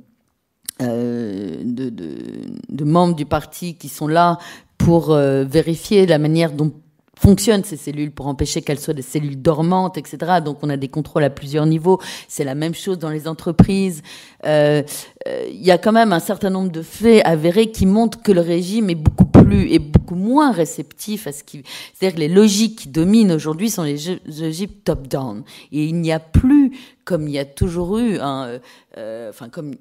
[0.82, 4.38] euh, de, membres du parti qui sont là
[4.78, 6.72] pour vérifier la manière dont
[7.18, 10.40] fonctionnent ces cellules pour empêcher qu'elles soient des cellules dormantes, etc.
[10.44, 12.00] Donc on a des contrôles à plusieurs niveaux.
[12.28, 14.02] C'est la même chose dans les entreprises.
[14.44, 14.82] Euh,
[15.26, 18.32] euh, il y a quand même un certain nombre de faits avérés qui montrent que
[18.32, 21.62] le régime est beaucoup plus et beaucoup moins réceptif à ce qui,
[21.94, 23.96] c'est-à-dire que les logiques qui dominent aujourd'hui sont les
[24.26, 25.42] logiques top-down.
[25.72, 26.72] Et il n'y a plus
[27.06, 28.58] comme il y a toujours eu, hein,
[28.98, 29.74] euh, enfin comme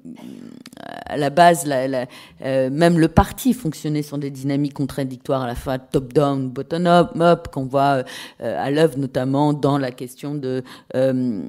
[1.04, 2.06] à la base, la, la,
[2.42, 7.66] euh, même le parti fonctionnait sur des dynamiques contradictoires à la fois top-down, bottom-up, qu'on
[7.66, 8.04] voit
[8.40, 10.62] euh, à l'œuvre notamment dans la question de
[10.94, 11.42] euh,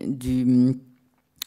[0.00, 0.74] du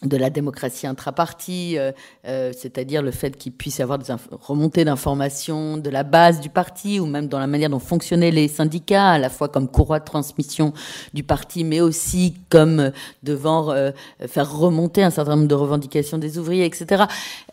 [0.04, 1.91] de la démocratie intrapartie, euh,
[2.28, 6.50] euh, c'est-à-dire le fait qu'il puisse y avoir des remontées d'informations de la base du
[6.50, 10.00] parti ou même dans la manière dont fonctionnaient les syndicats, à la fois comme courroie
[10.00, 10.74] de transmission
[11.14, 12.89] du parti, mais aussi comme euh,
[13.24, 13.91] devant euh,
[14.28, 17.06] faire remonter un certain nombre de revendications des ouvriers, etc.,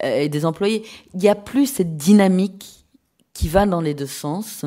[0.03, 0.85] euh, et des employés.
[1.15, 2.85] Il n'y a plus cette dynamique
[3.33, 4.67] qui va dans les deux sens.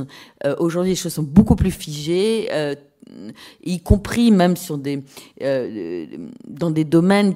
[0.57, 2.49] Aujourd'hui, les choses sont beaucoup plus figées
[3.63, 5.03] y compris même sur des,
[5.41, 6.05] euh,
[6.47, 7.35] dans des domaines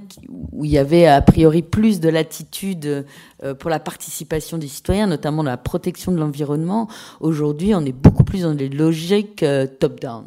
[0.52, 3.06] où il y avait a priori plus de latitude
[3.44, 6.88] euh, pour la participation des citoyens, notamment dans la protection de l'environnement.
[7.20, 10.26] Aujourd'hui, on est beaucoup plus dans des logiques euh, top-down.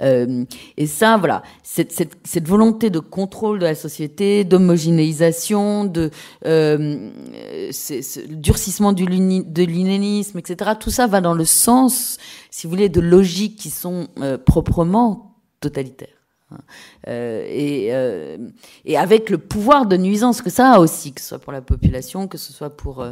[0.00, 0.44] Euh,
[0.76, 6.10] et ça, voilà, cette, volonté de contrôle de la société, d'homogénéisation, de
[6.44, 7.10] euh,
[8.28, 10.72] durcissement du de l'unénisme, etc.
[10.78, 12.18] Tout ça va dans le sens,
[12.50, 16.08] si vous voulez, de logiques qui sont euh, proprement totalitaires.
[17.08, 17.92] Et,
[18.96, 22.28] avec le pouvoir de nuisance que ça a aussi, que ce soit pour la population,
[22.28, 23.04] que ce soit pour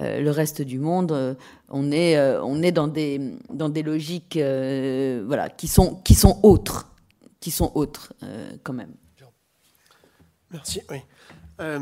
[0.00, 1.36] euh le reste du monde,
[1.68, 3.20] on est, euh, on est dans des,
[3.50, 6.90] dans des logiques euh, voilà, qui, sont, qui sont autres,
[7.40, 8.94] qui sont autres euh, quand même.
[10.50, 10.80] Merci.
[10.90, 10.98] Oui.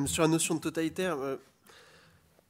[0.07, 1.17] sur la notion de totalitaire,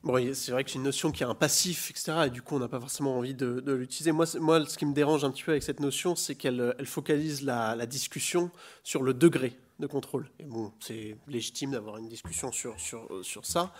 [0.02, 2.26] Bon, c'est vrai que c'est une notion qui a un passif, etc.
[2.26, 4.12] Et du coup, on n'a pas forcément envie de, l'utiliser.
[4.12, 6.86] Moi, moi, ce qui me dérange un petit peu avec cette notion, c'est qu'elle elle
[6.86, 8.51] focalise la, discussion
[8.84, 10.30] sur le degré de contrôle.
[10.44, 13.74] Bon, c'est légitime d'avoir une discussion sur, sur, sur ça.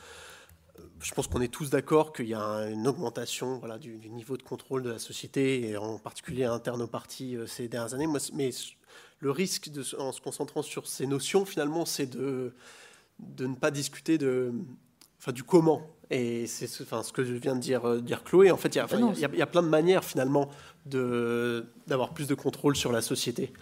[1.01, 4.43] Je pense qu'on est tous d'accord qu'il y a une augmentation voilà, du, niveau de
[4.43, 8.07] contrôle de la société, et en particulier interne aux partis euh, ces dernières années.
[8.07, 8.51] Moi, mais
[9.21, 12.55] le risque, de, en se concentrant sur ces notions, finalement, c'est de,
[13.19, 14.53] de ne pas discuter de,
[15.19, 15.83] enfin, du comment.
[16.11, 18.51] Et c'est ce, enfin, ce que je viens de dire, euh, dire Chloé.
[18.51, 20.51] En fait, il y, a, il y, a plein de manières finalement
[20.85, 23.53] d'avoir plus de contrôle sur la société.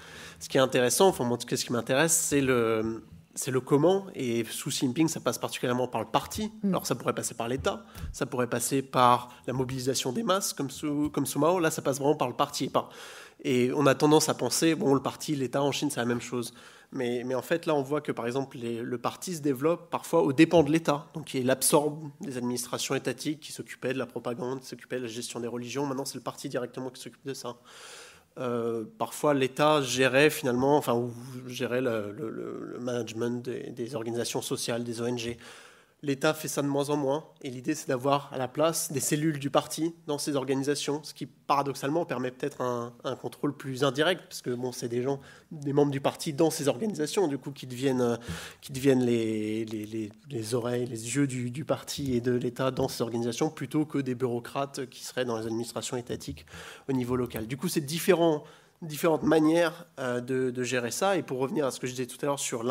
[0.40, 3.02] Ce qui est intéressant, enfin, moi, ce qui m'intéresse, c'est le,
[3.34, 4.06] c'est le comment.
[4.14, 6.52] Et sous Xi Jinping, ça passe particulièrement par le parti.
[6.62, 6.68] Mm.
[6.68, 10.70] Alors ça pourrait passer par l'État, ça pourrait passer par la mobilisation des masses, comme
[10.70, 11.58] sous, comme sous Mao.
[11.58, 12.70] Là, ça passe vraiment par le parti.
[13.42, 16.20] Et on a tendance à penser, bon, le parti, l'État en Chine, c'est la même
[16.20, 16.54] chose.
[16.92, 20.32] Mais, en fait, là, on voit que, par exemple, le parti se développe parfois au
[20.32, 21.08] dépens de l'État.
[21.14, 25.08] Donc, il absorbe des administrations étatiques qui s'occupaient de la propagande, qui s'occupaient de la
[25.08, 25.86] gestion des religions.
[25.86, 27.56] Maintenant, c'est le parti directement qui s'occupe de ça.
[28.38, 31.08] Euh, parfois, l'État gérait finalement, enfin,
[31.46, 35.36] gérait le, management des, des, organisations sociales, des ONG.
[36.04, 39.00] L'État fait ça de moins en moins, et l'idée c'est d'avoir à la place des
[39.00, 44.22] cellules du parti dans ces organisations, ce qui paradoxalement permet peut-être un, contrôle plus indirect,
[44.28, 45.18] parce que bon, c'est des gens,
[45.50, 48.18] des membres du parti dans ces organisations, du coup, qui deviennent,
[48.60, 52.88] qui deviennent les, les, les, oreilles, les yeux du, du parti et de l'État dans
[52.88, 56.44] ces organisations, plutôt que des bureaucrates qui seraient dans les administrations étatiques
[56.86, 57.46] au niveau local.
[57.46, 58.44] Du coup, c'est différent
[58.82, 61.16] différentes manières euh, de, de, gérer ça.
[61.16, 62.62] Et pour revenir à ce que je disais tout à l'heure sur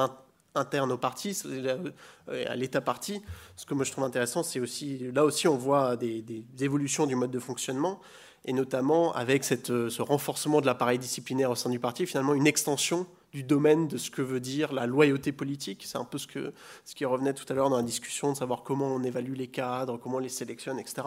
[0.55, 1.91] interne au parti, euh,
[2.27, 3.21] à l'État parti.
[3.55, 6.23] Ce que moi je trouve intéressant, c'est aussi, là aussi on voit des,
[6.59, 7.99] évolutions du mode de fonctionnement,
[8.45, 12.47] et notamment avec euh, ce renforcement de l'appareil disciplinaire au sein du parti, finalement une
[12.47, 15.83] extension du domaine de ce que veut dire la loyauté politique.
[15.87, 18.93] C'est un peu ce qui revenait tout à l'heure dans la discussion, de savoir comment
[18.93, 21.01] on évalue les cadres, comment on les sélectionne, etc.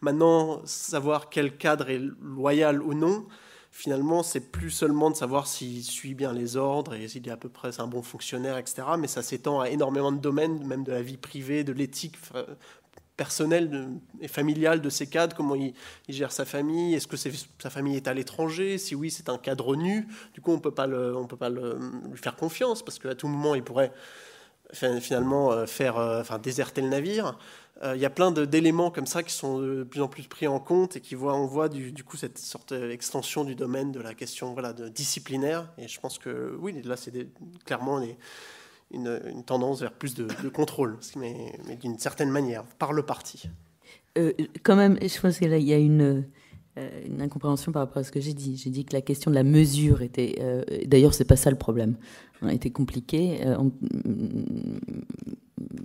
[0.00, 3.26] Maintenant, savoir quel cadre est loyal ou non,
[3.76, 7.36] finalement, c'est plus seulement de savoir s'il suit bien les ordres et s'il est à
[7.36, 8.82] peu près un bon fonctionnaire, etc.
[8.98, 12.16] Mais ça s'étend à énormément de domaines, même de la vie privée, de l'éthique
[13.18, 13.88] personnelle
[14.20, 15.74] et familiale de ces cadres, comment il,
[16.08, 19.76] gère sa famille, est-ce que sa famille est à l'étranger, si oui, c'est un cadre
[19.76, 22.98] nu, du coup, on ne peut pas, le, on peut pas lui faire confiance, parce
[22.98, 23.92] qu'à tout moment, il pourrait
[24.72, 27.38] finalement euh, faire, euh, enfin, déserter le navire.
[27.82, 30.46] Euh, il y a plein d'éléments comme ça qui sont de plus en plus pris
[30.46, 34.00] en compte et qui voient, on voit du, coup cette sorte d'extension du domaine de
[34.00, 35.70] la question voilà, disciplinaire.
[35.76, 37.12] Et je pense que oui, là, c'est
[37.66, 38.00] clairement
[38.90, 43.50] une, tendance vers plus de, contrôle, mais, d'une certaine manière, par le parti.
[44.16, 44.32] Euh,
[44.62, 46.24] quand même, je pense qu'il y a une,
[46.78, 48.56] euh, une incompréhension par rapport à ce que j'ai dit.
[48.56, 50.38] J'ai dit que la question de la mesure était.
[50.86, 51.96] D'ailleurs, c'est pas ça le problème.
[52.48, 53.40] Était compliqué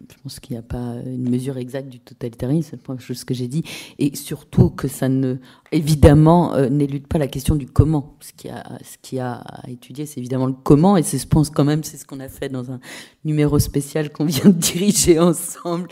[0.10, 3.48] je pense qu'il n'y a pas une mesure exacte du totalitarisme, c'est ce que j'ai
[3.48, 3.64] dit,
[4.00, 5.36] et surtout que ça ne,
[5.72, 8.18] évidemment, euh, n'élude pas la question du comment.
[8.20, 11.50] Ce qui a, ce qui a à étudier, c'est évidemment le comment, et je pense
[11.50, 12.80] quand même, c'est ce qu'on a fait dans un
[13.24, 15.88] numéro spécial qu'on vient de diriger ensemble.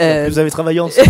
[0.00, 1.08] Euh, Vous avez travaillé ensemble.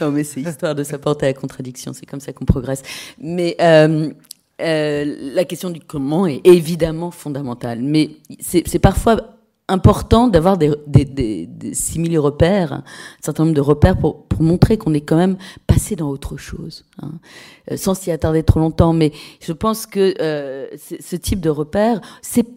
[0.00, 2.82] non, mais c'est histoire de s'apporter à la contradiction, c'est comme ça qu'on progresse.
[3.18, 4.12] Mais euh,
[4.58, 8.10] la question du comment est évidemment fondamentale, mais
[8.40, 9.36] c'est parfois
[9.68, 12.84] important d'avoir des, des, des, des simili-repères, un
[13.20, 17.12] certain nombre de repères pour, montrer qu'on est quand même passé dans autre chose, hein.
[17.70, 18.92] euh, sans s'y attarder trop longtemps.
[18.92, 22.02] Mais je pense que euh, ce type de repères,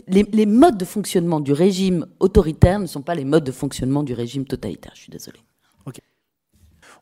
[0.07, 4.03] les, les modes de fonctionnement du régime autoritaire ne sont pas les modes de fonctionnement
[4.03, 4.91] du régime totalitaire.
[4.93, 5.39] Je suis désolé.
[5.85, 6.01] Ok.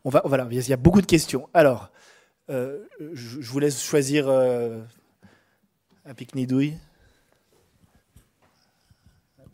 [0.05, 1.49] On va, voilà, il y a beaucoup de questions.
[1.55, 2.06] Alors, euh,
[2.49, 2.77] je,
[3.13, 4.79] je, vous laisse choisir euh,
[6.05, 6.73] un pique-nidouille.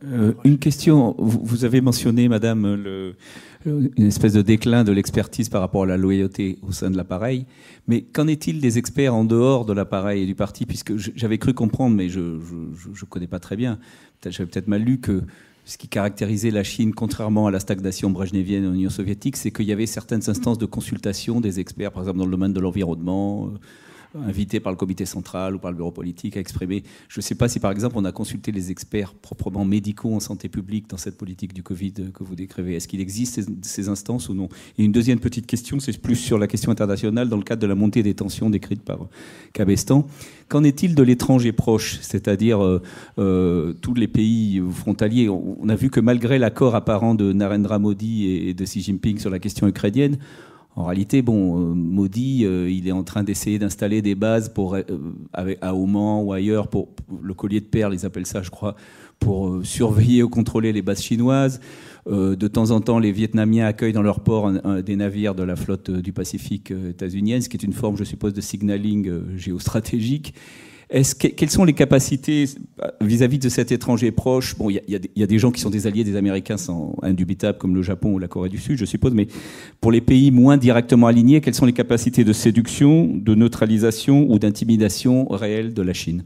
[0.06, 3.14] Euh, une question, vous, avez mentionné, Madame,
[3.66, 7.46] une espèce de déclin de l'expertise par rapport à la loyauté au sein de l'appareil.
[7.88, 10.66] Mais qu'en est-il des experts en dehors de l'appareil et du parti?
[10.66, 13.80] Puisque j'avais cru comprendre, mais je ne connais pas très bien,
[14.26, 15.22] j'avais peut-être mal lu que
[15.66, 19.66] ce qui caractérisait la Chine, contrairement à la stagnation brejnevienne en Union soviétique, c'est qu'il
[19.66, 23.50] y avait certaines instances de consultation des experts, par exemple dans le domaine de l'environnement,
[24.16, 26.84] invité par le comité central ou par le bureau politique à exprimer.
[27.08, 30.20] Je ne sais pas si par exemple on a consulté les experts proprement médicaux en
[30.20, 32.76] santé publique dans cette politique du Covid que vous décrivez.
[32.76, 34.50] Est-ce qu'il existe ces, instances ou non?
[34.78, 37.68] Et une deuxième petite question, c'est plus sur la question internationale dans le cadre de
[37.68, 39.08] la montée des tensions décrite par
[39.54, 40.08] Cabestan.
[40.48, 42.82] Qu'en est-il de l'étranger proche, c'est-à-dire euh,
[43.18, 48.28] euh, tous les pays frontaliers On a vu que malgré l'accord apparent de Narendra Modi
[48.28, 50.18] et de Xi Jinping sur la question ukrainienne,
[50.76, 56.24] En réalité, bon, Modi, il est en train d'essayer d'installer des bases pour, à Oman
[56.24, 56.90] ou ailleurs, pour,
[57.22, 58.76] le collier de perles, ils appellent ça, je crois,
[59.20, 61.60] pour surveiller ou contrôler les bases chinoises.
[62.08, 64.52] de temps en temps, les Vietnamiens accueillent dans leur port
[64.82, 68.34] des navires de la flotte du Pacifique états-unienne, ce qui est une forme, je suppose,
[68.34, 70.34] de signaling géostratégique
[71.02, 72.46] quelles sont les capacités
[73.02, 74.56] vis-à-vis de cet étranger proche?
[74.56, 77.74] Bon, il y, a des gens qui sont des alliés des Américains, sans indubitable, comme
[77.74, 79.28] le Japon ou la Corée du Sud, je suppose, mais
[79.82, 84.38] pour les pays moins directement alignés, quelles sont les capacités de séduction, de neutralisation ou
[84.38, 86.24] d'intimidation réelle de la Chine?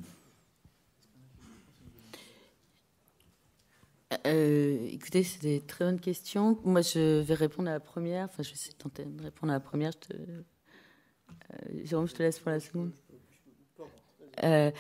[4.26, 6.58] Euh, écoutez, c'est des très bonnes questions.
[6.66, 8.26] Moi, je vais répondre à la première.
[8.26, 9.92] Enfin, je vais tenter de répondre à la première.
[9.94, 10.14] Je te...
[10.14, 12.92] Euh, Jérôme, je te laisse pour la seconde.
[14.44, 14.72] Euh,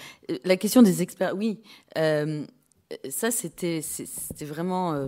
[0.43, 1.59] la question des experts, oui,
[1.97, 2.45] euh,
[3.09, 3.81] ça c'était
[4.41, 5.07] vraiment euh,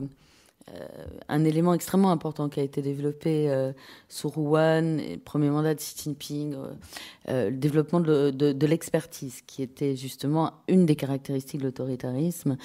[1.27, 3.51] un élément extrêmement important qui a été développé
[4.07, 6.55] sous Rouen, le premier mandat de Xi Jinping,
[7.27, 12.57] le développement de, l'expertise, qui était justement une des caractéristiques de l'autoritarisme,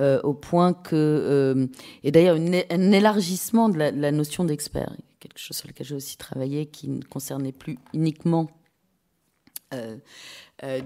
[0.00, 1.68] au point que,
[2.02, 6.66] et d'ailleurs un élargissement de la, notion d'expert, quelque chose sur lequel j'ai aussi travaillé,
[6.66, 8.48] qui ne concernait plus uniquement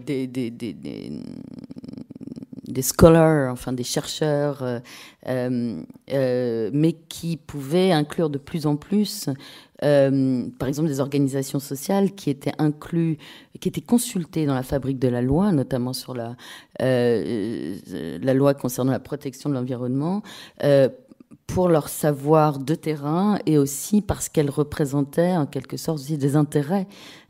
[0.06, 0.74] des, des, des,
[2.68, 5.80] des, scholars, enfin des chercheurs, euh,
[6.12, 9.28] euh, mais qui pouvaient inclure de plus en plus,
[9.80, 13.18] par exemple, des organisations sociales qui étaient inclus,
[13.60, 16.36] qui étaient consultées dans la fabrique de la loi, notamment sur la,
[16.80, 20.22] la loi concernant la protection de l'environnement
[21.46, 26.86] pour leur savoir de terrain et aussi parce qu'elles représentaient en quelque sorte des intérêts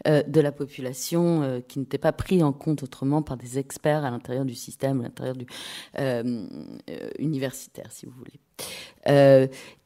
[0.07, 4.05] euh, de la population euh, qui n'étaient pas pris en compte autrement par des experts
[4.05, 5.47] à l'intérieur du système, à l'intérieur du
[5.99, 6.47] euh,
[7.19, 8.39] universitaire, si vous voulez.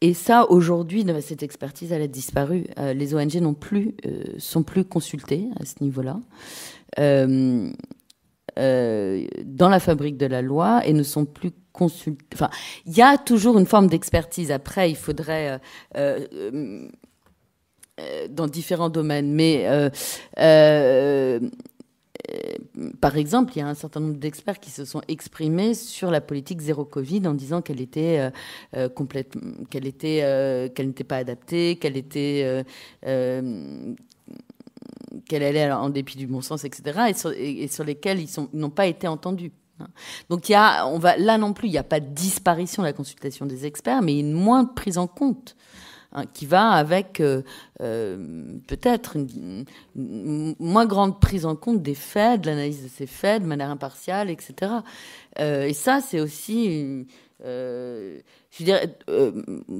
[0.00, 2.66] et ça, aujourd'hui, cette expertise, elle a disparu.
[2.76, 3.94] les ONG non plus
[4.38, 6.20] sont plus consultées à ce niveau-là.
[6.96, 7.72] dans
[9.68, 11.52] la fabrique de la loi et ne sont plus
[12.34, 12.50] Enfin,
[12.84, 14.50] il y a toujours une forme d'expertise.
[14.50, 15.58] Après, il faudrait,
[18.30, 19.66] dans différents domaines, mais
[23.00, 26.20] par exemple, il y a un certain nombre d'experts qui se sont exprimés sur la
[26.20, 28.30] politique zéro Covid en disant qu'elle était
[28.94, 29.34] complète,
[29.70, 32.64] qu'elle était, qu'elle n'était pas adaptée, qu'elle était
[35.30, 39.08] qu'elle allait en dépit du bon sens, etc., et sur, lesquels ils n'ont pas été
[39.08, 39.52] entendus.
[40.28, 42.82] Donc il y a, on va, là non plus, il n'y a pas de disparition
[42.82, 45.56] de la consultation des experts, mais une moindre prise en compte
[46.12, 47.42] hein, qui va avec euh,
[47.80, 49.64] euh, peut-être une,
[49.94, 54.30] moins grande prise en compte des faits, de l'analyse de ces faits de manière impartiale,
[54.30, 54.72] etc.
[55.38, 57.06] Euh, et ça, c'est aussi
[58.64, 59.32] dirais, euh,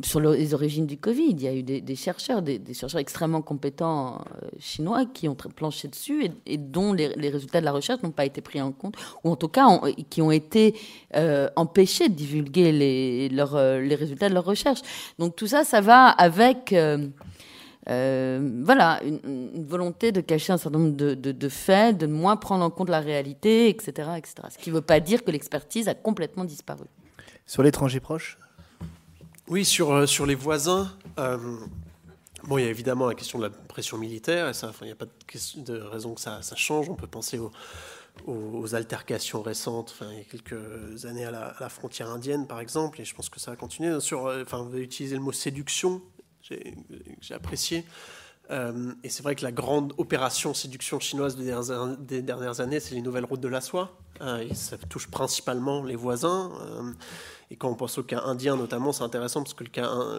[0.02, 4.20] sur les origines du Covid, il y a eu des, chercheurs, des, chercheurs extrêmement compétents
[4.42, 8.24] euh, chinois qui ont planché dessus et, dont les, résultats de la recherche n'ont pas
[8.24, 9.66] été pris en compte, ou en tout cas
[10.08, 10.74] qui ont été
[11.16, 14.80] euh, empêchés de divulguer les, les résultats de leur recherche.
[15.18, 16.74] Donc tout ça, ça va avec...
[17.86, 22.70] voilà, une, volonté de cacher un certain nombre de, de, faits, de moins prendre en
[22.70, 24.10] compte la réalité, etc.
[24.16, 24.34] etc.
[24.50, 26.86] Ce qui ne veut pas dire que l'expertise a complètement disparu.
[27.50, 28.38] Sur l'étranger proche?
[29.48, 31.36] Oui, sur, euh, sur les voisins, euh,
[32.44, 34.92] bon, il y a évidemment la question de la pression militaire, et ça, il n'y
[34.92, 35.06] a pas
[35.56, 36.88] de, raison que ça, ça, change.
[36.88, 37.50] On peut penser aux,
[38.24, 43.00] aux, altercations récentes, enfin, il y a quelques années à la, frontière indienne, par exemple,
[43.00, 43.98] et je pense que ça va continuer.
[43.98, 46.02] Sur, euh, enfin, vous avez utilisé le mot séduction,
[46.42, 47.84] j'ai apprécié.
[48.50, 53.24] Et c'est vrai que la grande opération séduction chinoise des dernières, années, c'est les nouvelles
[53.24, 53.96] routes de la soie.
[54.42, 56.50] et ça touche principalement les voisins.
[57.50, 59.64] Et quand on pense au cas indien notamment, c'est intéressant parce que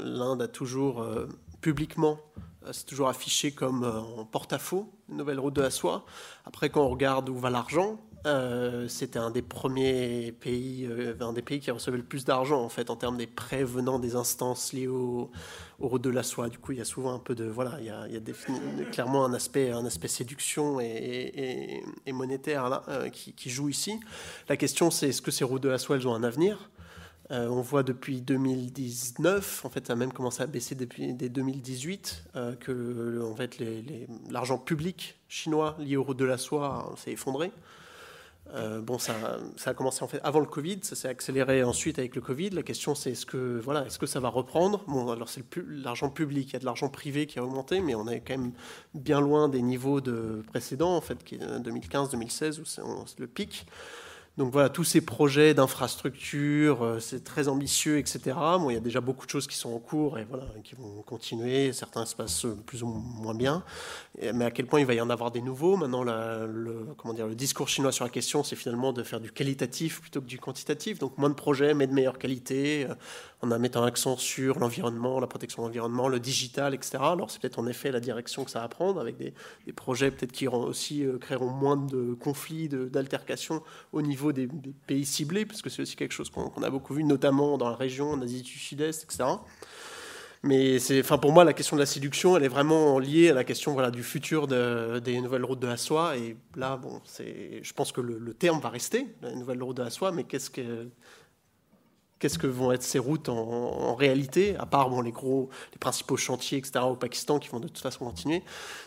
[0.03, 1.29] l'Inde a toujours euh,
[1.61, 2.19] publiquement,
[2.65, 6.05] euh, c'est toujours affiché comme euh, en porte-à-faux, nouvelle route de la soie.
[6.45, 7.99] Après, quand on regarde où va l'argent,
[8.87, 10.87] c'était un des premiers pays,
[11.19, 13.99] un des pays qui recevait le plus d'argent en fait en termes des prêts venant
[13.99, 15.31] des instances liées aux,
[15.79, 16.49] routes de la soie.
[16.49, 19.33] Du coup, il y a souvent un peu de voilà, il y a, clairement un
[19.33, 23.99] aspect, un aspect séduction et, monétaire là, qui, qui, joue ici.
[24.49, 26.69] La question, c'est est-ce que ces routes de la soie elles ont un avenir?
[27.31, 31.29] Euh, on voit depuis 2019, en fait, ça a même commencé à baisser depuis dès
[31.29, 33.57] 2018, euh, que en fait,
[34.29, 37.53] l'argent public chinois lié aux routes de la soie s'est effondré.
[38.53, 39.13] Euh, bon, ça,
[39.65, 42.49] a commencé en fait avant le Covid, ça s'est accéléré ensuite avec le Covid.
[42.49, 44.83] La question, c'est est-ce que voilà, est-ce que ça va reprendre?
[44.87, 47.95] Bon, alors c'est l'argent public, il y a de l'argent privé qui a augmenté, mais
[47.95, 48.51] on est quand même
[48.93, 53.65] bien loin des niveaux de précédents, en fait, qui est 2015-2016 où c'est le pic.
[54.37, 58.37] Donc voilà, tous ces projets d'infrastructure, euh, c'est très ambitieux, etc.
[58.69, 61.01] Il y a déjà beaucoup de choses qui sont en cours et voilà, qui vont
[61.01, 61.73] continuer.
[61.73, 63.63] Certains se passent plus ou moins bien.
[64.33, 65.75] Mais à quel point il va y en avoir des nouveaux?
[65.75, 70.01] Maintenant, le, comment le discours chinois sur la question, c'est finalement de faire du qualitatif
[70.01, 70.97] plutôt que du quantitatif.
[70.97, 72.95] Donc moins de projets, mais de meilleure qualité, euh,
[73.41, 76.97] en mettant l'accent sur l'environnement, la protection de l'environnement, le digital, etc.
[77.01, 79.33] Alors c'est peut-être en effet la direction que ça va prendre, avec des,
[79.73, 83.63] projets peut-être qui aussi euh, créeront moins de conflits, d'altercations
[83.93, 84.47] au niveau des,
[84.85, 87.75] pays ciblés, parce que c'est aussi quelque chose qu'on a beaucoup vu, notamment dans la
[87.75, 89.23] région, en Asie du Sud-Est, etc.
[90.43, 93.33] Mais c'est, enfin, pour moi, la question de la séduction, elle est vraiment liée à
[93.33, 96.17] la question voilà, du futur des nouvelles routes de la soie.
[96.17, 96.81] Et là,
[97.19, 100.49] je pense que le, terme va rester, la nouvelle route de la soie, mais qu'est-ce
[100.49, 100.87] que,
[102.21, 106.15] qu'est-ce que vont être ces routes en, réalité, à part bon, les gros, les principaux
[106.15, 108.43] chantiers, etc., au Pakistan, qui vont de toute façon continuer,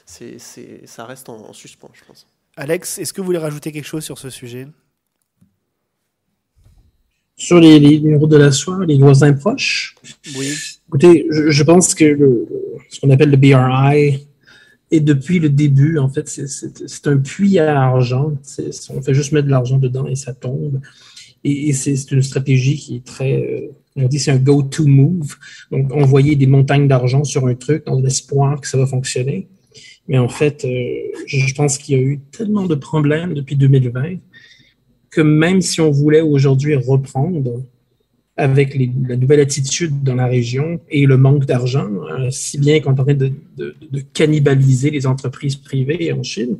[0.07, 0.39] c'est,
[0.87, 2.27] ça reste en, en suspens, je pense.
[2.57, 4.69] Alex, est-ce que vous voulez rajouter quelque chose sur ce sujet?
[7.37, 9.97] Sur les, routes de la soie, les voisins proches?
[10.37, 10.55] Oui.
[10.87, 12.47] Écoutez, je, pense que
[12.89, 14.29] ce qu'on appelle le BRI
[14.93, 18.33] est depuis le début, en fait, c'est un puits à argent.
[18.91, 20.81] On fait juste mettre de l'argent dedans et ça tombe.
[21.45, 25.37] Et, c'est une stratégie qui est très, euh, on dit c'est un go-to move.
[25.71, 29.47] Donc, envoyer des montagnes d'argent sur un truc dans l'espoir que ça va fonctionner.
[30.09, 30.97] Mais en fait, euh,
[31.27, 34.17] je pense qu'il y a eu tellement de problèmes depuis 2020
[35.11, 37.63] que même si on voulait aujourd'hui reprendre
[38.37, 38.77] avec
[39.09, 43.01] la nouvelle attitude dans la région et le manque d'argent, euh, si bien qu'on est
[43.01, 43.33] en train de,
[44.13, 46.59] cannibaliser les entreprises privées en Chine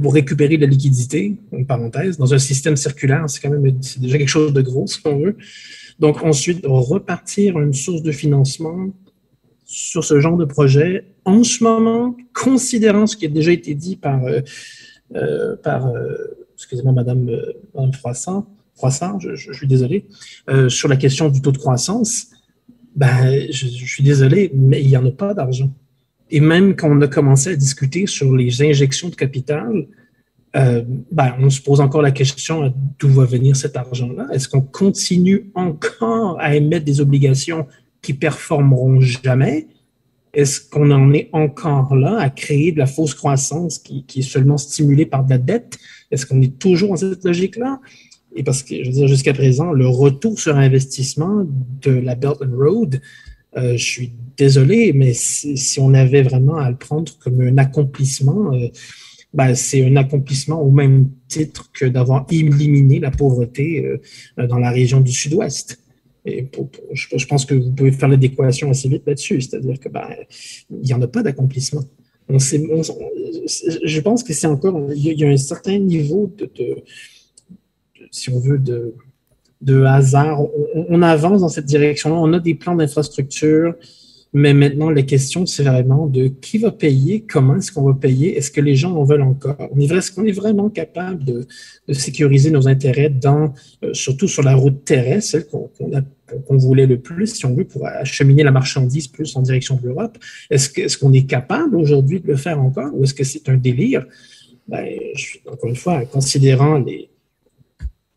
[0.00, 4.18] pour récupérer de la liquidité, en parenthèse, dans un système circulaire, c'est quand même déjà
[4.18, 5.36] quelque chose de gros, si on veut.
[5.98, 8.88] Donc ensuite, repartir une source de financement
[9.64, 13.96] sur ce genre de projet, en ce moment, considérant ce qui a déjà été dit
[13.96, 14.40] par, euh,
[15.14, 15.92] euh, par
[16.58, 20.06] excusez-moi, Madame, euh, Madame Froissant, Froissant je, suis désolé,
[20.50, 22.26] euh, sur la question du taux de croissance,
[22.96, 25.70] ben, je, suis désolé, mais il n'y en a pas d'argent.
[26.30, 29.86] Et même quand on a commencé à discuter sur les injections de capital,
[30.56, 30.82] euh,
[31.12, 34.28] ben, on se pose encore la question d'où va venir cet argent-là.
[34.32, 37.66] Est-ce qu'on continue encore à émettre des obligations
[38.02, 39.68] qui performeront jamais?
[40.32, 44.30] Est-ce qu'on en est encore là à créer de la fausse croissance qui, qui est
[44.30, 45.78] seulement stimulée par de la dette?
[46.10, 47.80] Est-ce qu'on est toujours dans cette logique-là?
[48.36, 51.46] Et parce que, je veux dire, jusqu'à présent, le retour sur investissement
[51.82, 53.00] de la Belt and Road,
[53.56, 58.52] euh, je suis désolé, mais si, on avait vraiment à le prendre comme un accomplissement,
[58.54, 58.68] euh,
[59.34, 64.70] ben, c'est un accomplissement au même titre que d'avoir éliminé la pauvreté euh, dans la
[64.70, 65.80] région du Sud-Ouest.
[66.24, 66.46] Et
[66.92, 70.08] je, pense que vous pouvez faire l'adéquation assez vite là-dessus, c'est-à-dire que ben,
[70.70, 71.84] n'y en a pas d'accomplissement
[73.84, 76.50] je pense que c'est encore, il y, a un certain niveau de,
[78.10, 78.94] si on veut, de,
[79.60, 80.40] de hasard.
[80.74, 82.16] On, avance dans cette direction-là.
[82.16, 83.74] On a des plans d'infrastructure,
[84.32, 88.36] mais maintenant, la question, c'est vraiment de qui va payer, comment est-ce qu'on va payer,
[88.36, 89.56] est-ce que les gens en veulent encore?
[89.78, 91.46] Est-ce qu'on est vraiment capable de,
[91.92, 97.28] sécuriser nos intérêts dans, euh, surtout sur la route terrestre, celle qu'on voulait le plus,
[97.28, 100.18] si on veut, pour acheminer la marchandise plus en direction de l'Europe?
[100.50, 104.06] Est-ce qu'on est, capable aujourd'hui de le faire encore ou est-ce que c'est un délire?
[104.68, 104.86] Ben,
[105.50, 107.08] encore une fois, considérant les,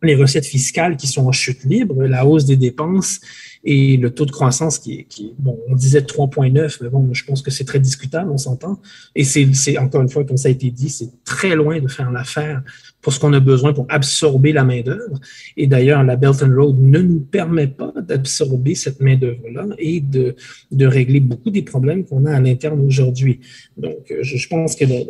[0.02, 3.20] les recettes fiscales qui sont en chute libre, la hausse des dépenses
[3.64, 7.24] et le taux de croissance qui est, qui, bon, on disait 3,9, mais bon, je
[7.24, 8.80] pense que c'est très discutable, on s'entend.
[9.14, 12.10] Et c'est, encore une fois, comme ça a été dit, c'est très loin de faire
[12.10, 12.62] l'affaire
[13.00, 15.20] pour ce qu'on a besoin pour absorber la main-d'œuvre.
[15.56, 20.34] Et d'ailleurs, la Belt and Road ne nous permet pas d'absorber cette main-d'œuvre-là et de,
[20.72, 23.40] de régler beaucoup des problèmes qu'on a à l'interne aujourd'hui.
[23.76, 25.04] Donc, je, pense que le,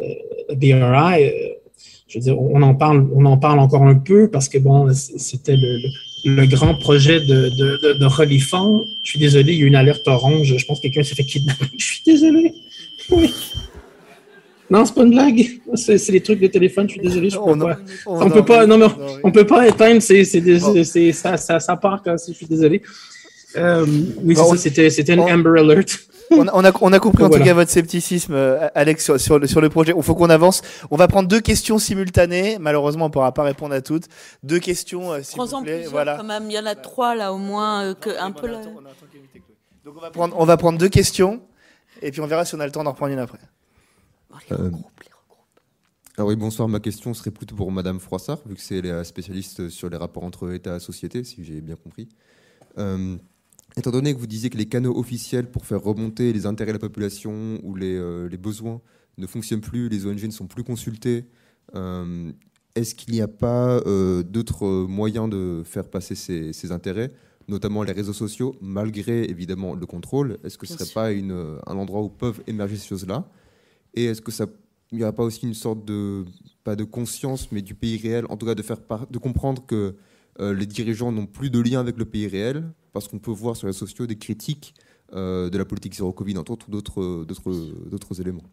[0.50, 1.61] le BRI, euh,
[2.12, 4.92] je veux dire, on en parle, on en parle encore un peu parce que bon,
[4.92, 5.78] c'était le,
[6.26, 7.78] le, grand projet de, de.
[9.02, 10.54] Je suis désolé, il y a eu une alerte orange.
[10.58, 11.66] Je pense que quelqu'un s'est fait kidnapper.
[11.78, 12.52] Je suis désolé.
[13.10, 13.32] Oui.
[14.68, 15.60] Non, c'est pas une blague.
[15.74, 16.86] C'est les trucs de téléphone.
[16.86, 17.30] Je suis désolé.
[17.30, 17.78] Je on, pas.
[18.04, 18.66] on, peut pas.
[18.66, 18.86] Non, mais
[19.24, 20.02] on, peut pas éteindre.
[20.02, 22.82] C'est ça, ça, ça part quand je suis désolé.
[23.56, 23.86] Euh,
[24.22, 24.44] oui, ça.
[24.58, 25.98] C'était une Amber Alert
[26.38, 29.46] on, a, on, a, compris en tout cas votre scepticisme, euh, Alex, sur, sur, le,
[29.46, 29.92] sur le projet.
[29.96, 30.62] Il faut qu'on avance.
[30.90, 32.58] On va prendre deux questions simultanées.
[32.58, 34.06] Malheureusement, on ne pourra pas répondre à toutes.
[34.42, 35.86] Deux questions, euh, s'il vous plaît.
[35.90, 36.16] Voilà.
[36.16, 36.44] Quand même.
[36.50, 37.84] Il y en a trois là au moins.
[37.84, 38.48] Euh, que, un peu
[39.84, 41.40] Donc on va, prendre, on va prendre deux questions
[42.00, 43.38] et puis on verra si on a le temps d'en reprendre une après.
[46.18, 46.68] Ah oui, bonsoir.
[46.68, 50.24] Ma question serait plutôt pour Madame Froissart, vu que c'est la spécialiste sur les rapports
[50.24, 52.08] entre État et société, si j'ai bien compris.
[53.76, 56.76] Étant donné que vous disiez que les canaux officiels pour faire remonter les intérêts de
[56.76, 58.80] la population ou les, euh, besoins
[59.18, 61.26] ne fonctionnent plus, les ONG ne sont plus consultées,
[61.74, 62.32] euh,
[62.74, 67.12] est-ce qu'il n'y a pas euh, d'autres moyens de faire passer ces, intérêts,
[67.48, 70.38] notamment les réseaux sociaux, malgré évidemment le contrôle?
[70.44, 73.28] Est-ce que ce ne serait pas une, un endroit où peuvent émerger ces choses-là?
[73.94, 74.46] Et est-ce que ça
[74.92, 76.26] il n'y aura pas aussi une sorte de,
[76.64, 78.76] pas de conscience, mais du pays réel, en tout cas de, faire
[79.10, 79.96] de comprendre que
[80.40, 83.56] euh, les dirigeants n'ont plus de lien avec le pays réel, parce qu'on peut voir
[83.56, 84.74] sur les sociaux des critiques
[85.14, 88.44] euh, de la politique zéro Covid, entre autres d'autres, d'autres, éléments.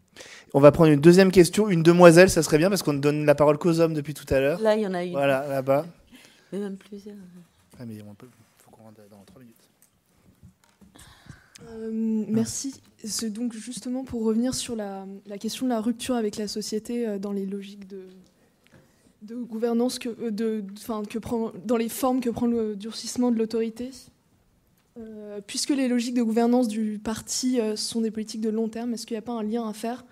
[0.52, 1.70] On va prendre une deuxième question.
[1.70, 4.26] Une demoiselle, ça serait bien, parce qu'on ne donne la parole qu'aux hommes depuis tout
[4.32, 4.60] à l'heure.
[4.60, 5.12] Là, il y en a une.
[5.12, 5.86] Voilà, là-bas.
[6.52, 7.16] Mais même plusieurs.
[7.78, 8.28] Ah, mais on peut,
[8.58, 9.56] faut qu'on rentre dans trois minutes.
[11.68, 12.74] Euh, merci.
[13.04, 15.06] C'est donc justement pour revenir sur la,
[15.38, 18.02] question de la rupture avec la société euh, dans les logiques de,
[19.22, 20.64] de gouvernance que, euh, de,
[21.20, 23.90] prend, dans les formes que prend le durcissement de l'autorité.
[25.46, 29.14] puisque les logiques de gouvernance du parti sont des politiques de long terme, est-ce qu'il
[29.14, 30.04] n'y a pas un lien à faire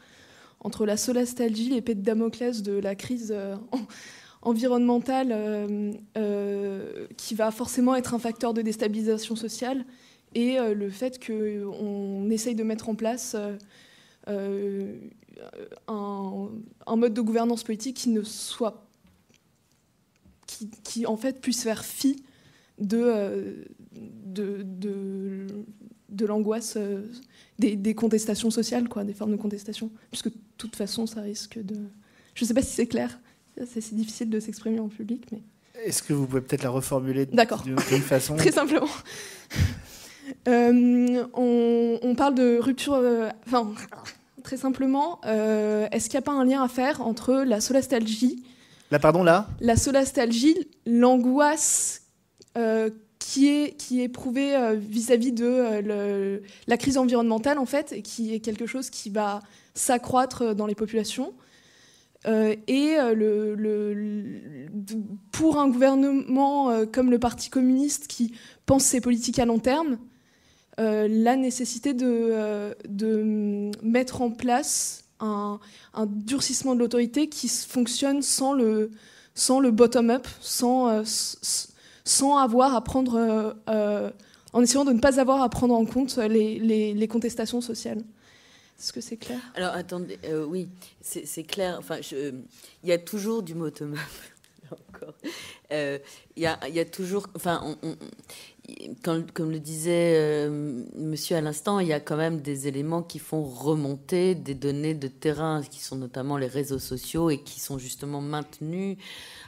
[0.61, 3.35] entre la solastalgie, l'épée de Damoclès de la crise
[4.43, 5.29] environnementale
[7.19, 9.85] qui va forcément être un facteur de déstabilisation sociale
[10.35, 13.57] et euh, le fait qu'on essaye de mettre en place euh,
[14.29, 14.97] euh,
[15.87, 18.88] un, mode de gouvernance politique qui ne soit
[20.83, 22.23] qui, en fait puisse faire fi
[22.79, 23.67] de,
[24.25, 24.65] de,
[26.09, 26.79] de, l'angoisse
[27.59, 31.77] des, contestations sociales, quoi, des formes de contestation, puisque de toute façon ça risque de...
[32.35, 33.21] Je ne sais pas si c'est clair,
[33.67, 35.43] c'est difficile de s'exprimer en public, mais...
[35.85, 38.89] Est-ce que vous pouvez peut-être la reformuler d'une façon Très simplement.
[40.47, 42.95] Euh, on, parle de rupture.
[42.95, 43.73] Euh, enfin,
[44.43, 48.45] très simplement, euh, est-ce qu'il n'y a pas un lien à faire entre la solastalgie.
[48.91, 52.03] La pardon, là La solastalgie, l'angoisse
[53.19, 58.41] qui est, qui est éprouvée vis-à-vis de la crise environnementale, en fait, et qui est
[58.41, 59.41] quelque chose qui va
[59.75, 61.35] s'accroître dans les populations.
[62.27, 64.39] et le,
[65.31, 68.33] pour un gouvernement comme le Parti communiste qui
[68.67, 69.99] pense ses politiques à long terme,
[70.79, 75.59] euh, la nécessité de, euh, de, mettre en place un,
[76.07, 78.91] durcissement de l'autorité qui fonctionne sans le,
[79.35, 81.03] sans le bottom-up, sans, euh,
[82.05, 83.57] sans avoir à prendre,
[84.53, 88.03] en essayant de ne pas avoir à prendre en compte les, les, contestations sociales.
[88.79, 89.41] Est-ce que c'est clair?
[89.55, 90.69] Alors attendez, oui,
[91.01, 91.77] c'est clair.
[91.79, 93.55] Enfin, il y a toujours du
[94.93, 96.03] bottom-up.
[96.37, 97.77] Il y, a, y, a, toujours, enfin,
[99.03, 103.19] comme le disait euh, monsieur à l'instant, il y a quand même des éléments qui
[103.19, 107.79] font remonter des données de terrain, qui sont notamment les réseaux sociaux et qui sont
[107.79, 108.99] justement maintenus.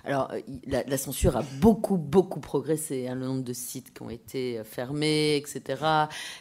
[0.04, 0.32] Alors,
[0.66, 3.08] la, censure a beaucoup, beaucoup progressé.
[3.08, 5.82] Hein, le nombre de sites qui ont été fermés, etc.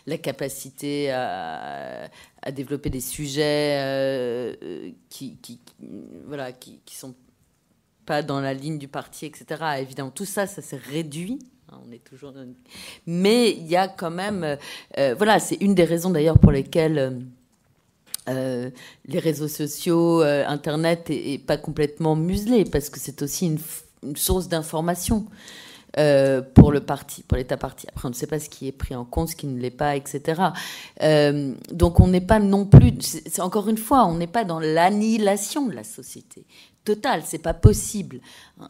[0.08, 2.10] La capacité à,
[2.54, 5.38] développer des sujets euh, qui,
[6.26, 7.14] voilà, qui sont
[8.26, 9.46] dans la ligne du parti, etc.
[9.80, 11.40] Évidemment, tout ça, ça s'est réduit.
[11.72, 12.34] Hein, on est toujours.
[13.06, 14.44] Mais il y a quand même.
[14.44, 14.56] Euh,
[14.98, 17.22] euh, voilà, c'est une des raisons d'ailleurs pour lesquelles.
[18.28, 18.70] Euh,
[19.08, 25.26] les réseaux sociaux, Internet est, pas complètement muselé parce que c'est aussi une, source d'information
[26.54, 27.88] pour le parti, pour l'État parti.
[27.90, 29.72] Après, on ne sait pas ce qui est pris en compte, ce qui ne l'est
[29.72, 30.44] pas, etc.
[31.72, 32.94] donc, on n'est pas non plus.
[33.02, 36.46] C'est encore une fois, on n'est pas dans l'annihilation de la société
[36.84, 38.20] total, c'est pas possible.
[38.60, 38.68] Hein,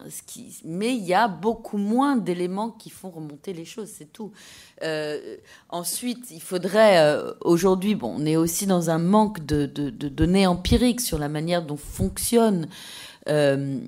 [0.65, 4.31] mais il y a beaucoup moins d'éléments qui font remonter les choses, c'est tout.
[4.83, 5.37] Euh,
[5.69, 11.01] ensuite, il faudrait euh, aujourd'hui, bon, on est aussi dans un manque de, données empiriques
[11.01, 12.67] sur la manière dont fonctionnent.
[13.27, 13.79] Euh,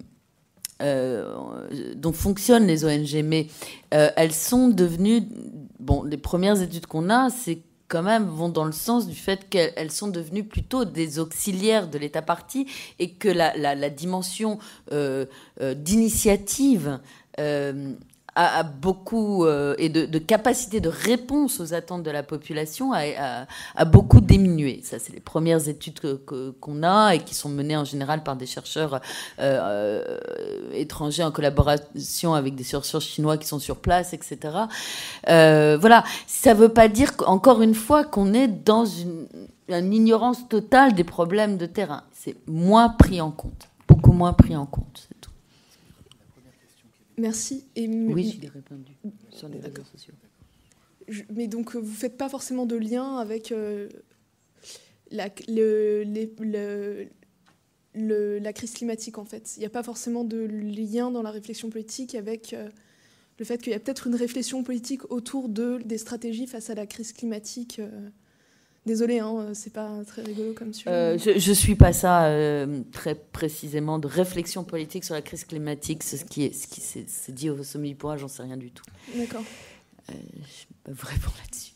[1.95, 3.45] dont fonctionnent les ONG, mais
[3.91, 5.21] elles sont devenues,
[5.79, 7.61] bon, les premières études qu'on a, c'est
[7.91, 11.97] quand même vont dans le sens du fait qu'elles sont devenues plutôt des auxiliaires de
[11.97, 12.65] l'État parti
[12.99, 14.59] et que la, dimension
[14.93, 15.25] euh,
[15.59, 17.01] euh, d'initiative
[17.39, 17.93] euh,
[18.35, 23.45] a, beaucoup euh, et de, capacité de réponse aux attentes de la population a,
[23.85, 24.81] beaucoup diminué.
[24.83, 25.99] Ça, c'est les premières études
[26.59, 28.99] qu'on a et qui sont menées en général par des chercheurs euh,
[29.39, 34.37] euh, étrangers en collaboration avec des chercheurs chinois qui sont sur place, etc.
[35.27, 39.27] voilà, ça ne veut pas dire encore une fois qu'on est dans une
[39.93, 42.03] ignorance totale des problèmes de terrain.
[42.11, 45.10] C'est moins pris en compte, beaucoup moins pris en compte.
[47.21, 47.65] Merci.
[47.75, 48.93] Et oui, je l'ai répondu
[49.29, 50.13] sur les réseaux sociaux.
[51.33, 53.89] mais donc, vous ne faites pas forcément de lien avec euh,
[55.11, 56.03] la, le,
[57.93, 59.53] le, la crise climatique, en fait.
[59.57, 62.69] Il n'y a pas forcément de lien dans la réflexion politique avec euh,
[63.37, 66.75] le fait qu'il y a peut-être une réflexion politique autour de, des stratégies face à
[66.75, 67.79] la crise climatique.
[67.79, 68.09] Euh,
[68.85, 70.89] Désolée, hein, c'est pas très rigolo comme sujet.
[70.89, 75.45] Euh, je, ne suis pas ça euh, très précisément de réflexion politique sur la crise
[75.45, 78.41] climatique, c'est ce qui est, ce qui s'est dit au sommet du pouvoir, j'en sais
[78.41, 78.83] rien du tout.
[79.15, 79.43] D'accord.
[80.09, 80.13] Euh,
[80.87, 81.73] je peux répondre là-dessus.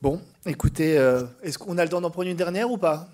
[0.00, 0.92] Bon, écoutez,
[1.42, 3.10] est-ce qu'on a le temps d'en prendre une dernière ou pas?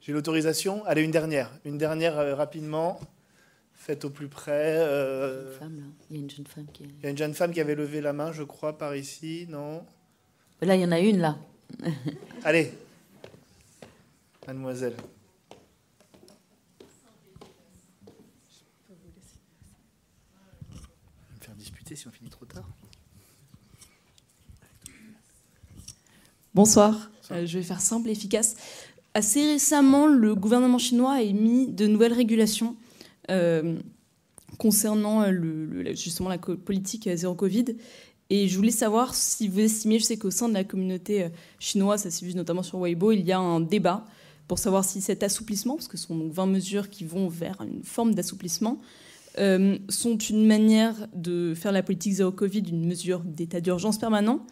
[0.00, 0.84] J'ai l'autorisation?
[0.86, 2.98] Allez, une dernière, une dernière rapidement.
[3.74, 4.76] Faites au plus près.
[6.10, 6.84] Il y a une jeune femme qui.
[6.84, 9.46] Il y a une jeune femme qui avait levé la main, je crois, par ici,
[9.48, 9.84] non?
[10.62, 11.36] Là, il y en a une, là.
[12.44, 12.72] Allez,
[14.46, 14.94] mademoiselle.
[20.70, 20.78] Je
[21.28, 22.68] vais me faire disputer si on finit trop tard.
[26.54, 27.10] Bonsoir.
[27.32, 28.56] Euh, je vais faire simple et efficace.
[29.12, 32.76] Assez récemment, le gouvernement chinois a émis de nouvelles régulations
[33.30, 33.78] euh,
[34.58, 37.76] concernant euh, le, justement la politique zéro Covid.
[38.28, 41.28] Et je voulais savoir si vous estimiez, je sais qu'au sein de la communauté euh,
[41.58, 44.04] chinoise, ça s'est vu notamment sur Weibo, il y a un débat
[44.48, 47.60] pour savoir si cet assouplissement, parce que ce sont donc 20 mesures qui vont vers
[47.60, 48.80] une forme d'assouplissement,
[49.38, 54.44] euh, sont une manière de faire la politique zéro Covid une mesure d'état d'urgence permanent,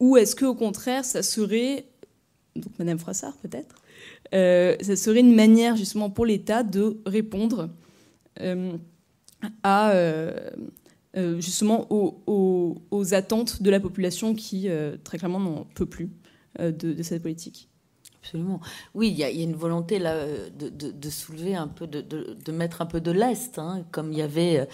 [0.00, 1.86] ou est-ce qu'au contraire, ça serait,
[2.56, 3.76] donc Madame Froissart peut-être,
[4.34, 7.70] euh, ça serait une manière justement pour l'État de répondre
[9.62, 9.92] à
[11.18, 16.10] euh, justement aux, attentes de la population qui, euh, très clairement, n'en peut plus
[16.60, 17.68] euh, de, cette politique.
[18.22, 18.60] Absolument.
[18.94, 20.14] Oui, il y, a une volonté là
[20.58, 24.68] de, soulever un peu, de, mettre un peu de l'Est, hein, comme il y avait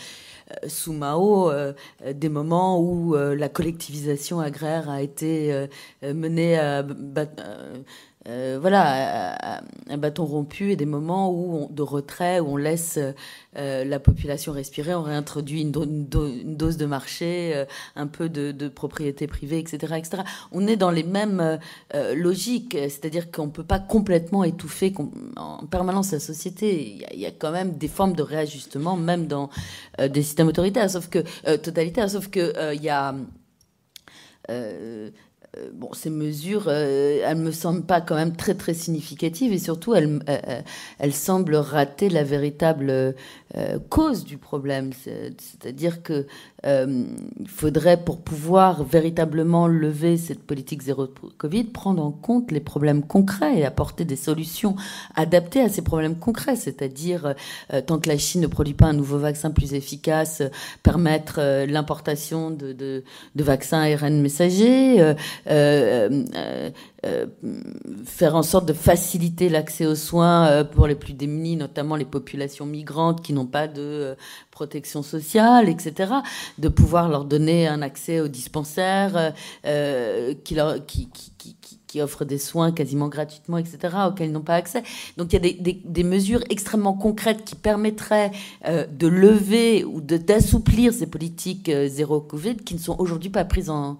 [0.67, 1.53] sous Mao
[2.13, 5.69] des moments où la collectivisation agraire a été
[6.03, 6.85] menée à
[8.27, 9.61] euh, voilà,
[9.91, 12.99] un bâton rompu et des moments où de retrait, où on laisse
[13.57, 19.27] euh, la population respirer, on réintroduit une, dose de marché, euh, un peu de, propriété
[19.27, 20.23] privée, etc., etc.
[20.53, 21.59] On est dans les mêmes
[22.15, 24.95] logiques, c'est-à-dire qu'on ne peut pas complètement étouffer
[25.37, 27.05] en permanence la société.
[27.13, 29.51] Il y, a, quand même des formes de réajustement, même dans
[29.99, 31.19] des systèmes autoritaires, sauf que
[31.57, 33.15] totalitaires, sauf que il y a
[35.73, 39.95] bon, ces mesures, euh, elles me semblent pas quand même très très significatives et surtout
[39.95, 40.61] elles, euh,
[40.99, 43.15] elles, semblent rater la véritable
[43.89, 44.91] cause du problème.
[45.39, 46.27] C'est-à-dire que
[46.65, 51.07] il faudrait, pour pouvoir véritablement lever cette politique zéro
[51.37, 54.75] Covid, prendre en compte les problèmes concrets et apporter des solutions
[55.15, 56.57] adaptées à ces problèmes concrets.
[56.57, 57.35] C'est-à-dire,
[57.87, 60.43] tant que la Chine ne produit pas un nouveau vaccin plus efficace,
[60.83, 63.05] permettre l'importation de, de,
[63.37, 65.15] de, vaccins ARN messagers.
[65.47, 66.71] Euh, euh,
[67.05, 67.27] euh,
[68.07, 72.65] faire en sorte de faciliter l'accès aux soins pour les plus démunis, notamment les populations
[72.65, 74.17] migrantes qui n'ont pas de
[74.51, 76.13] protection sociale, etc.
[76.59, 79.35] De pouvoir leur donner un accès aux dispensaires
[80.45, 80.77] qui, leur,
[81.97, 84.83] offrent des soins quasiment gratuitement, etc., auxquels ils n'ont pas accès.
[85.19, 88.31] Donc il y a des mesures extrêmement concrètes qui permettraient
[88.67, 93.99] de lever ou d'assouplir ces politiques zéro Covid qui ne sont aujourd'hui pas prises en,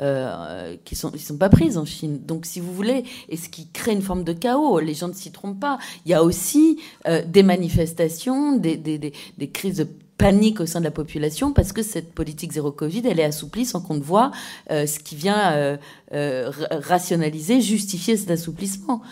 [0.00, 2.20] euh, qui sont, sont pas prises en Chine.
[2.24, 5.12] Donc, si vous voulez, et ce qui crée une forme de chaos, les gens ne
[5.12, 5.78] s'y trompent pas.
[6.06, 9.12] Il y a aussi euh, des manifestations, des,
[9.52, 9.86] crises de
[10.16, 13.66] panique au sein de la population parce que cette politique zéro Covid, elle est assouplie
[13.66, 14.30] sans qu'on ne voit
[14.70, 15.78] euh, ce qui vient
[16.10, 19.02] rationaliser, justifier cet assouplissement.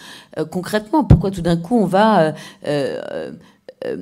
[0.51, 2.35] concrètement, pourquoi tout d'un coup on va
[3.86, 3.97] euh,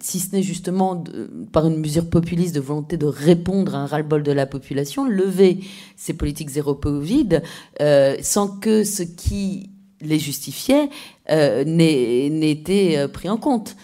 [0.00, 1.02] si ce n'est justement
[1.50, 5.60] par une mesure populiste de volonté de répondre à un ras-le-bol de la population, lever
[5.96, 7.40] ces politiques zéro Covid
[7.80, 9.70] euh, sans que ce qui
[10.02, 10.90] les justifiait
[11.30, 13.76] euh, n'ait été pris en compte.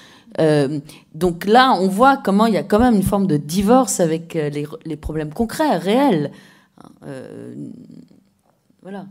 [1.14, 4.34] donc là, on voit comment il y a quand même une forme de divorce avec
[4.34, 6.32] les, les problèmes concrets, réels.
[8.82, 9.06] voilà.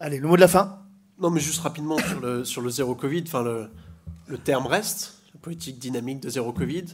[0.00, 0.78] allez, le mot de la fin.
[1.18, 3.24] Non, mais juste rapidement sur le, sur le zéro Covid.
[3.26, 3.68] Enfin, le,
[4.32, 6.86] le terme reste, la politique dynamique de zéro Covid.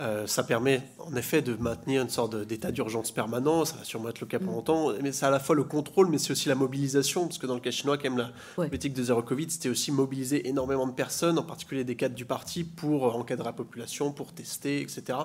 [0.00, 4.10] Euh, ça permet en effet de maintenir une sorte d'état d'urgence permanent, ça va sûrement
[4.10, 6.48] être le cas pour longtemps, mais c'est à la fois le contrôle, mais c'est aussi
[6.48, 9.50] la mobilisation, parce que dans le cas chinois, quand même, la politique de zéro Covid,
[9.50, 13.52] c'était aussi mobiliser énormément de personnes, en particulier des cadres du parti, pour encadrer la
[13.52, 15.18] population, pour tester, etc.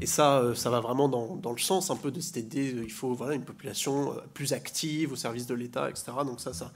[0.00, 2.74] Et ça, euh, ça va vraiment dans, dans, le sens un peu de cette idée,
[2.82, 6.10] il faut voilà, une population euh, plus active au service de l'État, etc.
[6.26, 6.72] Donc ça, ça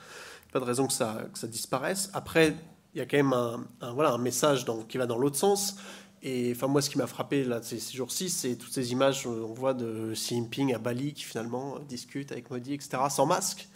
[0.53, 2.11] pas de raison que ça, que ça disparaisse.
[2.13, 2.55] Après,
[2.95, 5.77] il y a quand même un, voilà, un message qui va dans l'autre sens.
[6.23, 9.55] Et enfin, moi, ce qui m'a frappé là, ces, jours-ci, c'est toutes ces images on
[9.55, 13.69] voit de Xi Jinping à Bali qui finalement discute avec Modi, etc., sans masque.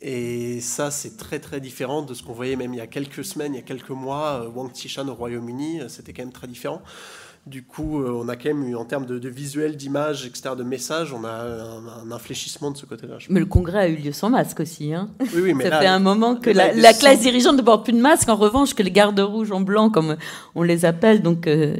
[0.00, 3.24] Et ça, c'est très très différent de ce qu'on voyait même il y a quelques
[3.24, 4.42] semaines, il y a quelques mois.
[4.42, 6.82] euh, Wang Qishan au Royaume-Uni, euh, c'était quand même très différent.
[7.48, 10.50] Du coup, euh, on a quand même eu, en termes de, de visuel, d'image, etc.,
[10.56, 13.16] de message, on a un, un infléchissement de ce côté-là.
[13.30, 14.92] Mais le congrès a eu lieu sans masque aussi.
[14.92, 15.08] Hein.
[15.20, 17.84] Oui, oui, mais Ça là- fait un moment que là, la, classe dirigeante ne porte
[17.84, 18.28] plus de masque.
[18.28, 20.16] En revanche, que les gardes rouges en blanc, comme
[20.54, 21.76] on les appelle, donc euh,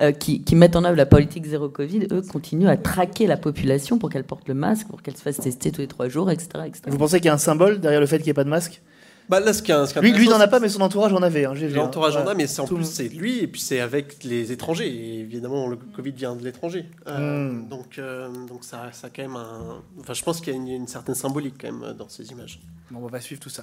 [0.00, 3.36] euh, qui, qui mettent en œuvre la politique zéro Covid, eux continuent à traquer la
[3.36, 6.30] population pour qu'elle porte le masque, pour qu'elle se fasse tester tous les trois jours,
[6.30, 6.48] etc.
[6.66, 6.82] etc.
[6.88, 8.50] Vous pensez qu'il y a un symbole derrière le fait qu'il n'y ait pas de
[8.50, 8.82] masque?
[9.30, 10.80] Bah, là, ce qui est- ce qui est Lui, lui n'en a pas, mais son
[10.80, 11.44] entourage en avait.
[11.44, 11.68] hein, hein.
[11.72, 12.32] L'entourage en Ouais.
[12.32, 14.88] a, mais c'est en plus c'est lui et puis c'est avec les étrangers.
[14.88, 16.86] Et évidemment, le Covid vient de l'étranger.
[17.06, 17.68] Euh, Hmm.
[17.68, 19.82] Donc, euh, donc ça, ça a quand même un.
[20.00, 22.60] Enfin, je pense qu'il y a une, une certaine symbolique quand même dans ces images.
[22.90, 23.62] Bon, on va suivre tout ça.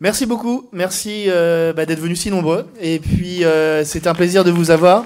[0.00, 0.68] Merci beaucoup.
[0.72, 2.66] Merci euh, bah, d'être venus si nombreux.
[2.80, 3.42] Et puis,
[3.84, 5.04] c'était un plaisir de vous avoir.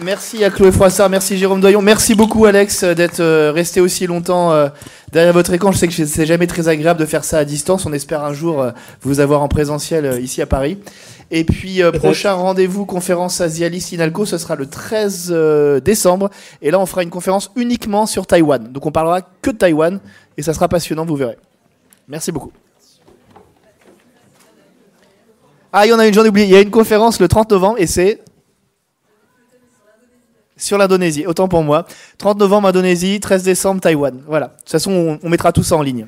[0.00, 4.06] Merci à Chloé Froissart, merci Jérôme Doyon, merci beaucoup Alex euh, d'être euh, resté aussi
[4.06, 4.68] longtemps euh,
[5.12, 5.70] derrière votre écran.
[5.70, 7.86] Je sais que c'est jamais très agréable de faire ça à distance.
[7.86, 8.66] On espère un jour
[9.02, 10.78] vous avoir en présentiel ici à Paris.
[11.34, 16.28] Et puis euh, prochain rendez-vous conférence Asialis Inalco, ce sera le 13 euh, décembre.
[16.60, 18.70] Et là, on fera une conférence uniquement sur Taïwan.
[18.70, 19.98] Donc on parlera que de Taïwan
[20.36, 21.38] et ça sera passionnant, vous verrez.
[22.06, 22.52] Merci beaucoup.
[25.72, 26.46] Ah, il y en a une, j'en ai oublié.
[26.46, 28.20] Il y a une conférence le 30 novembre et c'est
[30.62, 31.26] sur l'Indonésie.
[31.26, 31.86] Autant pour moi.
[32.18, 34.20] 30 novembre Indonésie, 13 décembre Taïwan.
[34.26, 34.46] Voilà.
[34.46, 36.06] De toute façon, on, on mettra tout ça en ligne.